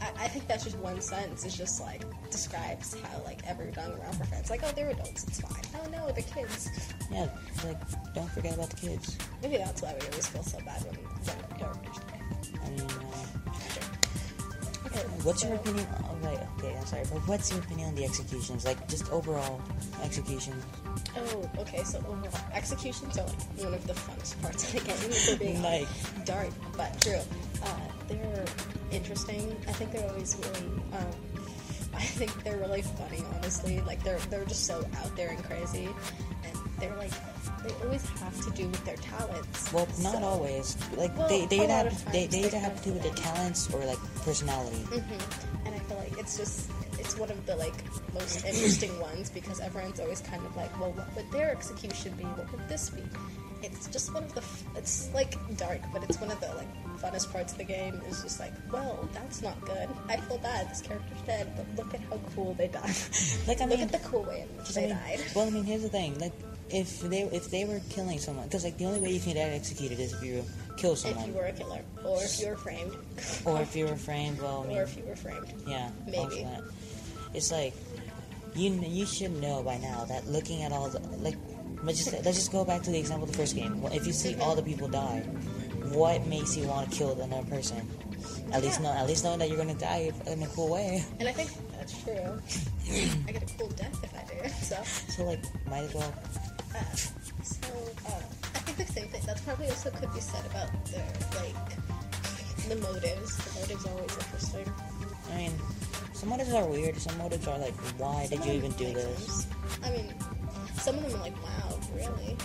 I, 0.00 0.24
I 0.24 0.28
think 0.28 0.48
that's 0.48 0.64
just 0.64 0.78
one 0.78 1.00
sentence. 1.00 1.44
It's 1.44 1.56
just 1.56 1.80
like 1.80 2.02
describes 2.30 2.96
how 3.00 3.22
like 3.24 3.40
every 3.46 3.66
Danganronpa 3.66 4.26
fan's 4.26 4.50
like, 4.50 4.62
oh, 4.64 4.72
they're 4.74 4.90
adults. 4.90 5.24
It's 5.24 5.40
fine. 5.40 5.62
Oh 5.74 5.88
no, 5.90 6.10
the 6.12 6.22
kids. 6.22 6.70
Yeah, 7.10 7.28
like 7.64 7.78
don't 8.14 8.30
forget 8.30 8.54
about 8.54 8.70
the 8.70 8.76
kids. 8.76 9.18
Maybe 9.42 9.58
that's 9.58 9.82
why 9.82 9.94
we 10.00 10.06
always 10.06 10.26
feel 10.26 10.42
so 10.42 10.58
bad 10.64 10.82
when 10.84 10.94
when 10.94 11.58
characters 11.58 11.96
die. 11.98 12.20
I 12.64 12.70
mean, 12.70 12.80
uh, 12.80 13.46
Okay, 14.86 15.00
what's 15.24 15.44
your 15.44 15.54
opinion? 15.54 15.86
Oh, 16.04 16.16
right, 16.22 16.38
okay, 16.58 16.74
I'm 16.74 16.86
sorry, 16.86 17.04
but 17.12 17.20
what's 17.28 17.50
your 17.50 17.60
opinion 17.60 17.88
on 17.88 17.94
the 17.96 18.04
executions? 18.04 18.64
Like, 18.64 18.88
just 18.88 19.10
overall 19.12 19.60
execution. 20.02 20.54
Oh, 21.16 21.50
okay. 21.58 21.82
So 21.84 21.98
overall, 21.98 22.30
executions 22.52 23.16
are 23.18 23.24
like 23.26 23.64
one 23.64 23.74
of 23.74 23.86
the 23.86 23.94
funnest 23.94 24.40
parts 24.42 24.64
of 24.72 24.72
the 24.72 24.80
game. 24.80 25.10
We're 25.28 25.38
being 25.52 25.62
Like- 25.62 25.88
dark, 26.24 26.48
but 26.76 27.00
true. 27.00 27.20
Uh, 27.62 27.68
they're 28.08 28.44
interesting. 28.90 29.56
I 29.68 29.72
think 29.72 29.92
they're 29.92 30.08
always 30.08 30.36
really. 30.42 30.66
Um, 30.92 31.06
I 31.94 32.00
think 32.02 32.44
they're 32.44 32.58
really 32.58 32.82
funny. 32.82 33.24
Honestly, 33.36 33.80
like 33.80 34.02
they're 34.04 34.18
they're 34.30 34.44
just 34.44 34.66
so 34.66 34.84
out 35.02 35.16
there 35.16 35.30
and 35.30 35.42
crazy, 35.42 35.88
and 36.44 36.58
they're 36.78 36.94
like 36.96 37.10
they 37.66 37.72
always 37.84 38.06
have 38.20 38.38
to 38.44 38.50
do 38.50 38.68
with 38.68 38.84
their 38.84 38.96
talents. 38.96 39.72
Well, 39.72 39.88
not 40.02 40.22
always. 40.22 40.76
Like, 40.96 41.16
Well, 41.16 41.28
they 41.28 41.46
they 41.46 41.60
a 41.60 41.62
either 41.64 41.72
lot 41.72 41.86
have 41.92 42.12
they, 42.12 42.26
they 42.26 42.40
they 42.42 42.46
either 42.48 42.58
have 42.58 42.76
to 42.82 42.88
do 42.88 42.92
with 42.92 43.02
their 43.02 43.14
talents 43.14 43.72
or 43.72 43.82
like 43.86 43.98
personality. 44.24 44.76
Mm-hmm. 44.90 45.66
And 45.66 45.74
I 45.74 45.78
feel 45.80 45.96
like 45.98 46.18
it's 46.18 46.36
just 46.36 46.70
one 47.18 47.30
of 47.30 47.44
the 47.46 47.56
like 47.56 47.74
most 48.14 48.44
interesting 48.44 48.98
ones 49.00 49.30
because 49.30 49.60
everyone's 49.60 50.00
always 50.00 50.20
kind 50.20 50.44
of 50.44 50.56
like, 50.56 50.78
well, 50.80 50.92
what 50.92 51.14
would 51.16 51.30
their 51.32 51.50
execution 51.50 52.12
be? 52.16 52.24
What 52.24 52.50
would 52.52 52.68
this 52.68 52.90
be? 52.90 53.02
It's 53.62 53.86
just 53.88 54.12
one 54.12 54.22
of 54.24 54.34
the 54.34 54.42
f- 54.42 54.64
it's 54.76 55.12
like 55.14 55.34
dark, 55.56 55.80
but 55.92 56.02
it's 56.04 56.20
one 56.20 56.30
of 56.30 56.38
the 56.40 56.48
like 56.54 56.68
funnest 57.00 57.32
parts 57.32 57.52
of 57.52 57.58
the 57.58 57.64
game. 57.64 58.00
Is 58.08 58.22
just 58.22 58.38
like, 58.38 58.52
well, 58.72 59.08
that's 59.12 59.40
not 59.42 59.58
good. 59.62 59.88
I 60.08 60.18
feel 60.18 60.38
bad. 60.38 60.70
This 60.70 60.82
character's 60.82 61.20
dead, 61.22 61.52
but 61.56 61.66
look 61.84 61.94
at 61.94 62.00
how 62.02 62.20
cool 62.34 62.54
they 62.54 62.68
died. 62.68 62.94
Like, 63.48 63.60
I 63.60 63.64
look 63.64 63.78
mean- 63.78 63.88
at 63.88 63.92
the 63.92 64.08
cool 64.08 64.22
way 64.24 64.40
in 64.48 64.56
which 64.58 64.70
I 64.70 64.72
they 64.72 64.86
mean, 64.88 64.96
died. 64.96 65.20
well, 65.34 65.46
I 65.46 65.50
mean, 65.50 65.64
here's 65.64 65.82
the 65.82 65.88
thing. 65.88 66.18
Like, 66.20 66.32
if 66.68 67.00
they 67.00 67.22
if 67.22 67.48
they 67.50 67.64
were 67.64 67.80
killing 67.90 68.18
someone, 68.18 68.44
because 68.46 68.64
like 68.64 68.76
the 68.76 68.86
only 68.86 68.98
way 69.00 69.10
you 69.12 69.20
can 69.20 69.34
get 69.34 69.50
executed 69.52 70.00
is 70.00 70.12
if 70.14 70.22
you 70.22 70.44
kill 70.76 70.96
someone. 70.96 71.22
If 71.22 71.28
you 71.28 71.34
were 71.34 71.46
a 71.46 71.52
killer, 71.52 71.80
or 72.04 72.22
if 72.24 72.40
you 72.40 72.48
were 72.48 72.56
framed, 72.56 72.92
or 73.44 73.62
if 73.62 73.76
you 73.76 73.86
were 73.86 73.94
framed. 73.96 74.42
Well, 74.42 74.64
I 74.64 74.66
mean, 74.66 74.78
or 74.78 74.82
if 74.82 74.96
you 74.96 75.04
were 75.04 75.14
framed. 75.14 75.46
Yeah, 75.66 75.90
Maybe. 76.06 76.44
It's 77.36 77.52
like 77.52 77.74
you 78.54 78.72
you 78.82 79.04
should 79.04 79.32
know 79.42 79.62
by 79.62 79.76
now 79.76 80.04
that 80.06 80.26
looking 80.26 80.62
at 80.62 80.72
all 80.72 80.88
the 80.88 81.00
like 81.20 81.36
let's 81.84 81.98
just 82.02 82.12
let's 82.24 82.38
just 82.38 82.50
go 82.50 82.64
back 82.64 82.82
to 82.84 82.90
the 82.90 82.98
example 82.98 83.24
of 83.28 83.32
the 83.32 83.36
first 83.38 83.54
game. 83.54 83.78
If 83.92 84.06
you 84.06 84.12
see 84.12 84.34
all 84.40 84.56
the 84.56 84.62
people 84.62 84.88
die, 84.88 85.20
what 85.92 86.26
makes 86.26 86.56
you 86.56 86.66
want 86.66 86.90
to 86.90 86.96
kill 86.96 87.12
another 87.20 87.46
person? 87.48 87.76
At 88.52 88.62
least 88.64 88.80
Yeah. 88.80 88.88
know 88.88 88.92
at 88.96 89.06
least 89.06 89.22
knowing 89.24 89.38
that 89.40 89.48
you're 89.48 89.58
gonna 89.58 89.74
die 89.74 90.12
in 90.26 90.42
a 90.42 90.46
cool 90.48 90.70
way. 90.72 91.04
And 91.20 91.28
I 91.28 91.32
think 91.32 91.50
that's 91.76 91.92
true. 92.02 92.40
I 93.28 93.32
get 93.32 93.42
a 93.44 93.58
cool 93.58 93.68
death 93.76 94.00
if 94.02 94.12
I 94.16 94.24
do. 94.32 94.48
So. 94.64 94.76
So 95.12 95.24
like 95.24 95.44
might 95.68 95.84
as 95.84 95.94
well. 95.94 96.12
Uh, 96.74 96.96
so 97.44 97.68
uh, 98.08 98.22
I 98.56 98.58
think 98.64 98.76
the 98.80 98.88
same 98.92 99.08
thing. 99.08 99.20
That's 99.26 99.42
probably 99.42 99.68
also 99.68 99.90
could 99.90 100.12
be 100.12 100.20
said 100.20 100.44
about 100.46 100.72
their 100.88 101.04
like 101.36 101.68
the 102.68 102.76
motives. 102.80 103.36
The 103.44 103.60
motives 103.60 103.84
are 103.86 103.92
always 103.92 104.16
interesting. 104.24 104.66
I 105.32 105.36
mean, 105.36 105.52
some 106.26 106.38
motives 106.38 106.54
are 106.54 106.66
weird. 106.66 106.96
Some 106.96 107.18
motives 107.18 107.46
are 107.46 107.58
like, 107.58 107.74
why 107.98 108.26
did 108.26 108.44
you 108.44 108.54
even 108.54 108.72
do 108.72 108.92
this? 108.92 109.16
sense. 109.16 109.46
I 109.84 109.90
mean, 109.90 110.12
some 110.74 110.98
of 110.98 111.04
them 111.04 111.20
are 111.20 111.22
like, 111.22 111.40
wow, 111.40 111.78
really? 111.94 112.36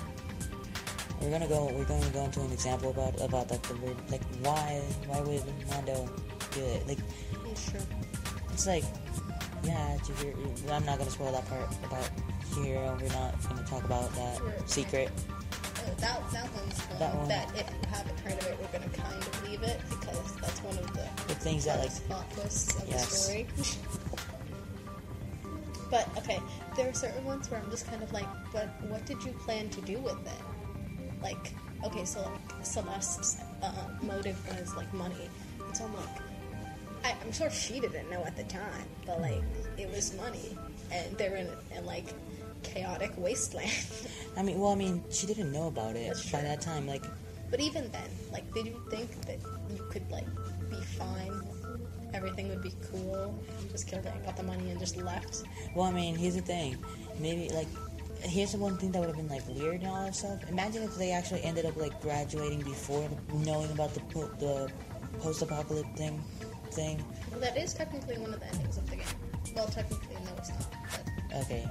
We're 1.19 1.31
gonna 1.31 1.47
go. 1.47 1.65
We're 1.73 1.85
going 1.85 2.03
to 2.03 2.09
go 2.09 2.25
into 2.25 2.41
an 2.41 2.51
example 2.51 2.91
about 2.91 3.19
about 3.21 3.49
like 3.49 3.61
the 3.63 3.75
weird 3.77 3.97
like 4.11 4.21
why 4.43 4.81
why 5.07 5.21
would 5.21 5.43
Mondo 5.69 6.07
do 6.51 6.61
it? 6.61 6.87
Like 6.87 6.99
sure. 7.55 7.81
It's 8.53 8.67
like, 8.67 8.83
yeah, 9.63 9.97
I'm 10.71 10.85
not 10.85 10.99
gonna 10.99 11.09
spoil 11.09 11.31
that 11.31 11.47
part 11.47 11.67
about 11.83 12.09
Hero. 12.53 12.97
We're 13.01 13.09
not 13.09 13.33
gonna 13.49 13.63
talk 13.65 13.83
about 13.83 14.13
that 14.13 14.69
secret. 14.69 15.09
Oh, 16.03 16.29
that 16.31 16.45
one 16.51 17.27
That 17.27 17.49
if 17.55 17.67
you 17.69 17.89
haven't 17.89 18.19
heard 18.19 18.33
of 18.33 18.47
it, 18.47 18.57
we're 18.59 18.79
gonna 18.79 18.91
kind 18.93 19.21
of 19.21 19.49
leave 19.49 19.61
it 19.63 19.79
because 19.89 20.35
that's 20.35 20.59
one 20.63 20.77
of 20.77 20.87
the 20.93 21.07
The 21.27 21.35
things 21.35 21.65
that 21.65 21.79
like, 21.79 21.91
plot 22.07 22.29
twists 22.31 22.75
of 22.81 22.87
Yes. 22.89 23.09
the 23.09 23.15
story. 23.15 23.47
but 25.89 26.07
okay, 26.17 26.39
there 26.77 26.89
are 26.89 26.93
certain 26.93 27.23
ones 27.25 27.49
where 27.51 27.59
I'm 27.61 27.69
just 27.69 27.87
kind 27.87 28.01
of 28.01 28.11
like, 28.13 28.27
but 28.53 28.67
what 28.89 29.05
did 29.05 29.23
you 29.23 29.31
plan 29.33 29.69
to 29.69 29.81
do 29.81 29.97
with 29.99 30.19
it? 30.25 30.41
Like, 31.21 31.53
okay, 31.85 32.05
so 32.05 32.21
like 32.21 32.65
Celeste's 32.65 33.41
uh, 33.61 33.71
motive 34.01 34.37
was 34.59 34.75
like 34.75 34.91
money, 34.93 35.29
and 35.65 35.75
so 35.75 35.85
I'm 35.85 35.93
like, 35.95 36.09
I, 37.03 37.15
I'm 37.23 37.31
sure 37.31 37.49
she 37.49 37.79
didn't 37.79 38.09
know 38.09 38.23
at 38.25 38.35
the 38.37 38.43
time, 38.45 38.85
but 39.05 39.19
like 39.21 39.41
it 39.77 39.89
was 39.91 40.15
money, 40.15 40.57
and 40.91 41.17
they're 41.17 41.35
in, 41.35 41.47
in 41.75 41.85
like 41.85 42.05
chaotic 42.63 43.11
wasteland. 43.17 43.71
I 44.37 44.43
mean, 44.43 44.59
well, 44.59 44.71
I 44.71 44.75
mean, 44.75 45.03
she 45.11 45.27
didn't 45.27 45.51
know 45.51 45.67
about 45.67 45.95
it 45.95 46.07
That's 46.07 46.29
by 46.31 46.39
true. 46.39 46.47
that 46.49 46.61
time. 46.61 46.87
Like, 46.87 47.03
But 47.49 47.59
even 47.59 47.91
then, 47.91 48.09
like, 48.31 48.51
did 48.53 48.65
you 48.67 48.81
think 48.89 49.09
that 49.25 49.39
you 49.69 49.83
could 49.89 50.09
like 50.11 50.27
be 50.69 50.77
fine? 50.81 51.41
Everything 52.13 52.49
would 52.49 52.61
be 52.61 52.73
cool. 52.91 53.33
Just 53.71 53.87
killed 53.87 54.05
it, 54.05 54.25
got 54.25 54.35
the 54.35 54.43
money, 54.43 54.69
and 54.69 54.79
just 54.79 54.97
left. 54.97 55.43
well, 55.75 55.85
I 55.85 55.91
mean, 55.91 56.15
here's 56.15 56.35
the 56.35 56.41
thing. 56.41 56.77
Maybe 57.19 57.49
like, 57.53 57.67
here's 58.21 58.51
the 58.51 58.57
one 58.57 58.77
thing 58.77 58.91
that 58.91 58.99
would 58.99 59.07
have 59.07 59.15
been 59.17 59.29
like 59.29 59.47
weird 59.47 59.79
and 59.81 59.87
all 59.87 60.03
that 60.03 60.15
stuff. 60.15 60.39
Imagine 60.49 60.83
if 60.83 60.95
they 60.95 61.11
actually 61.11 61.41
ended 61.43 61.65
up 61.65 61.75
like 61.77 61.99
graduating 62.01 62.61
before 62.61 63.07
knowing 63.33 63.71
about 63.71 63.93
the 63.93 64.01
po- 64.01 64.31
the 64.39 64.69
post-apocalyptic 65.19 65.95
thing. 65.97 66.23
Thing. 66.71 67.03
Well, 67.31 67.41
that 67.41 67.57
is 67.57 67.73
technically 67.73 68.17
one 68.17 68.33
of 68.33 68.39
the 68.39 68.47
endings 68.47 68.77
of 68.77 68.89
the 68.89 68.95
game. 68.95 69.05
Well, 69.55 69.67
technically, 69.67 70.15
no, 70.23 70.31
it's 70.37 70.49
not. 70.49 70.65
But 71.29 71.37
Okay. 71.43 71.67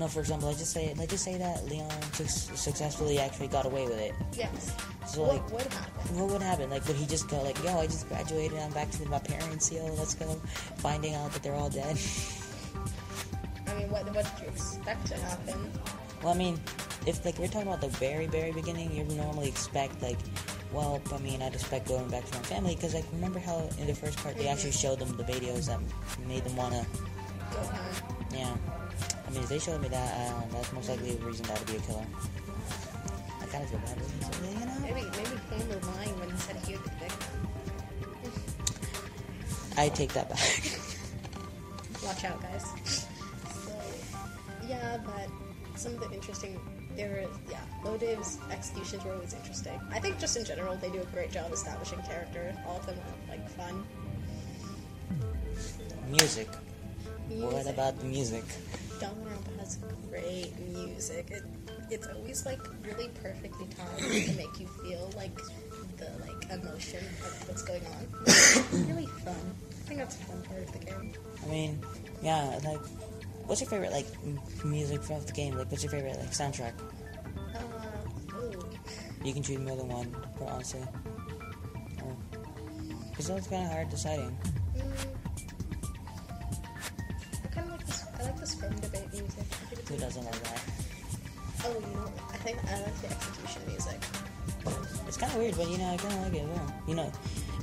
No, 0.00 0.08
for 0.08 0.20
example, 0.20 0.48
let's 0.48 0.58
just 0.58 0.72
say 0.72 0.94
let's 0.96 1.10
just 1.10 1.24
say 1.24 1.36
that 1.36 1.66
Leon 1.68 1.90
su- 2.14 2.24
successfully 2.24 3.18
actually 3.18 3.48
got 3.48 3.66
away 3.66 3.84
with 3.84 4.00
it. 4.00 4.14
yes. 4.32 4.74
So 5.06 5.20
what 5.20 5.34
like, 5.34 5.52
would 5.52 5.72
happen? 5.74 6.18
what 6.18 6.30
would 6.30 6.40
happen? 6.40 6.70
Like, 6.70 6.88
would 6.88 6.96
he 6.96 7.04
just 7.04 7.28
go 7.28 7.42
like, 7.42 7.62
"Yo, 7.62 7.78
I 7.78 7.84
just 7.84 8.08
graduated. 8.08 8.58
I'm 8.58 8.72
back 8.72 8.90
to 8.92 9.06
my 9.10 9.18
parents. 9.18 9.70
Yo, 9.70 9.84
let's 10.00 10.14
go." 10.14 10.40
Finding 10.78 11.14
out 11.16 11.30
that 11.34 11.42
they're 11.42 11.54
all 11.54 11.68
dead. 11.68 11.98
I 13.68 13.74
mean, 13.74 13.90
what, 13.90 14.06
what 14.14 14.24
did 14.24 14.40
you 14.40 14.48
expect 14.48 15.06
to 15.08 15.16
happen? 15.16 15.70
Well, 16.22 16.32
I 16.32 16.36
mean, 16.38 16.58
if 17.04 17.22
like 17.26 17.38
we're 17.38 17.48
talking 17.48 17.68
about 17.68 17.82
the 17.82 17.88
very, 18.00 18.26
very 18.26 18.52
beginning, 18.52 18.96
you 18.96 19.04
normally 19.04 19.48
expect 19.48 20.00
like, 20.00 20.18
well, 20.72 20.98
I 21.12 21.18
mean, 21.18 21.42
I'd 21.42 21.52
expect 21.52 21.88
going 21.88 22.08
back 22.08 22.24
to 22.24 22.38
my 22.38 22.44
family 22.44 22.74
because 22.74 22.94
like 22.94 23.04
remember 23.12 23.38
how 23.38 23.68
in 23.78 23.86
the 23.86 23.94
first 23.94 24.16
part 24.16 24.36
they 24.36 24.44
mm-hmm. 24.44 24.52
actually 24.52 24.72
showed 24.72 24.98
them 24.98 25.14
the 25.18 25.24
videos 25.24 25.66
that 25.66 25.78
made 26.26 26.44
them 26.44 26.56
wanna, 26.56 26.86
Go 27.52 27.58
home. 27.58 28.26
yeah. 28.32 28.56
I 29.26 29.30
mean, 29.30 29.42
if 29.42 29.48
they 29.48 29.58
showed 29.58 29.80
me 29.80 29.88
that, 29.88 30.30
uh, 30.30 30.42
that's 30.52 30.72
most 30.72 30.88
likely 30.88 31.12
the 31.12 31.24
reason 31.24 31.46
that 31.46 31.58
would 31.58 31.68
be 31.68 31.76
a 31.76 31.80
killer. 31.80 32.06
I 33.40 33.46
kind 33.46 33.64
of 33.64 33.70
feel 33.70 33.78
bad 33.80 33.96
with 33.96 34.10
him, 34.10 34.58
you 34.58 34.66
know. 34.66 34.80
Maybe, 34.82 35.02
maybe 35.16 35.40
Quinn 35.48 35.68
was 35.68 35.86
lying 35.96 36.18
when 36.18 36.30
he 36.30 36.36
said 36.36 36.56
he 36.56 36.72
was 36.72 36.82
be 36.82 36.90
big. 37.00 37.12
I 39.76 39.88
take 39.88 40.12
that 40.14 40.28
back. 40.28 40.38
Watch 42.04 42.24
out, 42.24 42.42
guys. 42.42 42.66
So, 43.64 43.72
yeah, 44.68 44.98
but 45.04 45.28
some 45.78 45.94
of 45.94 46.00
the 46.00 46.10
interesting. 46.12 46.58
There 46.96 47.24
yeah, 47.48 47.60
Lodiv's 47.84 48.38
executions 48.50 49.04
were 49.04 49.12
always 49.12 49.32
interesting. 49.32 49.80
I 49.92 50.00
think 50.00 50.18
just 50.18 50.36
in 50.36 50.44
general, 50.44 50.76
they 50.76 50.90
do 50.90 51.00
a 51.00 51.04
great 51.06 51.30
job 51.30 51.52
establishing 51.52 52.02
character. 52.02 52.54
All 52.66 52.78
of 52.78 52.86
them 52.86 52.96
are, 52.98 53.36
like, 53.36 53.48
fun. 53.50 53.84
music. 56.08 56.48
What 57.28 57.66
about 57.68 57.98
the 58.00 58.06
music? 58.06 58.44
Danganronpa 59.00 59.58
has 59.58 59.78
great 60.08 60.52
music. 60.68 61.30
It, 61.30 61.42
it's 61.90 62.06
always, 62.06 62.46
like, 62.46 62.60
really 62.84 63.08
perfectly 63.22 63.66
timed 63.76 64.26
to 64.26 64.32
make 64.36 64.60
you 64.60 64.66
feel, 64.84 65.10
like, 65.16 65.36
the, 65.96 66.10
like, 66.20 66.50
emotion 66.50 67.04
of 67.24 67.48
what's 67.48 67.62
going 67.62 67.82
on. 67.86 68.06
It's 68.26 68.72
really 68.86 69.06
fun. 69.06 69.34
I 69.70 69.82
think 69.88 70.00
that's 70.00 70.16
a 70.16 70.24
fun 70.24 70.42
part 70.42 70.62
of 70.62 70.72
the 70.72 70.78
game. 70.78 71.12
I 71.42 71.46
mean, 71.48 71.82
yeah, 72.22 72.60
like, 72.64 72.80
what's 73.46 73.60
your 73.60 73.68
favorite 73.68 73.90
like 73.90 74.06
m- 74.24 74.38
music 74.64 75.02
from 75.02 75.24
the 75.24 75.32
game? 75.32 75.56
Like, 75.56 75.68
what's 75.70 75.82
your 75.82 75.90
favorite 75.90 76.16
like 76.20 76.30
soundtrack? 76.30 76.74
Uh, 77.54 78.36
ooh. 78.38 78.70
You 79.24 79.32
can 79.32 79.42
choose 79.42 79.58
more 79.58 79.76
than 79.76 79.88
one, 79.88 80.14
but 80.38 80.48
honestly. 80.48 80.82
Because 83.10 83.26
that's 83.26 83.48
kind 83.48 83.66
of 83.66 83.72
hard 83.72 83.90
deciding. 83.90 84.38
Mm. 84.76 85.19
Doesn't 90.14 90.42
that? 90.42 90.62
Oh, 91.64 91.74
you 91.74 91.94
know, 91.94 92.12
I 92.32 92.36
think 92.38 92.58
I 92.66 92.80
like 92.82 93.00
the 93.00 93.10
execution 93.10 93.62
music. 93.68 94.00
It's 95.06 95.16
kind 95.16 95.32
of 95.32 95.38
weird, 95.38 95.56
but 95.56 95.68
you 95.68 95.78
know, 95.78 95.92
I 95.92 95.96
kind 95.96 96.14
of 96.14 96.22
like 96.22 96.34
it. 96.34 96.48
Yeah. 96.48 96.70
You 96.88 96.94
know, 96.94 97.12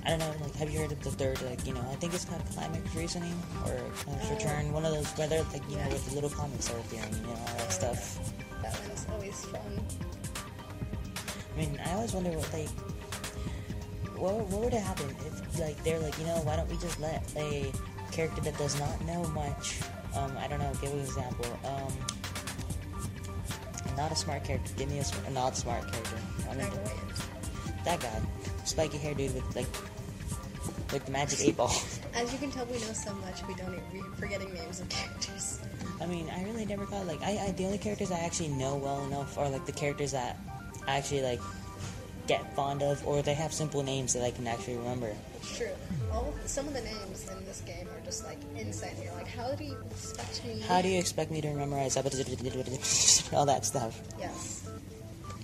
I 0.05 0.09
don't 0.09 0.19
know. 0.19 0.33
Like, 0.41 0.55
have 0.55 0.69
you 0.69 0.79
heard 0.79 0.91
of 0.91 1.01
the 1.03 1.11
third? 1.11 1.41
Like, 1.43 1.65
you 1.65 1.73
know, 1.73 1.81
I 1.91 1.95
think 1.95 2.13
it's 2.13 2.25
called 2.25 2.43
Climax 2.53 2.95
Reasoning 2.95 3.35
or 3.65 3.79
Climax 3.95 4.27
Oh. 4.29 4.33
Return. 4.35 4.71
One 4.71 4.85
of 4.85 4.93
those, 4.93 5.07
whether 5.17 5.37
like 5.51 5.63
you 5.69 5.77
know, 5.77 5.87
with 5.89 6.07
the 6.07 6.15
little 6.15 6.29
comics 6.29 6.71
are 6.71 6.79
appearing, 6.79 7.13
you 7.13 7.21
know, 7.27 7.31
all 7.31 7.57
that 7.57 7.71
stuff. 7.71 8.19
That 8.61 8.79
one's 8.87 9.05
always 9.11 9.45
fun. 9.45 9.85
I 11.53 11.57
mean, 11.57 11.79
I 11.85 11.93
always 11.93 12.13
wonder 12.13 12.29
what 12.31 12.53
like, 12.53 12.69
what, 14.15 14.33
what 14.47 14.61
would 14.61 14.73
happen 14.73 15.09
if 15.25 15.59
like 15.59 15.83
they're 15.83 15.99
like, 15.99 16.17
you 16.19 16.25
know, 16.25 16.37
why 16.43 16.55
don't 16.55 16.69
we 16.69 16.77
just 16.77 16.99
let 16.99 17.23
a 17.35 17.71
character 18.11 18.41
that 18.41 18.57
does 18.57 18.79
not 18.79 19.03
know 19.05 19.23
much, 19.29 19.79
um, 20.15 20.31
I 20.37 20.47
don't 20.47 20.59
know, 20.59 20.71
give 20.81 20.91
an 20.93 20.99
example, 20.99 21.45
um, 21.65 21.93
not 23.97 24.11
a 24.11 24.15
smart 24.15 24.43
character, 24.43 24.71
give 24.77 24.89
me 24.89 24.99
a, 24.99 25.31
not 25.31 25.57
smart 25.57 25.81
character. 25.91 26.17
I 26.49 26.55
mean, 26.55 26.69
that 27.83 27.99
guy, 27.99 28.21
spiky 28.63 28.97
hair 28.97 29.13
dude 29.13 29.33
with 29.33 29.55
like, 29.55 29.65
like 30.93 31.05
the 31.05 31.11
magic 31.11 31.41
eight 31.41 31.57
ball. 31.57 31.73
As 32.13 32.31
you 32.31 32.39
can 32.39 32.51
tell, 32.51 32.65
we 32.67 32.73
know 32.73 32.93
so 32.93 33.13
much 33.15 33.45
we 33.47 33.55
don't 33.55 33.73
even 33.73 33.83
we're 33.93 34.15
forgetting 34.15 34.53
names 34.53 34.79
of 34.79 34.87
characters. 34.89 35.59
I 35.99 36.05
mean, 36.05 36.29
I 36.29 36.43
really 36.43 36.65
never 36.65 36.85
got 36.85 37.07
like 37.07 37.21
I, 37.21 37.47
I 37.47 37.51
the 37.51 37.65
only 37.65 37.77
characters 37.79 38.11
I 38.11 38.19
actually 38.19 38.49
know 38.49 38.75
well 38.75 39.03
enough 39.05 39.37
are 39.37 39.49
like 39.49 39.65
the 39.65 39.71
characters 39.71 40.11
that 40.11 40.37
I 40.87 40.97
actually 40.97 41.23
like 41.23 41.41
get 42.27 42.53
fond 42.55 42.83
of, 42.83 43.05
or 43.07 43.21
they 43.21 43.33
have 43.33 43.53
simple 43.53 43.83
names 43.83 44.13
that 44.13 44.23
I 44.23 44.31
can 44.31 44.47
actually 44.47 44.77
remember. 44.77 45.11
It's 45.37 45.57
true. 45.57 45.69
All 46.11 46.33
some 46.45 46.67
of 46.67 46.73
the 46.73 46.81
names 46.81 47.29
in 47.29 47.45
this 47.45 47.61
game 47.61 47.87
are 47.87 48.05
just 48.05 48.25
like 48.25 48.37
insane. 48.57 48.91
You're 49.01 49.13
like, 49.13 49.27
how 49.27 49.53
do 49.55 49.63
you 49.63 49.77
expect 49.89 50.45
me? 50.45 50.59
How 50.67 50.81
do 50.81 50.89
you 50.89 50.99
expect 50.99 51.31
me 51.31 51.41
to 51.41 51.53
memorize 51.53 51.97
all 53.33 53.45
that 53.45 53.65
stuff? 53.65 54.01
Yes. 54.19 54.69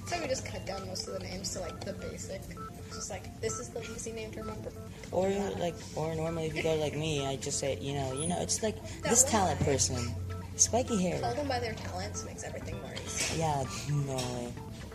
So 0.06 0.20
we 0.20 0.28
just 0.28 0.46
cut 0.46 0.66
down 0.66 0.86
most 0.88 1.08
of 1.08 1.14
the 1.14 1.20
names 1.26 1.54
to 1.54 1.60
like 1.62 1.80
the 1.84 1.94
basic. 1.94 2.42
Just 2.90 3.10
like 3.10 3.24
this 3.42 3.60
is 3.60 3.70
the 3.70 3.82
easy 3.82 4.12
name 4.12 4.32
to 4.32 4.42
remember. 4.42 4.72
Or 5.12 5.30
like, 5.60 5.76
or 5.96 6.14
normally 6.16 6.48
if 6.48 6.56
you 6.56 6.64
go 6.64 6.76
like 6.76 6.96
me, 6.96 7.26
I 7.26 7.38
just 7.38 7.60
say, 7.60 7.78
you 7.80 7.94
know, 7.94 8.14
you 8.14 8.28
know, 8.28 8.40
it's 8.42 8.62
like 8.62 8.76
That 9.02 9.10
this 9.10 9.24
talent 9.24 9.60
guy. 9.60 9.66
person, 9.66 10.14
spiky 10.58 11.02
hair. 11.02 11.20
Call 11.20 11.34
them 11.34 11.48
by 11.48 11.60
their 11.60 11.74
talents 11.74 12.26
makes 12.26 12.44
everything 12.44 12.76
more 12.82 12.94
easy. 13.06 13.40
Yeah, 13.40 13.64
no 14.06 14.16
way. 14.18 14.54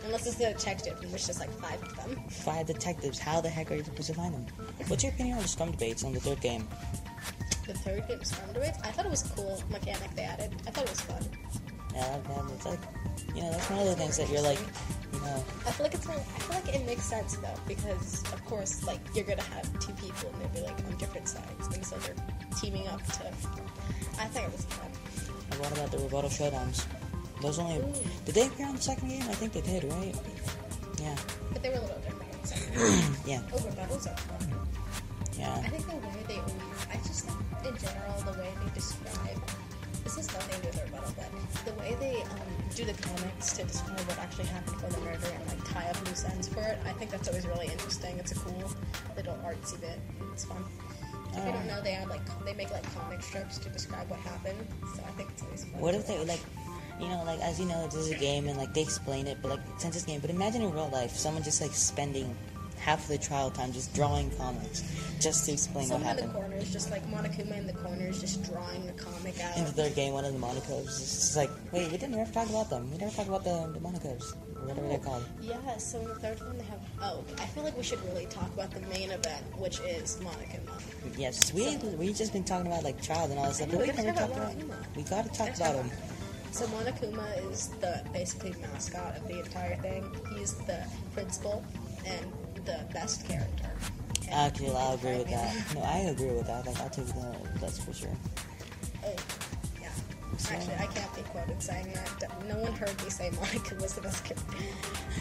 Unless 0.09 0.25
it's 0.25 0.37
the 0.37 0.45
detective, 0.45 0.99
and 1.03 1.11
there's 1.11 1.27
just 1.27 1.39
like 1.39 1.51
five 1.61 1.79
of 1.83 1.95
them. 1.95 2.19
Five 2.29 2.65
detectives. 2.65 3.19
How 3.19 3.41
the 3.41 3.49
heck 3.49 3.71
are 3.71 3.75
you 3.75 3.83
supposed 3.83 4.07
to 4.07 4.15
find 4.15 4.33
them? 4.33 4.47
What's 4.87 5.03
your 5.03 5.11
opinion 5.13 5.37
on 5.37 5.43
the 5.43 5.47
scrum 5.47 5.69
debates 5.69 6.03
on 6.03 6.13
the 6.13 6.19
third 6.19 6.41
game? 6.41 6.67
The 7.67 7.75
third 7.75 8.07
game, 8.07 8.23
Scrum 8.23 8.51
Debates, 8.51 8.79
I 8.83 8.89
thought 8.89 9.05
it 9.05 9.11
was 9.11 9.23
a 9.23 9.29
cool 9.35 9.61
mechanic 9.69 10.09
they 10.15 10.23
added. 10.23 10.51
I 10.65 10.71
thought 10.71 10.85
it 10.85 10.89
was 10.89 11.01
fun. 11.01 11.23
Yeah, 11.93 12.17
that, 12.27 12.51
it's 12.55 12.65
like, 12.65 12.79
you 13.35 13.43
know, 13.43 13.51
that's 13.51 13.69
one 13.69 13.81
of 13.81 13.85
the 13.85 13.95
things 13.97 14.17
that 14.17 14.27
you're 14.31 14.41
like, 14.41 14.57
you 15.13 15.19
know, 15.19 15.45
I 15.67 15.71
feel 15.73 15.83
like 15.83 15.93
it's. 15.93 16.09
I 16.09 16.13
feel 16.15 16.55
like 16.55 16.75
it 16.75 16.85
makes 16.87 17.03
sense 17.03 17.35
though 17.37 17.53
because 17.67 18.23
of 18.33 18.43
course, 18.45 18.83
like 18.83 18.99
you're 19.13 19.25
gonna 19.25 19.43
have 19.43 19.71
two 19.79 19.93
people 19.93 20.33
and 20.33 20.41
they'll 20.41 20.63
be 20.63 20.67
like 20.67 20.83
on 20.87 20.97
different 20.97 21.27
sides, 21.27 21.67
and 21.67 21.85
so 21.85 21.95
they're 21.97 22.15
teaming 22.59 22.87
up 22.87 23.05
to. 23.05 23.27
I 24.17 24.25
think 24.25 24.47
it 24.47 24.51
was 24.51 24.65
fun. 24.65 24.89
and 25.51 25.59
what 25.59 25.71
about 25.71 25.91
the 25.91 25.99
rebuttal 25.99 26.31
showdowns? 26.31 26.87
Those 27.41 27.59
only 27.59 27.79
did 28.25 28.35
they 28.35 28.47
appear 28.47 28.67
on 28.67 28.75
the 28.75 28.81
second 28.81 29.09
game? 29.09 29.21
I 29.23 29.33
think 29.33 29.53
they 29.53 29.61
did, 29.61 29.83
right? 29.85 30.15
Yeah, 30.99 31.15
But 31.53 31.63
they 31.63 31.69
were 31.69 31.75
a 31.77 31.81
little 31.81 31.97
different. 31.99 32.33
in 32.33 32.41
the 32.41 32.47
second 32.47 32.73
game. 32.75 33.15
yeah, 33.25 33.41
Over 33.55 33.69
rebuttals 33.69 34.11
are 34.11 34.17
fun. 34.17 34.51
yeah. 35.37 35.61
I 35.63 35.69
think 35.69 35.87
the 35.87 35.95
way 35.95 36.23
they 36.27 36.35
always, 36.37 36.87
I 36.91 36.97
just 37.07 37.25
think 37.25 37.39
in 37.63 37.77
general, 37.79 38.19
the 38.27 38.35
way 38.39 38.51
they 38.63 38.71
describe, 38.75 39.39
this 40.03 40.17
is 40.17 40.27
nothing 40.33 40.55
to 40.59 40.61
do 40.61 40.67
with 40.67 40.83
rebuttal, 40.91 41.13
but 41.15 41.31
the 41.65 41.73
way 41.79 41.95
they 41.99 42.21
um, 42.23 42.51
do 42.75 42.83
the 42.83 42.93
comics 43.01 43.53
to 43.55 43.63
describe 43.63 43.99
what 44.01 44.19
actually 44.19 44.45
happened 44.47 44.75
for 44.81 44.89
the 44.91 44.99
murder 45.01 45.27
and 45.31 45.47
like 45.47 45.63
tie 45.71 45.87
up 45.89 45.95
loose 46.07 46.25
ends 46.25 46.47
for 46.49 46.59
it, 46.61 46.77
I 46.85 46.91
think 46.93 47.11
that's 47.11 47.27
always 47.29 47.47
really 47.47 47.67
interesting. 47.67 48.17
It's 48.19 48.33
a 48.33 48.35
cool 48.35 48.69
little 49.15 49.35
artsy 49.47 49.79
bit. 49.79 49.99
It's 50.33 50.43
fun. 50.43 50.63
If 51.31 51.45
you 51.45 51.51
don't 51.53 51.67
know, 51.67 51.79
they 51.81 51.93
add 51.93 52.09
like 52.09 52.21
they 52.43 52.53
make 52.53 52.71
like 52.71 52.83
comic 52.95 53.21
strips 53.21 53.59
to 53.59 53.69
describe 53.69 54.09
what 54.09 54.19
happened, 54.21 54.57
so 54.95 55.03
I 55.07 55.11
think 55.11 55.29
it's 55.29 55.43
always 55.43 55.63
fun. 55.63 55.79
What 55.79 55.93
if 55.95 56.07
they 56.07 56.17
like, 56.25 56.41
you 56.99 57.07
know, 57.07 57.23
like 57.25 57.39
as 57.41 57.59
you 57.59 57.65
know, 57.65 57.85
this 57.85 57.95
is 57.95 58.11
a 58.11 58.15
game 58.15 58.47
and 58.47 58.57
like 58.57 58.73
they 58.73 58.81
explain 58.81 59.27
it, 59.27 59.37
but 59.41 59.51
like 59.51 59.59
it's 59.75 60.03
a 60.03 60.05
game, 60.05 60.19
but 60.19 60.29
imagine 60.29 60.61
in 60.61 60.71
real 60.71 60.89
life, 60.89 61.11
someone 61.11 61.43
just 61.43 61.61
like 61.61 61.71
spending 61.71 62.35
half 62.79 63.03
of 63.03 63.09
the 63.09 63.17
trial 63.17 63.51
time 63.51 63.73
just 63.73 63.93
drawing 63.93 64.31
comics 64.31 64.83
just 65.19 65.45
to 65.45 65.51
explain 65.51 65.89
what 65.89 65.99
Someone 65.99 66.17
in 66.17 66.27
the 66.27 66.33
corners, 66.33 66.71
just 66.71 66.91
like 66.91 67.05
Monokuma 67.11 67.57
in 67.57 67.67
the 67.67 67.73
corners, 67.73 68.21
just 68.21 68.43
drawing 68.49 68.87
a 68.87 68.93
comic 68.93 69.39
out. 69.41 69.57
In 69.57 69.65
the 69.65 69.71
third 69.71 69.95
game, 69.95 70.13
one 70.13 70.23
of 70.23 70.33
the 70.33 70.39
Monocos 70.39 70.87
is 70.87 70.97
just 70.97 71.37
like, 71.37 71.49
wait, 71.71 71.91
we 71.91 71.97
didn't 71.97 72.15
ever 72.15 72.31
talk 72.31 72.49
about 72.49 72.69
them. 72.69 72.89
We 72.91 72.97
never 72.97 73.11
talked 73.11 73.27
about 73.27 73.43
the 73.43 73.71
the 73.73 73.79
Monocos 73.79 74.35
whatever 74.69 74.87
they're 74.87 74.99
called. 74.99 75.25
Yeah, 75.41 75.77
so 75.77 75.99
in 75.99 76.07
the 76.07 76.15
third 76.15 76.39
one 76.41 76.57
they 76.57 76.63
have. 76.65 76.79
Oh, 77.01 77.23
I 77.37 77.45
feel 77.47 77.63
like 77.63 77.77
we 77.77 77.83
should 77.83 78.03
really 78.05 78.25
talk 78.27 78.51
about 78.53 78.71
the 78.71 78.81
main 78.81 79.11
event, 79.11 79.43
which 79.57 79.79
is 79.81 80.17
Monokuma. 80.17 81.17
Yes, 81.17 81.53
we 81.53 81.77
we 81.97 82.13
just 82.13 82.33
been 82.33 82.43
talking 82.43 82.67
about 82.67 82.83
like 82.83 83.01
trials 83.01 83.31
and 83.31 83.39
all 83.39 83.47
this 83.47 83.57
stuff, 83.57 83.69
but 83.71 83.79
we 83.81 83.87
never 83.87 84.03
talk 84.03 84.15
talked 84.15 84.31
about. 84.33 84.57
Monokuma. 84.57 84.95
We 84.95 85.03
gotta 85.03 85.29
talk 85.29 85.47
Let's 85.47 85.59
about 85.59 85.75
him. 85.75 85.91
So 86.51 86.65
Monokuma 86.67 87.51
is 87.51 87.67
the 87.79 88.01
basically 88.11 88.53
mascot 88.61 89.17
of 89.17 89.27
the 89.27 89.39
entire 89.39 89.75
thing. 89.77 90.03
He's 90.35 90.53
the 90.53 90.83
principal 91.13 91.63
and 92.05 92.31
the 92.65 92.79
best 92.93 93.27
character. 93.27 93.69
And 94.23 94.33
Actually, 94.33 94.71
I'll 94.75 94.93
agree 94.95 95.17
with 95.17 95.29
that. 95.29 95.55
No, 95.75 95.81
I 95.81 95.97
agree 96.09 96.31
with 96.31 96.47
that. 96.47 96.65
Like, 96.65 96.79
I'll 96.81 96.89
take 96.89 97.05
that. 97.07 97.37
That's 97.61 97.79
for 97.79 97.93
sure. 97.93 98.09
Oh, 99.05 99.13
yeah. 99.81 99.89
Actually, 100.49 100.75
I 100.75 100.87
can't 100.87 101.15
be 101.15 101.21
quoted 101.23 101.61
saying 101.61 101.93
that. 101.93 102.47
No 102.47 102.57
one 102.57 102.73
heard 102.73 103.01
me 103.03 103.09
say 103.09 103.29
Monokuma 103.29 103.81
was 103.81 103.93
the 103.93 104.01
best 104.01 104.25
character. 104.25 104.57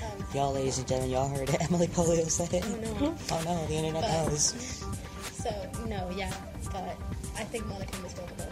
Um, 0.04 0.24
Y'all, 0.34 0.52
ladies 0.52 0.78
and 0.78 0.88
gentlemen, 0.88 1.10
y'all 1.12 1.28
heard 1.28 1.48
it. 1.48 1.60
Emily 1.70 1.86
Polio 1.88 2.28
said 2.28 2.52
it. 2.52 2.64
Oh, 2.66 3.04
no. 3.04 3.14
Oh 3.30 3.42
no, 3.44 3.66
the 3.66 3.74
internet 3.74 4.02
But- 4.02 4.28
knows. 4.30 4.84
So 5.38 5.50
no, 5.86 6.10
yeah, 6.16 6.32
but 6.72 6.96
I 7.36 7.44
think 7.44 7.64
Monokuma 7.66 8.06
is 8.06 8.14
one 8.16 8.28
of 8.28 8.36
the 8.38 8.48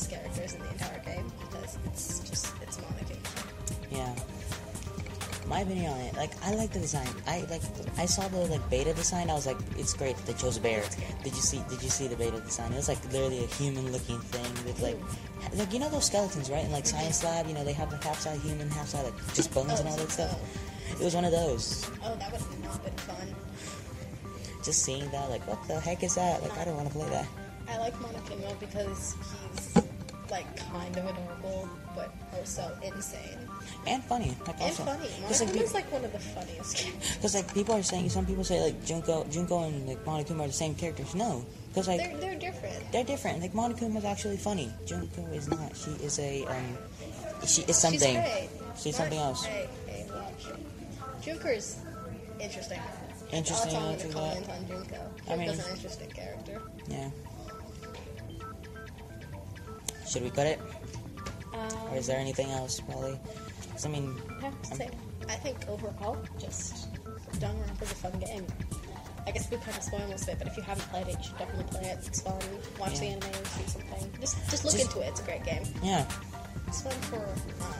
funnest 0.00 0.10
characters 0.10 0.54
in 0.54 0.60
the 0.60 0.70
entire 0.70 0.98
game 1.00 1.32
because 1.40 1.78
it's 1.86 2.20
just 2.20 2.54
it's 2.62 2.78
Monokuma. 2.78 3.90
Yeah. 3.90 4.14
My 5.48 5.60
opinion 5.60 5.92
on 5.92 6.00
it, 6.00 6.14
like 6.14 6.30
I 6.44 6.54
like 6.54 6.70
the 6.70 6.78
design. 6.78 7.08
I 7.26 7.40
like 7.50 7.62
I 7.98 8.06
saw 8.06 8.28
the 8.28 8.38
like 8.46 8.70
beta 8.70 8.94
design. 8.94 9.30
I 9.30 9.34
was 9.34 9.46
like, 9.46 9.56
it's 9.76 9.94
great 9.94 10.16
that 10.16 10.26
they 10.26 10.34
chose 10.34 10.56
a 10.56 10.60
bear. 10.60 10.84
Did 11.24 11.34
you 11.34 11.42
see? 11.42 11.60
Did 11.68 11.82
you 11.82 11.88
see 11.88 12.06
the 12.06 12.16
beta 12.16 12.40
design? 12.40 12.72
It 12.72 12.76
was 12.76 12.88
like 12.88 13.02
literally 13.12 13.44
a 13.44 13.46
human-looking 13.48 14.20
thing 14.20 14.64
with 14.64 14.80
like, 14.80 14.96
like 15.54 15.72
you 15.72 15.80
know 15.80 15.88
those 15.88 16.06
skeletons, 16.06 16.50
right? 16.50 16.64
In 16.64 16.70
like 16.70 16.86
science 16.86 17.24
lab, 17.24 17.48
you 17.48 17.54
know 17.54 17.64
they 17.64 17.72
have 17.72 17.90
like 17.90 18.04
half 18.04 18.20
side 18.20 18.38
human, 18.40 18.70
half 18.70 18.88
side 18.88 19.04
like 19.04 19.34
just 19.34 19.50
oh, 19.56 19.64
bones 19.64 19.80
and 19.80 19.88
all 19.88 19.96
that 19.96 20.10
stuff. 20.10 20.38
It 20.92 21.04
was 21.04 21.14
one 21.14 21.24
of 21.24 21.32
those. 21.32 21.90
Oh, 22.04 22.14
that 22.16 22.30
would 22.30 22.40
have 22.40 22.62
not 22.62 22.84
been 22.84 22.94
fun. 22.94 23.34
Just 24.62 24.82
seeing 24.84 25.08
that, 25.10 25.30
like, 25.30 25.46
what 25.48 25.66
the 25.66 25.80
heck 25.80 26.02
is 26.02 26.16
that? 26.16 26.42
Like, 26.42 26.58
I 26.58 26.66
don't 26.66 26.76
want 26.76 26.88
to 26.88 26.94
play 26.94 27.08
that. 27.08 27.26
I 27.70 27.78
like 27.78 27.94
Monokuma 27.94 28.58
because 28.58 29.14
he's 29.54 29.69
like 30.30 30.46
kind 30.72 30.96
of 30.96 31.04
adorable, 31.06 31.68
but 31.94 32.10
also 32.36 32.70
insane 32.82 33.38
And 33.86 34.02
funny, 34.04 34.36
like 34.46 34.54
and 34.60 34.62
also. 34.70 34.84
funny. 34.84 35.08
Cause, 35.26 35.40
like, 35.42 35.50
Monokuma's 35.50 35.74
like 35.74 35.92
one 35.92 36.04
of 36.04 36.12
the 36.12 36.18
funniest. 36.20 36.86
Cause 37.22 37.34
like 37.34 37.52
people 37.54 37.74
are 37.74 37.82
saying, 37.82 38.08
some 38.10 38.26
people 38.26 38.44
say 38.44 38.60
like 38.62 38.84
Junko, 38.84 39.24
Junko 39.30 39.64
and 39.64 39.86
like 39.88 40.04
Monokuma 40.04 40.44
are 40.44 40.46
the 40.46 40.52
same 40.52 40.74
characters. 40.74 41.14
No, 41.14 41.44
cause 41.74 41.88
like 41.88 41.98
They're 42.00 42.16
they're 42.18 42.38
different. 42.38 42.92
they're 42.92 43.04
different. 43.04 43.40
Like 43.40 43.52
Monokuma 43.52 43.96
is 43.98 44.04
actually 44.04 44.36
funny. 44.36 44.70
Junko 44.86 45.22
is 45.32 45.48
not. 45.48 45.76
She 45.76 45.90
is 46.04 46.18
a 46.18 46.44
um, 46.46 46.78
she 47.46 47.62
is 47.62 47.76
something. 47.76 48.22
She's. 48.22 48.82
She's 48.82 48.96
something 48.96 49.18
else. 49.18 49.44
Hey, 49.44 49.68
hey, 49.86 50.06
watch. 50.14 50.46
Junko's 51.24 51.78
interesting. 52.40 52.80
Interesting, 53.32 53.76
I'll 53.76 53.90
I'm 53.90 53.98
do 53.98 54.08
gonna 54.12 54.34
that. 54.34 54.46
comment 54.46 54.50
on 54.50 54.68
Junko. 54.68 55.00
I 55.28 55.36
mean- 55.36 55.48
an 55.50 55.60
interesting 55.74 56.10
character. 56.10 56.62
Yeah. 56.88 57.10
Should 60.10 60.22
we 60.24 60.30
cut 60.30 60.46
it, 60.48 60.58
or 61.90 61.96
is 61.96 62.08
there 62.08 62.18
anything 62.18 62.50
else? 62.50 62.80
Probably. 62.80 63.18
'Cause, 63.70 63.86
I 63.86 63.88
mean, 63.88 64.20
I 64.40 64.44
have 64.46 64.62
to 64.62 64.74
say, 64.76 64.90
I 65.28 65.36
think 65.36 65.56
overall, 65.68 66.16
just 66.38 66.92
Danganronpa 67.38 67.82
is 67.82 67.92
a 67.92 67.94
fun 67.94 68.18
game. 68.18 68.44
I 69.26 69.30
guess 69.30 69.48
we 69.50 69.56
kind 69.58 69.76
of 69.76 69.82
spoil 69.84 70.06
most 70.08 70.22
of 70.24 70.30
it, 70.30 70.38
but 70.38 70.48
if 70.48 70.56
you 70.56 70.62
haven't 70.64 70.90
played 70.90 71.06
it, 71.06 71.16
you 71.18 71.24
should 71.24 71.38
definitely 71.38 71.64
play 71.70 71.90
it. 71.90 71.98
It's 72.06 72.20
fun. 72.22 72.34
Watch 72.80 72.98
the 72.98 73.06
Yeah. 73.06 73.12
anime 73.12 73.30
or 73.30 73.44
see 73.46 73.66
something. 73.68 74.12
Just 74.20 74.36
just 74.50 74.64
look 74.64 74.72
Just- 74.74 74.84
into 74.86 75.00
it. 75.00 75.08
It's 75.10 75.20
a 75.20 75.22
great 75.22 75.44
game. 75.44 75.62
yeah. 75.82 76.04
It's 76.66 76.80
fun 76.82 76.92
for, 77.10 77.16
um, 77.16 77.72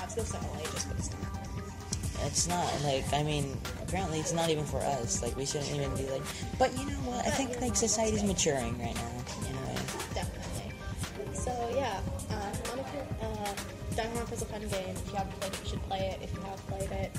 I 0.00 0.04
was 0.04 0.14
gonna 0.14 0.28
say 0.28 0.38
all 0.38 0.56
ages, 0.60 0.84
but 0.84 0.98
it's 0.98 1.10
not. 1.10 2.26
It's 2.26 2.46
not 2.48 2.82
like 2.82 3.04
I 3.14 3.22
mean. 3.22 3.56
Apparently, 3.80 4.20
it's 4.20 4.32
not 4.34 4.50
even 4.50 4.66
for 4.66 4.80
us. 4.80 5.22
Like 5.22 5.34
we 5.36 5.46
shouldn't 5.46 5.70
even 5.70 5.94
be 5.96 6.06
like. 6.10 6.22
But 6.58 6.76
you 6.76 6.84
know 6.84 7.00
what? 7.08 7.24
I 7.26 7.30
think 7.30 7.58
like 7.62 7.74
society's 7.76 8.22
maturing 8.24 8.78
right 8.78 8.94
now. 8.94 9.07
Fun 14.60 14.68
game. 14.68 14.90
If 14.96 15.10
you 15.10 15.16
haven't 15.16 15.40
played 15.40 15.52
it, 15.52 15.60
you 15.62 15.68
should 15.70 15.82
play 15.82 15.98
it. 15.98 16.18
If 16.22 16.34
you 16.34 16.40
have 16.42 16.66
played 16.66 16.90
it, 16.90 17.12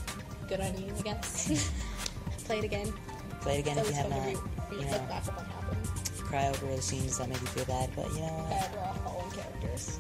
good 0.48 0.60
on 0.62 0.78
you, 0.82 0.92
I 0.98 1.02
guess. 1.02 1.72
play 2.46 2.60
it 2.60 2.66
again. 2.66 2.94
Play 3.42 3.58
it 3.58 3.60
again 3.60 3.78
It's 3.78 3.90
if 3.90 3.96
you 3.96 4.02
have 4.02 4.10
not. 4.10 4.26
re- 4.26 4.78
You 4.78 4.86
know, 4.86 4.92
back 5.08 5.28
at 5.28 5.36
what 5.36 5.46
happened. 5.48 5.88
cry 6.20 6.48
over 6.50 6.76
the 6.76 6.82
scenes 6.82 7.18
that 7.18 7.30
make 7.30 7.40
you 7.42 7.48
feel 7.48 7.66
bad. 7.66 7.90
But 7.96 8.10
you 8.14 8.20
know 8.22 8.28
what? 8.28 8.54
Uh, 8.54 8.68
we're 8.76 8.82
all 8.84 8.94
following 8.96 9.32
characters. 9.32 10.00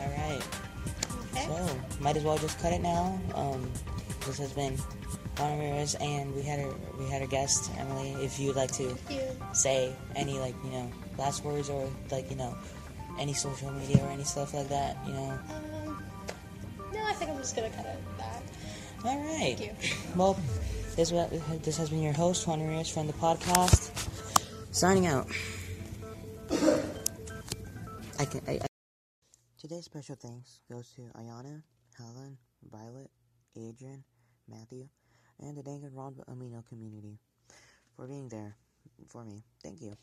All 0.00 0.08
right. 0.08 0.42
Okay. 1.32 1.46
So 1.46 2.02
might 2.02 2.16
as 2.16 2.22
well 2.24 2.38
just 2.38 2.58
cut 2.60 2.72
it 2.72 2.82
now. 2.82 3.18
Um, 3.34 3.70
this 4.26 4.38
has 4.38 4.52
been 4.52 4.76
Juan 5.38 5.58
Ramirez, 5.58 5.94
and 5.96 6.34
we 6.34 6.42
had 6.42 6.60
our 6.60 6.74
we 6.98 7.06
had 7.06 7.22
our 7.22 7.28
guest 7.28 7.70
Emily. 7.78 8.12
If 8.24 8.38
you'd 8.38 8.56
like 8.56 8.72
to 8.72 8.82
you. 9.10 9.18
say 9.52 9.92
any 10.14 10.38
like 10.38 10.54
you 10.64 10.70
know 10.70 10.90
last 11.18 11.44
words 11.44 11.70
or 11.70 11.88
like 12.10 12.28
you 12.30 12.36
know 12.36 12.56
any 13.18 13.32
social 13.32 13.70
media 13.72 14.02
or 14.04 14.08
any 14.10 14.24
stuff 14.24 14.52
like 14.54 14.68
that, 14.68 14.96
you 15.06 15.12
know. 15.14 15.38
Um, 15.48 15.64
think 17.16 17.30
I'm 17.30 17.38
just 17.38 17.56
gonna 17.56 17.70
cut 17.70 17.86
it 17.86 17.98
at 17.98 18.18
that. 18.18 18.42
All 19.04 19.18
right. 19.18 19.56
Thank 19.56 19.60
you. 19.60 19.72
Well, 20.14 20.38
this 20.96 21.10
this 21.62 21.76
has 21.76 21.90
been 21.90 22.02
your 22.02 22.12
host 22.12 22.46
Juan 22.46 22.60
Ramirez 22.60 22.88
from 22.88 23.06
the 23.06 23.12
podcast. 23.14 23.90
Signing 24.72 25.06
out. 25.06 25.28
I 28.18 28.24
can. 28.24 28.42
I, 28.46 28.52
I... 28.52 28.66
Today's 29.58 29.84
special 29.84 30.16
thanks 30.16 30.60
goes 30.70 30.90
to 30.96 31.02
Ayana, 31.18 31.62
Helen, 31.96 32.36
Violet, 32.70 33.10
Adrian, 33.56 34.04
Matthew, 34.48 34.88
and 35.40 35.56
the 35.56 35.62
Danganronpa 35.62 36.24
Amino 36.28 36.66
community 36.68 37.18
for 37.96 38.06
being 38.06 38.28
there 38.28 38.56
for 39.08 39.24
me. 39.24 39.42
Thank 39.62 39.80
you. 39.80 39.96